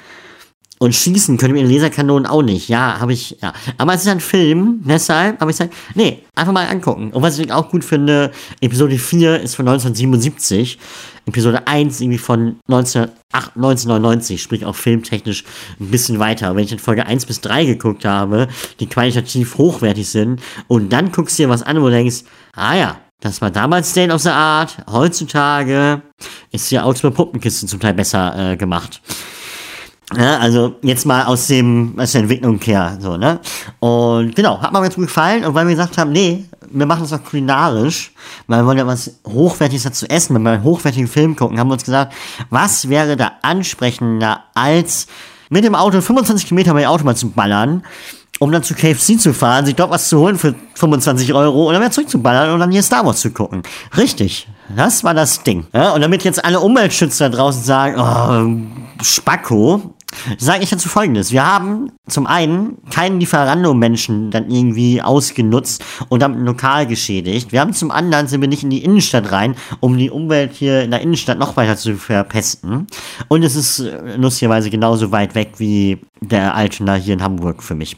Und 0.81 0.95
schießen 0.95 1.37
können 1.37 1.55
wir 1.55 1.61
in 1.61 1.69
Laserkanonen 1.69 2.25
auch 2.25 2.41
nicht. 2.41 2.69
Ja, 2.69 3.01
habe 3.01 3.11
ich, 3.11 3.37
ja. 3.41 3.51
Aber 3.77 3.93
es 3.93 4.01
ist 4.01 4.07
ein 4.07 4.21
Film, 4.21 4.81
deshalb 4.85 5.41
habe 5.41 5.51
ich 5.51 5.57
gesagt, 5.57 5.75
nee, 5.93 6.23
einfach 6.35 6.53
mal 6.53 6.67
angucken. 6.67 7.11
Und 7.11 7.21
was 7.21 7.37
ich 7.37 7.51
auch 7.51 7.69
gut 7.69 7.83
finde, 7.83 8.31
Episode 8.61 8.97
4 8.97 9.41
ist 9.41 9.55
von 9.55 9.67
1977, 9.67 10.79
Episode 11.25 11.67
1 11.67 11.99
irgendwie 11.99 12.17
von 12.17 12.59
19, 12.67 13.09
ach, 13.33 13.55
1999, 13.57 14.41
sprich 14.41 14.65
auch 14.65 14.75
filmtechnisch 14.75 15.43
ein 15.81 15.91
bisschen 15.91 16.17
weiter. 16.17 16.55
Wenn 16.55 16.63
ich 16.63 16.71
in 16.71 16.79
Folge 16.79 17.05
1 17.05 17.25
bis 17.25 17.41
3 17.41 17.65
geguckt 17.65 18.05
habe, 18.05 18.47
die 18.79 18.87
qualitativ 18.87 19.57
hochwertig 19.57 20.07
sind, 20.07 20.41
und 20.69 20.93
dann 20.93 21.11
guckst 21.11 21.37
du 21.37 21.43
dir 21.43 21.49
was 21.49 21.61
an, 21.61 21.81
wo 21.81 21.87
du 21.87 21.91
denkst, 21.91 22.23
ah 22.55 22.75
ja, 22.75 22.97
das 23.19 23.41
war 23.41 23.51
damals 23.51 23.91
State 23.91 24.13
of 24.13 24.21
the 24.21 24.29
Art, 24.29 24.77
heutzutage 24.89 26.01
ist 26.53 26.71
ja 26.71 26.83
Autos 26.83 27.03
mit 27.03 27.15
Puppenkisten 27.15 27.67
zum 27.67 27.81
Teil 27.81 27.93
besser 27.93 28.53
äh, 28.53 28.55
gemacht. 28.55 29.01
Ja, 30.17 30.39
also 30.39 30.75
jetzt 30.81 31.05
mal 31.05 31.25
aus 31.25 31.45
dem 31.47 31.93
aus 31.97 32.13
der 32.13 32.21
Entwicklung 32.21 32.59
her, 32.61 32.97
so, 32.99 33.15
ne? 33.15 33.39
Und 33.79 34.35
genau, 34.35 34.59
hat 34.59 34.73
mir 34.73 34.81
ganz 34.81 34.95
gut 34.95 35.05
gefallen. 35.05 35.45
Und 35.45 35.53
weil 35.53 35.67
wir 35.67 35.75
gesagt 35.75 35.99
haben, 35.99 36.11
nee, 36.11 36.45
wir 36.71 36.85
machen 36.85 37.03
das 37.03 37.13
auch 37.13 37.23
kulinarisch, 37.23 38.11
weil 38.47 38.61
wir 38.61 38.65
wollen 38.65 38.77
ja 38.79 38.87
was 38.87 39.19
Hochwertiges 39.27 39.83
dazu 39.83 40.07
essen, 40.07 40.35
wenn 40.35 40.41
wir 40.41 40.51
einen 40.51 40.63
hochwertigen 40.63 41.07
Film 41.07 41.35
gucken, 41.35 41.59
haben 41.59 41.67
wir 41.67 41.73
uns 41.73 41.85
gesagt, 41.85 42.13
was 42.49 42.89
wäre 42.89 43.17
da 43.17 43.33
ansprechender 43.43 44.45
als 44.55 45.07
mit 45.49 45.63
dem 45.63 45.75
Auto 45.75 46.01
25 46.01 46.47
Kilometer 46.47 46.73
bei 46.73 46.87
Auto 46.87 47.03
mal 47.03 47.15
zu 47.15 47.29
ballern, 47.29 47.83
um 48.39 48.51
dann 48.51 48.63
zu 48.63 48.73
KFC 48.73 49.19
zu 49.19 49.33
fahren, 49.33 49.65
sich 49.65 49.75
dort 49.75 49.91
was 49.91 50.09
zu 50.09 50.19
holen 50.19 50.37
für 50.37 50.55
25 50.75 51.33
Euro 51.33 51.67
und 51.67 51.73
dann 51.73 51.81
wieder 51.81 51.91
zurückzuballern 51.91 52.51
und 52.53 52.59
dann 52.59 52.71
hier 52.71 52.83
Star 52.83 53.05
Wars 53.05 53.19
zu 53.19 53.31
gucken. 53.31 53.63
Richtig. 53.97 54.47
Das 54.75 55.03
war 55.03 55.13
das 55.13 55.43
Ding. 55.43 55.65
Ja, 55.73 55.91
und 55.91 56.01
damit 56.01 56.23
jetzt 56.23 56.43
alle 56.43 56.59
Umweltschützer 56.59 57.29
draußen 57.29 57.63
sagen, 57.63 57.99
oh, 57.99 59.03
Spacko, 59.03 59.95
sage 60.37 60.63
ich 60.63 60.69
dazu 60.69 60.89
folgendes. 60.89 61.31
Wir 61.31 61.45
haben 61.45 61.91
zum 62.07 62.27
einen 62.27 62.77
keinen 62.89 63.19
Lieferando-Menschen 63.19 64.31
dann 64.31 64.49
irgendwie 64.49 65.01
ausgenutzt 65.01 65.83
und 66.09 66.21
damit 66.21 66.39
lokal 66.45 66.87
geschädigt. 66.87 67.51
Wir 67.51 67.61
haben 67.61 67.73
zum 67.73 67.91
anderen 67.91 68.27
sind 68.27 68.41
wir 68.41 68.47
nicht 68.47 68.63
in 68.63 68.69
die 68.69 68.83
Innenstadt 68.83 69.31
rein, 69.31 69.55
um 69.79 69.97
die 69.97 70.09
Umwelt 70.09 70.53
hier 70.53 70.83
in 70.83 70.91
der 70.91 71.01
Innenstadt 71.01 71.39
noch 71.39 71.57
weiter 71.57 71.77
zu 71.77 71.95
verpesten. 71.95 72.87
Und 73.27 73.43
es 73.43 73.55
ist 73.55 73.79
äh, 73.79 74.15
lustigerweise 74.17 74.69
genauso 74.69 75.11
weit 75.11 75.35
weg 75.35 75.53
wie 75.57 75.99
der 76.21 76.55
Altona 76.55 76.95
hier 76.95 77.13
in 77.13 77.23
Hamburg 77.23 77.63
für 77.63 77.75
mich. 77.75 77.97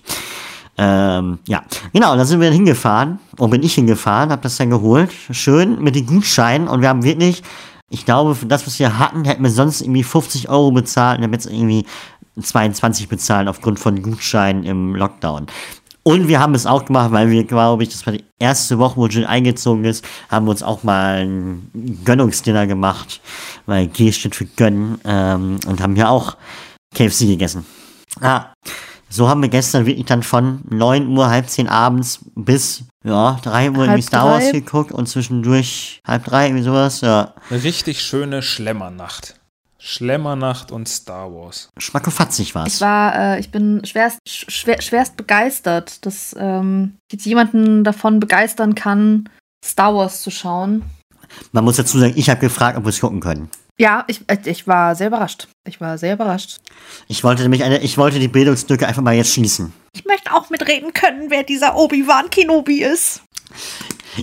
Ähm, 0.78 1.40
ja, 1.48 1.64
genau, 1.94 2.16
da 2.16 2.26
sind 2.26 2.40
wir 2.40 2.50
hingefahren, 2.50 3.20
und 3.38 3.50
bin 3.50 3.62
ich 3.62 3.76
hingefahren, 3.76 4.32
habe 4.32 4.42
das 4.42 4.58
dann 4.58 4.70
geholt, 4.70 5.12
schön 5.32 5.82
mit 5.82 5.96
den 5.96 6.06
Gutscheinen 6.06 6.68
und 6.68 6.82
wir 6.82 6.90
haben 6.90 7.04
wirklich, 7.04 7.44
ich 7.92 8.06
glaube, 8.06 8.36
für 8.36 8.46
das, 8.46 8.66
was 8.66 8.80
wir 8.80 8.98
hatten, 8.98 9.26
hätten 9.26 9.44
wir 9.44 9.52
sonst 9.52 9.82
irgendwie 9.82 10.04
50 10.04 10.50
Euro 10.50 10.72
bezahlt 10.72 11.20
und 11.20 11.26
haben 11.26 11.34
jetzt 11.34 11.46
irgendwie 11.46 11.86
22 12.42 13.10
bezahlt 13.10 13.50
aufgrund 13.50 13.80
von 13.80 14.02
Gutscheinen 14.02 14.64
im 14.64 14.96
Lockdown. 14.96 15.48
Und 16.04 16.28
wir 16.28 16.40
haben 16.40 16.56
es 16.56 16.66
auch 16.66 16.86
gemacht, 16.86 17.12
weil 17.12 17.30
wir, 17.30 17.44
glaube 17.44 17.84
ich, 17.84 17.90
das 17.90 18.06
war 18.06 18.14
die 18.14 18.24
erste 18.40 18.80
Woche, 18.80 18.98
wo 18.98 19.08
Jill 19.08 19.26
eingezogen 19.26 19.84
ist, 19.86 20.04
haben 20.30 20.48
wir 20.48 20.52
uns 20.52 20.64
auch 20.64 20.84
mal 20.84 21.26
ein 21.26 22.02
Gönnungsdinner 22.04 22.66
gemacht, 22.66 23.22
weil 23.68 23.88
G 23.88 24.12
steht 24.12 24.36
für 24.36 24.46
Gönnen, 24.46 25.00
ähm, 25.04 25.60
und 25.68 25.82
haben 25.82 25.96
hier 25.96 26.10
auch 26.10 26.38
KFC 26.96 27.28
gegessen. 27.28 27.66
Ah, 28.20 28.54
so 29.12 29.28
haben 29.28 29.42
wir 29.42 29.50
gestern 29.50 29.86
wirklich 29.86 30.06
dann 30.06 30.24
von 30.24 30.62
9 30.70 31.08
Uhr, 31.08 31.30
halb 31.30 31.50
10 31.50 31.68
abends 31.68 32.20
bis, 32.36 32.84
ja, 33.04 33.38
3 33.44 33.72
Uhr 33.72 33.78
irgendwie 33.78 33.90
Halb 33.90 34.04
Star 34.04 34.26
Wars 34.26 34.46
drei. 34.46 34.52
geguckt 34.52 34.92
und 34.92 35.08
zwischendurch 35.08 36.02
halb 36.08 36.24
drei, 36.26 36.48
irgendwie 36.48 36.64
sowas, 36.64 37.02
ja. 37.02 37.34
Eine 37.50 37.64
richtig 37.64 38.02
schöne 38.02 38.42
Schlemmernacht. 38.42 39.36
Schlemmernacht 39.78 40.72
und 40.72 40.88
Star 40.88 41.32
Wars. 41.34 41.70
Schmackofatzig 41.78 42.54
war's. 42.54 42.76
Ich 42.76 42.82
war, 42.82 43.16
äh, 43.16 43.40
ich 43.40 43.52
bin 43.52 43.84
schwerst, 43.84 44.20
schwer, 44.28 44.80
schwerst 44.82 45.18
begeistert, 45.18 46.06
dass 46.06 46.36
ähm, 46.40 46.98
ich 47.08 47.14
jetzt 47.14 47.26
jemanden 47.26 47.84
davon 47.84 48.20
begeistern 48.20 48.76
kann, 48.76 49.28
Star 49.66 49.96
Wars 49.96 50.22
zu 50.22 50.30
schauen. 50.30 50.84
Man 51.52 51.64
muss 51.64 51.78
dazu 51.78 51.98
sagen, 51.98 52.14
ich 52.16 52.30
habe 52.30 52.40
gefragt, 52.40 52.78
ob 52.78 52.86
wir 52.86 52.90
es 52.90 53.02
gucken 53.02 53.20
können. 53.20 53.50
Ja, 53.82 54.04
ich, 54.06 54.22
äh, 54.28 54.38
ich 54.46 54.68
war 54.68 54.94
sehr 54.96 55.08
überrascht. 55.08 55.48
Ich 55.68 55.82
war 55.82 55.98
sehr 55.98 56.14
überrascht. 56.14 56.58
Ich 57.08 57.24
wollte 57.24 57.42
nämlich 57.42 57.64
eine, 57.64 57.80
ich 57.80 57.98
wollte 57.98 58.20
die 58.20 58.28
Bildungslücke 58.28 58.88
einfach 58.88 59.02
mal 59.02 59.16
jetzt 59.16 59.34
schließen. 59.34 59.74
Ich 59.94 60.06
möchte 60.06 60.32
auch 60.36 60.52
mitreden 60.52 60.94
können, 60.94 61.32
wer 61.32 61.42
dieser 61.42 61.76
Obi-Wan 61.76 62.30
Kenobi 62.30 62.84
ist. 62.84 63.22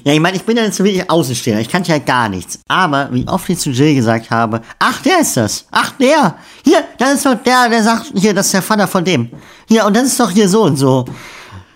Ja, 0.04 0.12
ich 0.12 0.20
meine, 0.20 0.36
ich 0.36 0.44
bin 0.44 0.56
ja 0.56 0.62
jetzt 0.62 0.76
so 0.76 0.84
wirklich 0.84 1.10
Außenstehender, 1.10 1.60
ich 1.60 1.68
kannte 1.68 1.90
ja 1.90 1.98
gar 1.98 2.28
nichts. 2.28 2.60
Aber 2.68 3.08
wie 3.10 3.26
oft 3.26 3.48
ich 3.48 3.58
zu 3.58 3.70
Jill 3.70 3.96
gesagt 3.96 4.30
habe, 4.30 4.62
ach, 4.78 5.02
der 5.02 5.18
ist 5.22 5.36
das. 5.36 5.66
Ach, 5.72 5.90
der. 5.98 6.36
Hier, 6.64 6.84
das 6.96 7.14
ist 7.14 7.26
doch 7.26 7.34
der, 7.42 7.68
der 7.68 7.82
sagt, 7.82 8.12
hier, 8.14 8.34
das 8.34 8.46
ist 8.46 8.54
der 8.54 8.62
Vater 8.62 8.86
von 8.86 9.04
dem. 9.04 9.28
Hier, 9.66 9.84
und 9.86 9.96
das 9.96 10.04
ist 10.04 10.20
doch 10.20 10.30
hier 10.30 10.48
so 10.48 10.62
und 10.62 10.76
so. 10.76 11.04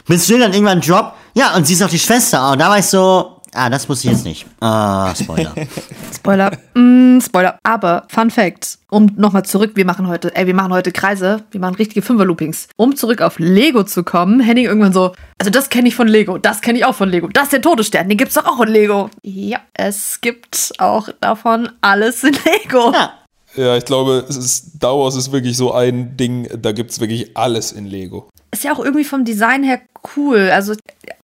Bis 0.06 0.28
Jill 0.28 0.38
dann 0.38 0.52
irgendwann 0.52 0.80
Job. 0.80 1.14
Ja, 1.34 1.56
und 1.56 1.66
sie 1.66 1.72
ist 1.72 1.82
doch 1.82 1.90
die 1.90 1.98
Schwester. 1.98 2.52
Und 2.52 2.60
da 2.60 2.68
war 2.68 2.78
ich 2.78 2.86
so, 2.86 3.40
ah, 3.54 3.70
das 3.70 3.88
muss 3.88 4.04
ich 4.04 4.10
jetzt 4.10 4.24
nicht. 4.24 4.46
Ah, 4.60 5.14
Spoiler. 5.14 5.54
Spoiler. 6.14 6.52
Mm, 6.74 7.20
Spoiler. 7.20 7.58
Aber, 7.62 8.04
Fun 8.08 8.30
Fact, 8.30 8.78
um 8.90 9.06
nochmal 9.16 9.44
zurück, 9.44 9.72
wir 9.74 9.84
machen 9.84 10.08
heute, 10.08 10.34
ey, 10.34 10.46
wir 10.46 10.54
machen 10.54 10.72
heute 10.72 10.92
Kreise, 10.92 11.44
wir 11.50 11.60
machen 11.60 11.76
richtige 11.76 12.02
Fünfer-Loopings. 12.02 12.68
Um 12.76 12.96
zurück 12.96 13.20
auf 13.22 13.38
Lego 13.38 13.84
zu 13.84 14.04
kommen, 14.04 14.40
Henning 14.40 14.66
irgendwann 14.66 14.92
so, 14.92 15.12
also 15.38 15.50
das 15.50 15.70
kenne 15.70 15.88
ich 15.88 15.94
von 15.94 16.08
Lego, 16.08 16.38
das 16.38 16.60
kenne 16.60 16.78
ich 16.78 16.84
auch 16.84 16.94
von 16.94 17.08
Lego, 17.08 17.28
das 17.28 17.44
ist 17.44 17.52
der 17.52 17.62
Todesstern, 17.62 18.08
den 18.08 18.18
gibt's 18.18 18.34
doch 18.34 18.46
auch 18.46 18.60
in 18.60 18.68
Lego. 18.68 19.10
Ja, 19.22 19.60
es 19.74 20.20
gibt 20.20 20.72
auch 20.78 21.08
davon 21.20 21.68
alles 21.80 22.24
in 22.24 22.36
Lego. 22.44 22.92
ja. 22.92 23.12
Ja, 23.54 23.76
ich 23.76 23.84
glaube, 23.84 24.24
es 24.28 24.36
ist, 24.36 24.76
Star 24.76 24.98
Wars 24.98 25.14
ist 25.14 25.30
wirklich 25.30 25.56
so 25.56 25.72
ein 25.72 26.16
Ding, 26.16 26.48
da 26.60 26.72
gibt 26.72 26.90
es 26.90 27.00
wirklich 27.00 27.36
alles 27.36 27.72
in 27.72 27.84
Lego. 27.84 28.30
Ist 28.52 28.64
ja 28.64 28.72
auch 28.72 28.84
irgendwie 28.84 29.04
vom 29.04 29.24
Design 29.24 29.64
her 29.64 29.80
cool. 30.16 30.50
Also 30.50 30.74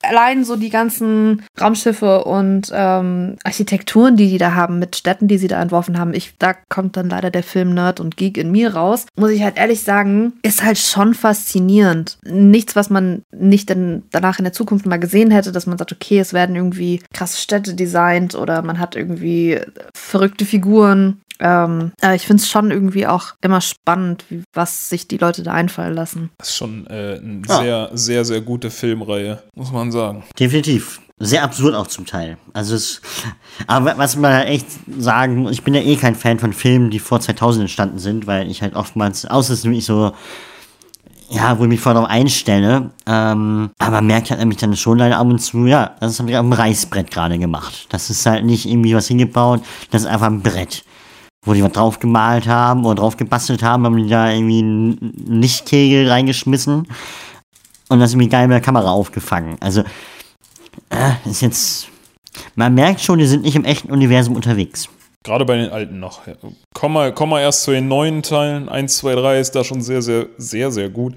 allein 0.04 0.44
so 0.44 0.56
die 0.56 0.70
ganzen 0.70 1.44
Raumschiffe 1.60 2.26
und 2.26 2.72
ähm, 2.74 3.38
Architekturen, 3.44 4.16
die 4.16 4.30
die 4.30 4.38
da 4.38 4.54
haben, 4.54 4.80
mit 4.80 4.96
Städten, 4.96 5.28
die 5.28 5.38
sie 5.38 5.48
da 5.48 5.62
entworfen 5.62 5.98
haben. 5.98 6.14
Ich, 6.14 6.38
da 6.38 6.54
kommt 6.70 6.98
dann 6.98 7.10
leider 7.10 7.32
der 7.32 7.44
Film-Nerd 7.44 8.00
und 8.00 8.18
Geek 8.18 8.38
in 8.38 8.52
mir 8.52 8.76
raus. 8.76 9.06
Muss 9.16 9.32
ich 9.32 9.44
halt 9.44 9.58
ehrlich 9.58 9.84
sagen, 9.84 10.34
ist 10.42 10.64
halt 10.64 10.78
schon 10.78 11.14
faszinierend. 11.14 12.18
Nichts, 12.24 12.76
was 12.76 12.90
man 12.90 13.24
nicht 13.32 13.70
dann 13.70 14.04
danach 14.12 14.40
in 14.40 14.46
der 14.46 14.54
Zukunft 14.54 14.86
mal 14.86 14.98
gesehen 14.98 15.32
hätte, 15.32 15.52
dass 15.52 15.66
man 15.66 15.78
sagt, 15.78 15.92
okay, 15.92 16.20
es 16.20 16.34
werden 16.34 16.56
irgendwie 16.56 17.02
krasse 17.14 17.40
Städte 17.40 17.74
designt 17.74 18.36
oder 18.36 18.62
man 18.62 18.80
hat 18.80 18.96
irgendwie 18.96 19.60
verrückte 19.96 20.46
Figuren. 20.46 21.22
Ähm, 21.40 21.92
äh, 22.02 22.16
ich 22.16 22.26
finde 22.28 22.42
es 22.42 22.50
schon 22.50 22.72
irgendwie 22.72 23.08
auch 23.08 23.34
immer 23.42 23.60
spannend, 23.62 24.26
wie, 24.30 24.44
was 24.54 24.90
sich 24.90 25.08
die 25.08 25.18
Leute 25.18 25.44
da 25.44 25.54
einfallen 25.54 25.94
lassen. 25.94 26.30
Das 26.38 26.50
ist 26.50 26.56
schon 26.58 26.88
äh, 26.88 27.20
eine 27.22 27.42
Ja. 27.48 27.58
sehr, 27.62 27.90
sehr, 27.94 28.26
sehr 28.26 28.42
gute 28.42 28.70
Filmreihe, 28.70 29.42
muss 29.56 29.72
man 29.72 29.92
sagen. 29.92 30.24
Definitiv. 30.40 31.02
Sehr 31.20 31.44
absurd 31.44 31.76
auch 31.76 31.88
zum 31.88 32.06
Teil. 32.06 32.38
Also 32.54 32.76
es, 32.76 33.02
aber 33.68 33.98
was 33.98 34.16
man 34.16 34.34
halt 34.34 34.50
echt 34.50 34.66
sagen 34.98 35.38
muss, 35.44 35.52
ich 35.54 35.64
bin 35.64 35.74
ja 35.74 35.82
eh 35.82 35.96
kein 35.96 36.16
Fan 36.16 36.40
von 36.40 36.54
Filmen, 36.54 36.90
die 36.90 37.00
vor 37.00 37.20
2000 37.22 37.64
entstanden 37.64 38.00
sind, 38.00 38.28
weil 38.28 38.50
ich 38.50 38.62
halt 38.62 38.76
oftmals, 38.76 39.26
außer 39.26 39.54
es 39.54 39.60
ist 39.60 39.64
nämlich 39.66 39.86
so, 39.86 40.14
ja, 41.30 41.58
wo 41.58 41.64
ich 41.64 41.70
mich 41.70 41.80
voll 41.80 41.94
darauf 41.94 42.10
einstelle, 42.10 42.92
ähm, 43.08 43.70
aber 43.80 43.92
man 43.98 44.08
merkt 44.08 44.30
halt 44.32 44.40
nämlich 44.40 44.60
dann 44.60 44.76
schon 44.76 44.98
leider 44.98 45.18
ab 45.18 45.28
und 45.28 45.40
zu, 45.40 45.66
ja, 45.66 45.96
das 46.00 46.20
haben 46.20 46.28
wir 46.28 46.40
auf 46.40 46.46
dem 46.46 46.54
Reißbrett 46.54 47.10
gerade 47.12 47.38
gemacht. 47.40 47.88
Das 47.90 48.10
ist 48.10 48.26
halt 48.26 48.44
nicht 48.46 48.66
irgendwie 48.66 48.94
was 48.96 49.08
hingebaut, 49.08 49.62
das 49.92 50.02
ist 50.04 50.08
einfach 50.08 50.28
ein 50.28 50.42
Brett. 50.42 50.84
Wo 51.46 51.54
die 51.54 51.64
was 51.64 51.72
drauf 51.74 52.00
gemalt 52.00 52.48
haben 52.48 52.86
oder 52.86 52.96
drauf 52.96 53.18
gebastelt 53.18 53.64
haben, 53.64 53.86
haben 53.86 53.98
die 53.98 54.10
da 54.10 54.32
irgendwie 54.32 54.60
einen 54.60 55.42
Lichtkegel 55.42 56.10
reingeschmissen 56.10 56.88
und 57.90 58.00
das 58.00 58.14
irgendwie 58.14 58.30
geil 58.30 58.48
mit 58.48 58.56
der 58.56 58.62
Kamera 58.62 58.92
aufgefangen. 58.92 59.58
Also, 59.60 59.84
äh, 60.90 61.12
ist 61.30 61.42
jetzt. 61.42 61.90
Man 62.56 62.74
merkt 62.74 63.02
schon, 63.02 63.20
die 63.20 63.28
sind 63.28 63.44
nicht 63.44 63.56
im 63.56 63.66
echten 63.66 63.92
Universum 63.92 64.36
unterwegs. 64.36 64.90
Gerade 65.24 65.46
bei 65.46 65.56
den 65.56 65.70
alten 65.70 66.00
noch. 66.00 66.22
Komm 66.74 66.94
mal, 66.94 67.14
komm 67.14 67.30
mal 67.30 67.42
erst 67.42 67.64
zu 67.64 67.72
den 67.72 67.88
neuen 67.88 68.24
Teilen. 68.24 68.68
1, 68.68 68.98
2, 68.98 69.16
3 69.16 69.40
ist 69.40 69.52
da 69.52 69.64
schon 69.64 69.82
sehr, 69.82 70.02
sehr, 70.02 70.28
sehr, 70.38 70.72
sehr 70.72 70.90
gut. 70.90 71.16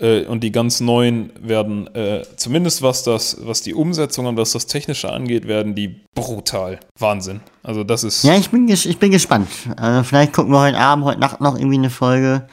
Äh, 0.00 0.24
und 0.26 0.44
die 0.44 0.52
ganz 0.52 0.80
neuen 0.80 1.32
werden, 1.40 1.92
äh, 1.94 2.22
zumindest 2.36 2.82
was 2.82 3.02
das, 3.02 3.38
was 3.40 3.62
die 3.62 3.74
Umsetzung 3.74 4.26
und 4.26 4.36
was 4.36 4.52
das 4.52 4.66
Technische 4.66 5.10
angeht, 5.12 5.48
werden 5.48 5.74
die 5.74 6.00
brutal. 6.14 6.78
Wahnsinn. 6.98 7.40
Also 7.62 7.82
das 7.84 8.04
ist. 8.04 8.22
Ja, 8.22 8.36
ich 8.36 8.50
bin, 8.50 8.68
ich 8.68 8.98
bin 8.98 9.10
gespannt. 9.10 9.48
Also 9.76 10.04
vielleicht 10.04 10.32
gucken 10.32 10.52
wir 10.52 10.60
heute 10.60 10.78
Abend, 10.78 11.04
heute 11.04 11.20
Nacht 11.20 11.40
noch 11.40 11.56
irgendwie 11.56 11.78
eine 11.78 11.90
Folge. 11.90 12.46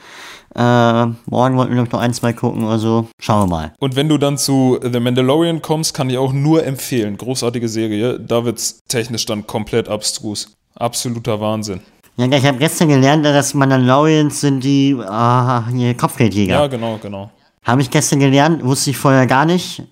Äh, 0.56 1.06
morgen 1.26 1.56
wollten 1.56 1.74
wir 1.74 1.82
noch 1.82 1.92
ein, 1.92 2.14
zwei 2.14 2.32
gucken 2.32 2.64
oder 2.64 2.78
so. 2.78 3.08
Schauen 3.20 3.42
wir 3.42 3.56
mal. 3.56 3.72
Und 3.78 3.94
wenn 3.94 4.08
du 4.08 4.16
dann 4.16 4.38
zu 4.38 4.80
The 4.82 5.00
Mandalorian 5.00 5.60
kommst, 5.60 5.92
kann 5.94 6.08
ich 6.08 6.16
auch 6.16 6.32
nur 6.32 6.64
empfehlen. 6.64 7.16
Großartige 7.18 7.68
Serie. 7.68 8.18
Da 8.18 8.44
wird's 8.44 8.80
technisch 8.88 9.26
dann 9.26 9.46
komplett 9.46 9.88
abstrus. 9.88 10.56
Absoluter 10.74 11.40
Wahnsinn. 11.40 11.80
Ja, 12.16 12.26
ich 12.32 12.46
habe 12.46 12.56
gestern 12.56 12.88
gelernt, 12.88 13.26
dass 13.26 13.52
Mandalorians 13.52 14.40
sind 14.40 14.64
die 14.64 14.96
ah, 15.06 15.68
hier 15.68 15.94
Kopfgeldjäger. 15.94 16.54
Ja, 16.54 16.66
genau, 16.66 16.98
genau. 17.02 17.30
Habe 17.66 17.82
ich 17.82 17.90
gestern 17.90 18.20
gelernt, 18.20 18.64
wusste 18.64 18.90
ich 18.90 18.96
vorher 18.96 19.26
gar 19.26 19.44
nicht. 19.44 19.82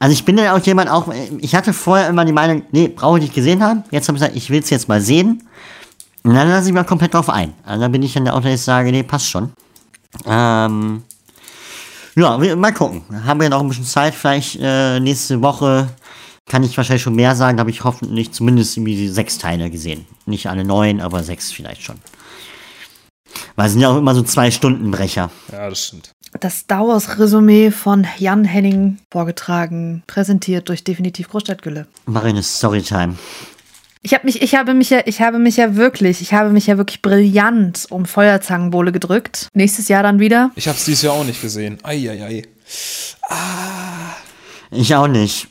Also 0.00 0.12
ich 0.12 0.24
bin 0.24 0.36
dann 0.36 0.48
auch 0.48 0.66
jemand 0.66 0.90
auch, 0.90 1.06
ich 1.38 1.54
hatte 1.54 1.72
vorher 1.72 2.08
immer 2.08 2.24
die 2.24 2.32
Meinung, 2.32 2.64
nee, 2.72 2.88
brauche 2.88 3.18
ich 3.18 3.22
nicht 3.22 3.34
gesehen 3.34 3.62
haben. 3.62 3.84
Jetzt 3.92 4.08
habe 4.08 4.16
ich 4.16 4.22
gesagt, 4.22 4.36
ich 4.36 4.50
will 4.50 4.60
es 4.60 4.70
jetzt 4.70 4.88
mal 4.88 5.00
sehen. 5.00 5.48
Und 6.24 6.34
dann 6.34 6.48
lasse 6.48 6.66
ich 6.66 6.74
mal 6.74 6.82
komplett 6.82 7.14
drauf 7.14 7.30
ein. 7.30 7.54
Also 7.64 7.80
dann 7.80 7.92
bin 7.92 8.02
ich 8.02 8.12
dann 8.12 8.26
auch, 8.26 8.40
dass 8.40 8.52
ich 8.52 8.62
sage, 8.62 8.90
nee, 8.90 9.04
passt 9.04 9.30
schon. 9.30 9.52
Ähm, 10.26 11.04
ja, 12.16 12.36
mal 12.56 12.74
gucken. 12.74 13.02
Haben 13.24 13.40
wir 13.40 13.48
noch 13.48 13.60
ein 13.60 13.68
bisschen 13.68 13.84
Zeit, 13.84 14.16
vielleicht 14.16 14.58
äh, 14.60 14.98
nächste 14.98 15.40
Woche 15.40 15.88
kann 16.46 16.64
ich 16.64 16.76
wahrscheinlich 16.76 17.02
schon 17.02 17.14
mehr 17.14 17.36
sagen, 17.36 17.60
habe 17.60 17.70
ich 17.70 17.84
hoffentlich 17.84 18.32
zumindest 18.32 18.76
irgendwie 18.76 19.06
sechs 19.06 19.38
Teile 19.38 19.70
gesehen. 19.70 20.06
Nicht 20.26 20.48
alle 20.48 20.64
neun, 20.64 21.00
aber 21.00 21.22
sechs 21.22 21.52
vielleicht 21.52 21.82
schon. 21.82 21.98
Weil 23.54 23.66
es 23.66 23.72
sind 23.72 23.80
ja 23.80 23.90
auch 23.90 23.96
immer 23.96 24.14
so 24.16 24.22
zwei 24.22 24.50
Stundenbrecher. 24.50 25.30
Ja, 25.52 25.70
das 25.70 25.86
stimmt. 25.86 26.10
Das 26.40 26.60
Star 26.60 26.88
Wars 26.88 27.18
Resümee 27.18 27.70
von 27.70 28.06
Jan 28.18 28.44
Henning 28.44 28.98
vorgetragen, 29.10 30.02
präsentiert 30.06 30.68
durch 30.68 30.82
Definitiv 30.82 31.28
Großstadtgülle. 31.28 31.86
Marine 32.06 32.42
Storytime. 32.42 33.16
Ich 34.04 34.14
habe 34.14 34.24
mich, 34.24 34.42
ich 34.42 34.54
habe 34.56 34.74
mich 34.74 34.90
ja, 34.90 35.00
ich 35.04 35.20
habe 35.20 35.38
mich 35.38 35.56
ja 35.58 35.76
wirklich, 35.76 36.20
ich 36.22 36.34
habe 36.34 36.50
mich 36.50 36.66
ja 36.66 36.76
wirklich 36.76 37.02
brillant 37.02 37.86
um 37.90 38.06
Feuerzangenbowle 38.06 38.90
gedrückt. 38.90 39.48
Nächstes 39.54 39.86
Jahr 39.88 40.02
dann 40.02 40.18
wieder. 40.18 40.50
Ich 40.56 40.66
hab's 40.66 40.84
dieses 40.84 41.02
Jahr 41.02 41.14
auch 41.14 41.24
nicht 41.24 41.40
gesehen. 41.40 41.78
Eieiei. 41.84 42.42
Ich 44.72 44.94
auch 44.96 45.06
nicht. 45.06 45.48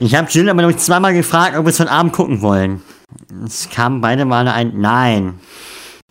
Ich 0.00 0.14
habe 0.14 0.28
Jill 0.28 0.50
aber 0.50 0.62
noch 0.62 0.76
zweimal 0.76 1.14
gefragt, 1.14 1.56
ob 1.56 1.64
wir 1.64 1.70
es 1.70 1.80
heute 1.80 1.90
Abend 1.90 2.12
gucken 2.12 2.42
wollen. 2.42 2.82
Es 3.46 3.70
kam 3.70 4.00
beide 4.00 4.24
Male 4.24 4.52
ein 4.52 4.72
Nein. 4.78 5.40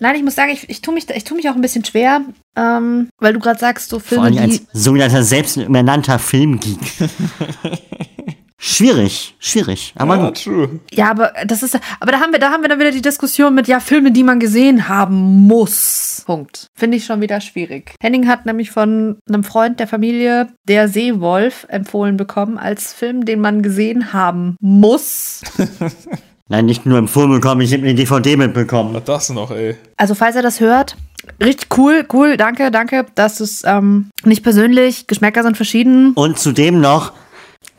Nein, 0.03 0.17
ich 0.17 0.23
muss 0.23 0.35
sagen, 0.35 0.51
ich, 0.51 0.69
ich 0.69 0.81
tue 0.81 0.93
mich, 0.93 1.09
ich 1.09 1.23
tue 1.23 1.37
mich 1.37 1.49
auch 1.49 1.55
ein 1.55 1.61
bisschen 1.61 1.85
schwer, 1.85 2.19
ähm, 2.57 3.07
weil 3.19 3.31
du 3.31 3.39
gerade 3.39 3.57
sagst, 3.57 3.87
so 3.87 3.99
Vor 3.99 4.21
Filme, 4.21 4.25
allem 4.25 4.37
als 4.37 4.61
sogenannter 4.73 5.23
selbsternannter 5.23 6.19
Filmgeek. 6.19 6.77
schwierig, 8.57 9.37
schwierig. 9.39 9.93
Aber 9.95 10.17
ja, 10.17 10.25
gut. 10.25 10.43
true. 10.43 10.81
ja, 10.91 11.09
aber 11.09 11.31
das 11.47 11.63
ist, 11.63 11.79
aber 12.01 12.11
da 12.11 12.19
haben 12.19 12.33
wir, 12.33 12.39
da 12.39 12.51
haben 12.51 12.63
wir 12.63 12.67
dann 12.67 12.81
wieder 12.81 12.91
die 12.91 13.01
Diskussion 13.01 13.55
mit, 13.55 13.69
ja, 13.69 13.79
Filme, 13.79 14.11
die 14.11 14.23
man 14.23 14.41
gesehen 14.41 14.89
haben 14.89 15.47
muss. 15.47 16.23
Punkt. 16.25 16.67
Finde 16.75 16.97
ich 16.97 17.05
schon 17.05 17.21
wieder 17.21 17.39
schwierig. 17.39 17.95
Henning 18.01 18.27
hat 18.27 18.45
nämlich 18.45 18.71
von 18.71 19.19
einem 19.29 19.45
Freund 19.45 19.79
der 19.79 19.87
Familie 19.87 20.49
Der 20.67 20.89
Seewolf 20.89 21.65
empfohlen 21.69 22.17
bekommen 22.17 22.57
als 22.57 22.91
Film, 22.91 23.23
den 23.23 23.39
man 23.39 23.61
gesehen 23.61 24.11
haben 24.11 24.57
muss. 24.59 25.43
Nein, 26.53 26.67
nicht 26.67 26.85
nur 26.85 26.99
im 26.99 27.07
Film 27.07 27.31
bekommen, 27.31 27.61
ich 27.61 27.73
habe 27.73 27.81
eine 27.81 27.95
DVD 27.95 28.37
mitbekommen. 28.37 28.93
Was 28.93 29.03
das 29.05 29.29
noch, 29.31 29.49
ey? 29.49 29.75
Also 29.97 30.13
falls 30.13 30.35
er 30.35 30.43
das 30.43 30.59
hört, 30.59 30.95
richtig 31.43 31.75
cool, 31.79 32.05
cool, 32.13 32.37
danke, 32.37 32.69
danke. 32.69 33.07
Das 33.15 33.41
ist 33.41 33.63
ähm, 33.65 34.11
nicht 34.23 34.43
persönlich, 34.43 35.07
Geschmäcker 35.07 35.41
sind 35.41 35.57
verschieden. 35.57 36.13
Und 36.13 36.37
zudem 36.37 36.79
noch, 36.79 37.13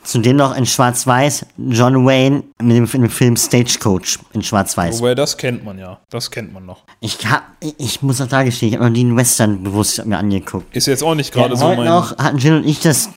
zudem 0.03 0.39
noch 0.39 0.57
in 0.57 0.67
Schwarz-Weiß 0.67 1.47
John 1.69 2.05
Wayne 2.05 2.43
mit 2.61 2.77
dem, 2.77 2.87
dem 2.91 3.11
Film 3.11 3.37
Stagecoach 3.37 4.19
in 4.33 4.43
Schwarz-Weiß. 4.43 4.99
Wobei, 4.99 5.15
das 5.15 5.37
kennt 5.37 5.65
man 5.65 5.79
ja. 5.79 6.01
Das 6.11 6.33
kennt 6.33 6.53
man 6.53 6.67
noch. 6.67 6.83
Ich, 6.99 7.19
hab, 7.31 7.45
ich 7.79 8.03
muss 8.03 8.21
auch 8.21 8.27
da 8.27 8.43
gestehen, 8.43 8.71
ich 8.71 8.75
habe 8.75 8.87
noch 8.87 8.93
nie 8.93 9.03
einen 9.03 9.17
Western 9.17 9.63
bewusst 9.63 10.05
mir 10.05 10.19
angeguckt. 10.19 10.75
Ist 10.75 10.87
jetzt 10.87 11.05
auch 11.05 11.15
nicht 11.15 11.33
Ja, 11.33 11.43
gerade 11.43 11.57
so 11.57 11.65
heute 11.67 11.77
mein. 11.77 11.87
noch 11.87 12.19
hatten 12.19 12.39
Jill 12.39 12.57
und 12.57 12.67
ich 12.67 12.81
das. 12.81 13.11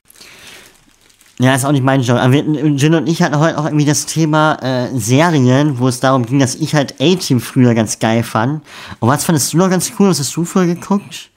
Ja, 1.40 1.54
ist 1.54 1.64
auch 1.64 1.72
nicht 1.72 1.84
mein 1.84 2.00
Job. 2.02 2.18
Aber 2.18 2.34
Jill 2.34 2.94
und 2.94 3.08
ich 3.08 3.22
hatten 3.22 3.38
heute 3.38 3.58
auch 3.58 3.64
irgendwie 3.64 3.84
das 3.84 4.06
Thema 4.06 4.54
äh, 4.60 4.88
Serien, 4.98 5.78
wo 5.78 5.86
es 5.86 6.00
darum 6.00 6.26
ging, 6.26 6.40
dass 6.40 6.56
ich 6.56 6.74
halt 6.74 7.00
A-Team 7.00 7.40
früher 7.40 7.74
ganz 7.74 8.00
geil 8.00 8.24
fand. 8.24 8.62
Und 8.98 9.08
was 9.08 9.24
fandest 9.24 9.52
du 9.52 9.58
noch 9.58 9.70
ganz 9.70 9.92
cool? 9.98 10.08
Was 10.08 10.18
hast 10.18 10.34
du 10.34 10.44
früher 10.44 10.66
geguckt? 10.66 11.30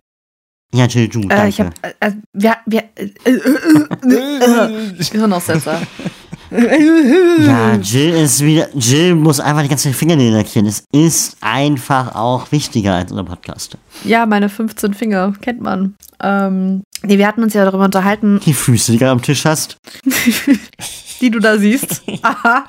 Ja, 0.73 0.85
Jill, 0.85 1.07
du, 1.07 1.21
danke. 1.21 1.43
Äh, 1.43 1.49
ich 1.49 1.59
hab, 1.59 1.67
äh, 1.85 1.93
äh, 1.99 2.11
wir, 2.33 2.55
wir, 2.65 2.83
äh, 2.95 3.03
äh, 3.25 3.31
äh, 4.09 4.91
äh, 4.91 5.03
Gehirnaussetzer. 5.11 5.81
Ja, 6.51 7.75
Jill 7.81 8.13
ist 8.15 8.43
wieder. 8.43 8.67
Jill 8.75 9.15
muss 9.15 9.39
einfach 9.39 9.63
die 9.63 9.69
ganze 9.69 9.93
Fingernägel 9.93 10.33
lackieren. 10.33 10.67
Es 10.67 10.83
ist 10.91 11.37
einfach 11.41 12.15
auch 12.15 12.51
wichtiger 12.51 12.95
als 12.95 13.11
unser 13.11 13.23
Podcast. 13.23 13.77
Ja, 14.03 14.25
meine 14.25 14.49
15 14.49 14.93
Finger, 14.93 15.33
kennt 15.41 15.61
man. 15.61 15.95
Ähm, 16.21 16.83
nee, 17.03 17.17
wir 17.17 17.27
hatten 17.27 17.43
uns 17.43 17.53
ja 17.53 17.65
darüber 17.65 17.85
unterhalten, 17.85 18.39
Die 18.45 18.53
Füße, 18.53 18.91
die 18.91 18.97
du 18.97 19.09
am 19.09 19.21
Tisch 19.21 19.45
hast. 19.45 19.77
die 21.21 21.31
du 21.31 21.39
da 21.39 21.57
siehst. 21.57 22.03
Aha. 22.21 22.65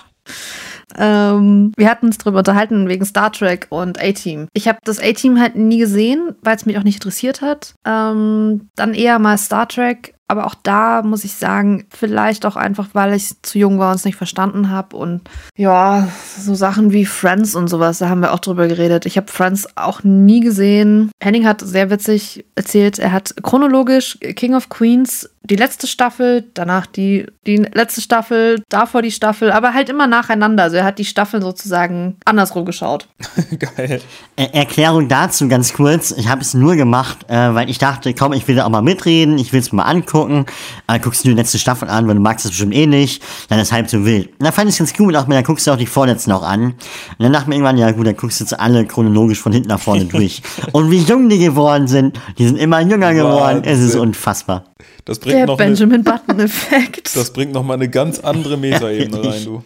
Ähm, 0.97 1.73
wir 1.77 1.89
hatten 1.89 2.07
uns 2.07 2.19
darüber 2.19 2.39
unterhalten 2.41 2.89
wegen 2.89 3.05
Star 3.05 3.33
Trek 3.33 3.67
und 3.71 4.01
A-Team. 4.01 4.49
Ich 4.53 4.69
habe 4.69 4.79
das 4.85 4.99
A-Team 5.01 5.41
halt 5.41 5.57
nie 5.57 5.79
gesehen, 5.79 6.35
weil 6.43 6.57
es 6.57 6.67
mich 6.67 6.77
auch 6.79 6.83
nicht 6.83 6.97
interessiert 6.97 7.41
hat. 7.41 7.75
Ähm, 7.87 8.69
dann 8.77 8.95
eher 8.95 9.19
mal 9.19 9.39
Star 9.39 9.67
Trek. 9.69 10.15
Aber 10.33 10.47
auch 10.47 10.55
da 10.55 11.03
muss 11.03 11.25
ich 11.25 11.35
sagen, 11.35 11.85
vielleicht 11.91 12.47
auch 12.47 12.57
einfach, 12.57 12.89
weil 12.95 13.13
ich 13.13 13.43
zu 13.43 13.59
jung 13.59 13.79
war 13.79 13.91
und 13.91 13.97
es 13.97 14.07
nicht 14.07 14.17
verstanden 14.17 14.71
habe. 14.71 14.97
Und 14.97 15.21
ja, 15.59 16.09
so 16.39 16.55
Sachen 16.55 16.91
wie 16.91 17.05
Friends 17.05 17.55
und 17.55 17.69
sowas, 17.69 17.99
da 17.99 18.09
haben 18.09 18.23
wir 18.23 18.33
auch 18.33 18.39
drüber 18.39 18.67
geredet. 18.67 19.05
Ich 19.05 19.19
habe 19.19 19.31
Friends 19.31 19.69
auch 19.77 20.03
nie 20.05 20.41
gesehen. 20.41 21.11
Henning 21.23 21.47
hat 21.47 21.61
sehr 21.61 21.91
witzig 21.91 22.47
erzählt, 22.55 22.99
er 22.99 23.13
hat 23.13 23.35
chronologisch 23.43 24.19
King 24.21 24.55
of 24.55 24.71
Queens 24.71 25.29
die 25.45 25.57
letzte 25.57 25.87
Staffel, 25.87 26.45
danach 26.55 26.87
die, 26.87 27.27
die 27.47 27.57
letzte 27.57 28.01
Staffel, 28.01 28.63
davor 28.69 29.03
die 29.03 29.11
Staffel, 29.11 29.51
aber 29.51 29.75
halt 29.75 29.89
immer 29.89 30.07
nacheinander. 30.07 30.65
Also 30.65 30.77
er 30.77 30.85
hat 30.85 30.99
die 30.99 31.05
Staffeln 31.05 31.43
sozusagen 31.43 32.17
andersrum 32.25 32.65
geschaut. 32.65 33.09
Geil. 33.77 34.01
Er 34.37 34.55
Erklärung 34.55 35.09
dazu 35.09 35.49
ganz 35.49 35.73
kurz. 35.73 36.13
Ich 36.13 36.29
habe 36.29 36.41
es 36.43 36.55
nur 36.55 36.77
gemacht, 36.77 37.27
äh, 37.29 37.55
weil 37.55 37.69
ich 37.69 37.79
dachte, 37.79 38.15
komm, 38.15 38.33
ich 38.33 38.47
will 38.47 38.57
da 38.57 38.65
auch 38.65 38.71
mal 38.71 38.83
mitreden, 38.83 39.39
ich 39.39 39.53
will 39.53 39.61
es 39.61 39.73
mal 39.73 39.83
angucken. 39.83 40.47
Äh, 40.87 41.01
guckst 41.01 41.25
du 41.25 41.29
die 41.29 41.35
letzte 41.35 41.59
Staffel 41.59 41.89
an, 41.89 42.07
weil 42.07 42.15
du 42.15 42.21
magst 42.21 42.45
es 42.45 42.53
bestimmt 42.53 42.75
eh 42.75 42.87
nicht. 42.87 43.23
Dann 43.49 43.59
ist 43.59 43.73
halb 43.73 43.91
so 43.91 44.05
wild. 44.05 44.29
Und 44.29 44.45
dann 44.45 44.53
fand 44.53 44.69
ich 44.69 44.75
es 44.75 44.79
ganz 44.79 44.95
gut, 44.95 45.17
auch 45.17 45.27
mir, 45.27 45.35
dann 45.35 45.45
guckst 45.45 45.67
du 45.67 45.73
auch 45.73 45.77
die 45.77 45.87
vorletzten 45.87 46.31
auch 46.31 46.45
an. 46.45 46.63
Und 46.63 46.77
dann 47.19 47.33
dachte 47.33 47.49
mir 47.49 47.57
irgendwann, 47.57 47.79
ja 47.79 47.91
gut, 47.91 48.07
dann 48.07 48.17
guckst 48.17 48.39
du 48.39 48.45
jetzt 48.45 48.59
alle 48.59 48.87
chronologisch 48.87 49.41
von 49.41 49.53
hinten 49.53 49.69
nach 49.69 49.81
vorne 49.81 50.05
durch. 50.13 50.43
Und 50.71 50.91
wie 50.93 50.99
jung 50.99 51.29
die 51.29 51.39
geworden 51.39 51.89
sind, 51.89 52.21
die 52.39 52.47
sind 52.47 52.57
immer 52.57 52.81
jünger 52.81 53.13
geworden. 53.13 53.63
Es 53.65 53.81
ist 53.81 53.97
unfassbar. 53.97 54.65
Das 55.05 55.19
bringt 55.19 55.37
Der 55.37 55.47
noch 55.47 55.59
eine, 55.59 55.71
Benjamin 55.71 56.05
Button-Effekt. 56.05 57.17
das 57.17 57.33
bringt 57.33 57.53
noch 57.53 57.65
mal 57.65 57.75
eine 57.75 57.89
ganz 57.89 58.21
andere 58.21 58.57
Metaebene 58.57 59.25
rein, 59.33 59.45
du. 59.45 59.65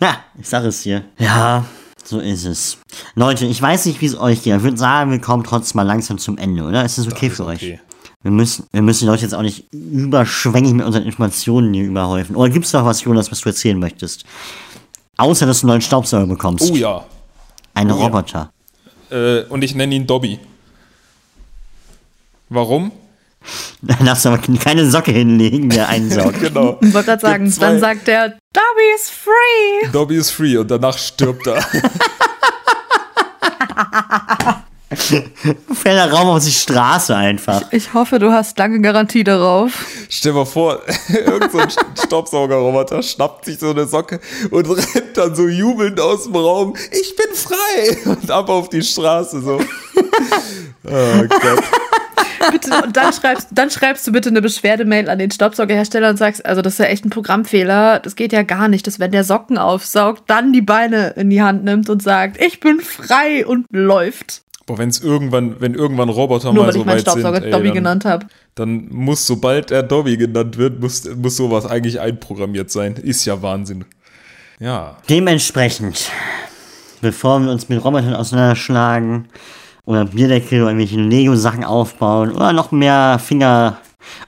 Ja, 0.00 0.18
ich 0.38 0.48
sag 0.48 0.64
es 0.64 0.82
dir. 0.82 1.04
Ja, 1.18 1.64
so 2.04 2.20
ist 2.20 2.44
es. 2.44 2.78
Leute, 3.14 3.46
ich 3.46 3.60
weiß 3.60 3.86
nicht, 3.86 4.00
wie 4.00 4.06
es 4.06 4.18
euch 4.18 4.42
geht. 4.42 4.56
Ich 4.56 4.62
würde 4.62 4.76
sagen, 4.76 5.10
wir 5.10 5.20
kommen 5.20 5.44
trotzdem 5.44 5.78
mal 5.78 5.82
langsam 5.86 6.18
zum 6.18 6.38
Ende, 6.38 6.62
oder? 6.62 6.84
Ist 6.84 6.98
das 6.98 7.06
okay 7.06 7.28
Das 7.28 7.36
für 7.36 7.42
ist 7.44 7.48
euch? 7.48 7.56
okay. 7.62 7.80
Wir 8.22 8.30
müssen, 8.30 8.66
wir 8.72 8.82
müssen 8.82 9.00
die 9.00 9.06
Leute 9.10 9.22
jetzt 9.22 9.34
auch 9.34 9.42
nicht 9.42 9.66
überschwänglich 9.72 10.72
mit 10.74 10.86
unseren 10.86 11.02
Informationen 11.04 11.74
hier 11.74 11.84
überhäufen. 11.84 12.36
Oder 12.36 12.50
gibt's 12.52 12.72
noch 12.72 12.84
was, 12.84 13.02
Jonas, 13.02 13.32
was 13.32 13.40
du 13.40 13.48
erzählen 13.48 13.78
möchtest? 13.78 14.24
Außer, 15.16 15.44
dass 15.44 15.60
du 15.60 15.66
einen 15.66 15.70
neuen 15.70 15.80
Staubsauger 15.82 16.26
bekommst. 16.26 16.70
Oh 16.70 16.74
ja. 16.76 17.04
Einen 17.74 17.90
oh 17.90 17.98
ja. 17.98 18.04
Roboter. 18.04 18.52
Äh, 19.10 19.42
und 19.44 19.62
ich 19.64 19.74
nenne 19.74 19.94
ihn 19.96 20.06
Dobby. 20.06 20.38
Warum? 22.48 22.92
Dann 23.82 24.04
darfst 24.06 24.24
du 24.24 24.28
aber 24.30 24.38
keine 24.58 24.88
Socke 24.90 25.12
hinlegen, 25.12 25.68
der 25.70 25.88
einsaugt. 25.88 26.36
Genau. 26.40 26.78
Ich 26.80 26.92
wollte 26.92 27.06
gerade 27.10 27.20
sagen, 27.22 27.50
zwei- 27.50 27.66
dann 27.66 27.80
sagt 27.80 28.06
der, 28.06 28.28
Dobby 28.52 28.94
is 28.94 29.10
free. 29.10 29.88
Dobby 29.92 30.16
ist 30.16 30.30
free 30.30 30.56
und 30.56 30.70
danach 30.70 30.96
stirbt 30.98 31.46
er. 31.46 31.62
Fällt 34.94 35.96
der 35.96 36.12
Raum 36.12 36.28
auf 36.28 36.44
die 36.44 36.50
Straße 36.52 37.16
einfach. 37.16 37.62
Ich 37.70 37.94
hoffe, 37.94 38.18
du 38.18 38.30
hast 38.30 38.58
lange 38.58 38.78
Garantie 38.80 39.24
darauf. 39.24 39.72
Stell 40.10 40.32
dir 40.32 40.38
mal 40.40 40.44
vor, 40.44 40.80
irgend 41.08 41.50
so 41.50 41.58
ein 41.58 41.68
Staubsaugerroboter 42.06 43.02
schnappt 43.02 43.46
sich 43.46 43.58
so 43.58 43.70
eine 43.70 43.86
Socke 43.86 44.20
und 44.50 44.66
rennt 44.68 45.16
dann 45.16 45.34
so 45.34 45.48
jubelnd 45.48 45.98
aus 45.98 46.24
dem 46.24 46.36
Raum. 46.36 46.74
Ich 46.90 47.16
bin 47.16 47.34
frei! 47.34 47.96
Und 48.04 48.30
ab 48.30 48.50
auf 48.50 48.68
die 48.68 48.82
Straße 48.82 49.40
so. 49.40 49.58
Oh 50.84 51.22
Gott. 51.28 51.64
Bitte, 52.50 52.70
und 52.82 52.96
dann 52.96 53.12
schreibst, 53.12 53.48
dann 53.52 53.70
schreibst 53.70 54.06
du 54.06 54.12
bitte 54.12 54.28
eine 54.28 54.42
Beschwerdemail 54.42 55.08
an 55.08 55.18
den 55.18 55.30
Staubsaugerhersteller 55.30 56.10
und 56.10 56.16
sagst, 56.16 56.44
also 56.44 56.62
das 56.62 56.74
ist 56.74 56.78
ja 56.78 56.86
echt 56.86 57.04
ein 57.04 57.10
Programmfehler. 57.10 58.00
Das 58.00 58.16
geht 58.16 58.32
ja 58.32 58.42
gar 58.42 58.68
nicht, 58.68 58.86
dass 58.86 58.98
wenn 58.98 59.12
der 59.12 59.24
Socken 59.24 59.58
aufsaugt, 59.58 60.24
dann 60.26 60.52
die 60.52 60.62
Beine 60.62 61.10
in 61.10 61.30
die 61.30 61.42
Hand 61.42 61.64
nimmt 61.64 61.88
und 61.88 62.02
sagt, 62.02 62.40
ich 62.40 62.60
bin 62.60 62.80
frei 62.80 63.46
und 63.46 63.66
läuft. 63.70 64.42
Boah, 64.66 64.78
wenn 64.78 64.88
es 64.88 65.00
irgendwann, 65.00 65.60
wenn 65.60 65.74
irgendwann 65.74 66.08
Roboter 66.08 66.52
Nur 66.52 66.64
mal 66.64 66.72
so 66.72 66.80
ich 66.80 66.84
meinen 66.86 66.98
weit 66.98 67.04
sind, 67.04 67.20
Staubsauger 67.20 67.44
ey, 67.44 67.50
Dobby 67.50 67.68
dann, 67.68 67.74
genannt 67.74 68.04
habe. 68.04 68.26
dann 68.54 68.88
muss, 68.90 69.26
sobald 69.26 69.70
er 69.70 69.82
Dobby 69.82 70.16
genannt 70.16 70.56
wird, 70.56 70.80
muss, 70.80 71.04
muss 71.16 71.36
sowas 71.36 71.66
eigentlich 71.66 72.00
einprogrammiert 72.00 72.70
sein. 72.70 72.94
Ist 72.94 73.24
ja 73.24 73.42
Wahnsinn. 73.42 73.84
Ja. 74.60 74.98
Dementsprechend, 75.08 76.10
bevor 77.00 77.40
wir 77.40 77.50
uns 77.50 77.68
mit 77.68 77.84
Robotern 77.84 78.14
auseinanderschlagen 78.14 79.28
oder 79.86 80.04
Bierdeckel 80.04 80.62
oder 80.62 80.70
irgendwelche 80.70 81.00
Lego-Sachen 81.00 81.64
aufbauen 81.64 82.32
oder 82.32 82.52
noch 82.52 82.70
mehr 82.70 83.20
Finger 83.22 83.78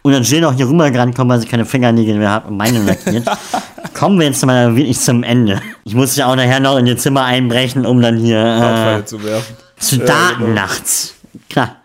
oder 0.03 0.21
Jill 0.21 0.41
noch 0.41 0.55
hier 0.55 0.69
rübergerannt 0.69 1.15
kommt, 1.15 1.31
weil 1.31 1.41
sie 1.41 1.47
keine 1.47 1.65
Fingernägel 1.65 2.19
mehr 2.19 2.33
hat 2.33 2.47
und 2.47 2.57
meine 2.57 2.83
lackiert, 2.83 3.27
kommen 3.95 4.19
wir 4.19 4.27
jetzt 4.27 4.45
mal 4.45 4.75
wirklich 4.77 4.99
zum 4.99 5.23
Ende. 5.23 5.61
Ich 5.85 5.95
muss 5.95 6.17
ja 6.17 6.27
auch 6.27 6.37
nachher 6.37 6.61
noch 6.61 6.79
in 6.79 6.87
ihr 6.87 6.97
Zimmer 6.97 7.25
einbrechen, 7.25 7.87
um 7.87 8.01
dann 8.01 8.17
hier 8.17 9.01
äh, 9.01 9.05
zu 9.05 9.23
werfen. 9.23 9.57
zu 9.79 9.97
Ja, 9.97 10.05
daten 10.07 10.41
genau. 10.41 10.55
nachts. 10.55 11.15
Klar. 11.49 11.77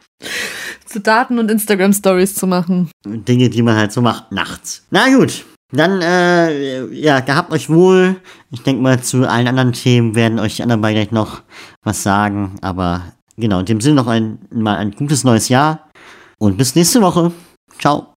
Zu 0.86 1.00
Daten 1.00 1.38
und 1.38 1.52
Instagram-Stories 1.52 2.36
zu 2.36 2.48
machen. 2.48 2.90
Dinge, 3.06 3.50
die 3.50 3.62
man 3.62 3.76
halt 3.76 3.92
so 3.92 4.02
macht, 4.02 4.32
nachts. 4.32 4.86
Na 4.90 5.08
gut, 5.16 5.46
dann, 5.72 6.02
äh, 6.02 6.88
ja, 6.88 7.20
gehabt 7.20 7.52
euch 7.52 7.70
wohl. 7.70 8.16
Ich 8.52 8.64
denke 8.64 8.82
mal, 8.82 9.00
zu 9.02 9.30
allen 9.30 9.48
anderen 9.48 9.74
Themen 9.74 10.16
werden 10.16 10.40
euch 10.40 10.56
die 10.56 10.64
anderen 10.64 10.82
beiden 10.82 10.96
gleich 10.96 11.12
noch 11.12 11.44
was 11.84 12.02
sagen. 12.02 12.56
Aber 12.62 13.04
genau, 13.40 13.60
in 13.60 13.66
dem 13.66 13.82
Sinne 13.82 13.96
noch 13.96 14.08
ein, 14.08 14.40
mal 14.52 14.78
ein 14.78 14.92
gutes 14.92 15.24
neues 15.24 15.50
Jahr. 15.50 15.90
Und 16.38 16.58
bis 16.58 16.76
nächste 16.76 17.02
Woche. 17.02 17.32
Ciao. 17.80 18.14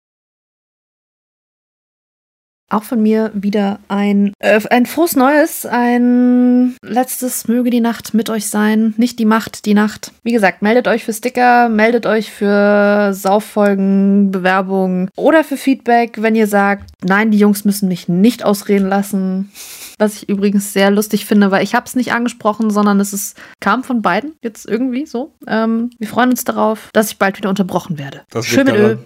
Auch 2.73 2.85
von 2.85 3.03
mir 3.03 3.31
wieder 3.35 3.81
ein, 3.89 4.33
äh, 4.39 4.59
ein 4.71 4.87
frohes 4.87 5.15
Neues, 5.15 5.67
ein 5.67 6.75
letztes 6.83 7.47
möge 7.47 7.69
die 7.69 7.83
Nacht 7.83 8.15
mit 8.15 8.31
euch 8.31 8.49
sein. 8.49 8.95
Nicht 8.97 9.19
die 9.19 9.27
Macht, 9.27 9.67
die 9.67 9.75
Nacht. 9.75 10.13
Wie 10.23 10.33
gesagt, 10.33 10.63
meldet 10.63 10.89
euch 10.89 11.05
für 11.05 11.13
Sticker, 11.13 11.69
meldet 11.69 12.07
euch 12.07 12.31
für 12.31 13.13
Sauffolgen, 13.13 14.31
Bewerbungen 14.31 15.11
oder 15.17 15.45
für 15.45 15.59
Feedback, 15.59 16.23
wenn 16.23 16.35
ihr 16.35 16.47
sagt, 16.47 16.93
nein, 17.05 17.31
die 17.31 17.39
Jungs 17.39 17.67
müssen 17.67 17.89
mich 17.89 18.09
nicht 18.09 18.43
ausreden 18.43 18.89
lassen. 18.89 19.53
Was 19.99 20.17
ich 20.17 20.29
übrigens 20.29 20.73
sehr 20.73 20.91
lustig 20.91 21.27
finde, 21.27 21.51
weil 21.51 21.63
ich 21.63 21.75
habe 21.75 21.87
es 21.87 21.95
nicht 21.95 22.13
angesprochen, 22.13 22.71
sondern 22.71 23.01
es 23.01 23.13
ist, 23.13 23.37
kam 23.61 23.85
von 23.85 24.03
beiden 24.03 24.35
jetzt 24.43 24.69
irgendwie 24.69 25.07
so. 25.07 25.33
Ähm, 25.47 25.91
wir 25.99 26.09
freuen 26.09 26.31
uns 26.31 26.45
darauf, 26.45 26.91
dass 26.93 27.11
ich 27.11 27.19
bald 27.19 27.37
wieder 27.37 27.49
unterbrochen 27.49 27.99
werde. 27.99 28.23
Das 28.31 28.47
Schön 28.47 28.67
mit 28.67 28.75
Öl 28.75 28.99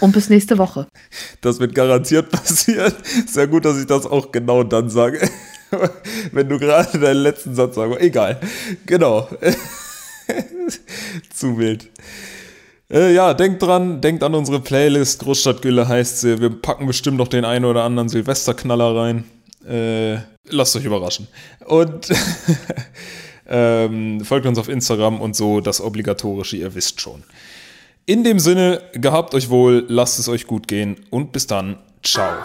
und 0.00 0.12
bis 0.12 0.28
nächste 0.28 0.58
Woche. 0.58 0.86
Das 1.40 1.60
wird 1.60 1.74
garantiert 1.74 2.30
passieren. 2.30 2.92
Sehr 3.26 3.46
gut, 3.46 3.64
dass 3.64 3.78
ich 3.78 3.86
das 3.86 4.06
auch 4.06 4.32
genau 4.32 4.64
dann 4.64 4.90
sage. 4.90 5.28
Wenn 6.32 6.48
du 6.48 6.58
gerade 6.58 6.98
deinen 6.98 7.22
letzten 7.22 7.54
Satz 7.54 7.76
sagst. 7.76 8.00
Egal. 8.00 8.40
Genau. 8.86 9.28
Zu 11.32 11.58
wild. 11.58 11.90
Äh, 12.90 13.14
ja, 13.14 13.34
denkt 13.34 13.62
dran, 13.62 14.00
denkt 14.00 14.22
an 14.22 14.34
unsere 14.34 14.60
Playlist. 14.60 15.20
Großstadtgülle 15.20 15.86
heißt 15.86 16.20
sie. 16.20 16.40
Wir 16.40 16.50
packen 16.50 16.86
bestimmt 16.86 17.18
noch 17.18 17.28
den 17.28 17.44
einen 17.44 17.64
oder 17.64 17.84
anderen 17.84 18.08
Silvesterknaller 18.08 18.96
rein. 18.96 19.24
Äh, 19.66 20.18
lasst 20.48 20.76
euch 20.76 20.84
überraschen. 20.84 21.28
Und 21.66 22.08
ähm, 23.48 24.24
folgt 24.24 24.46
uns 24.46 24.58
auf 24.58 24.68
Instagram 24.68 25.20
und 25.20 25.36
so 25.36 25.60
das 25.60 25.80
Obligatorische, 25.80 26.56
ihr 26.56 26.74
wisst 26.74 27.00
schon. 27.00 27.22
In 28.06 28.24
dem 28.24 28.38
Sinne, 28.38 28.82
gehabt 28.94 29.34
euch 29.34 29.50
wohl, 29.50 29.84
lasst 29.88 30.18
es 30.18 30.28
euch 30.28 30.46
gut 30.46 30.66
gehen 30.66 30.96
und 31.10 31.32
bis 31.32 31.46
dann. 31.46 31.78
Ciao. 32.02 32.38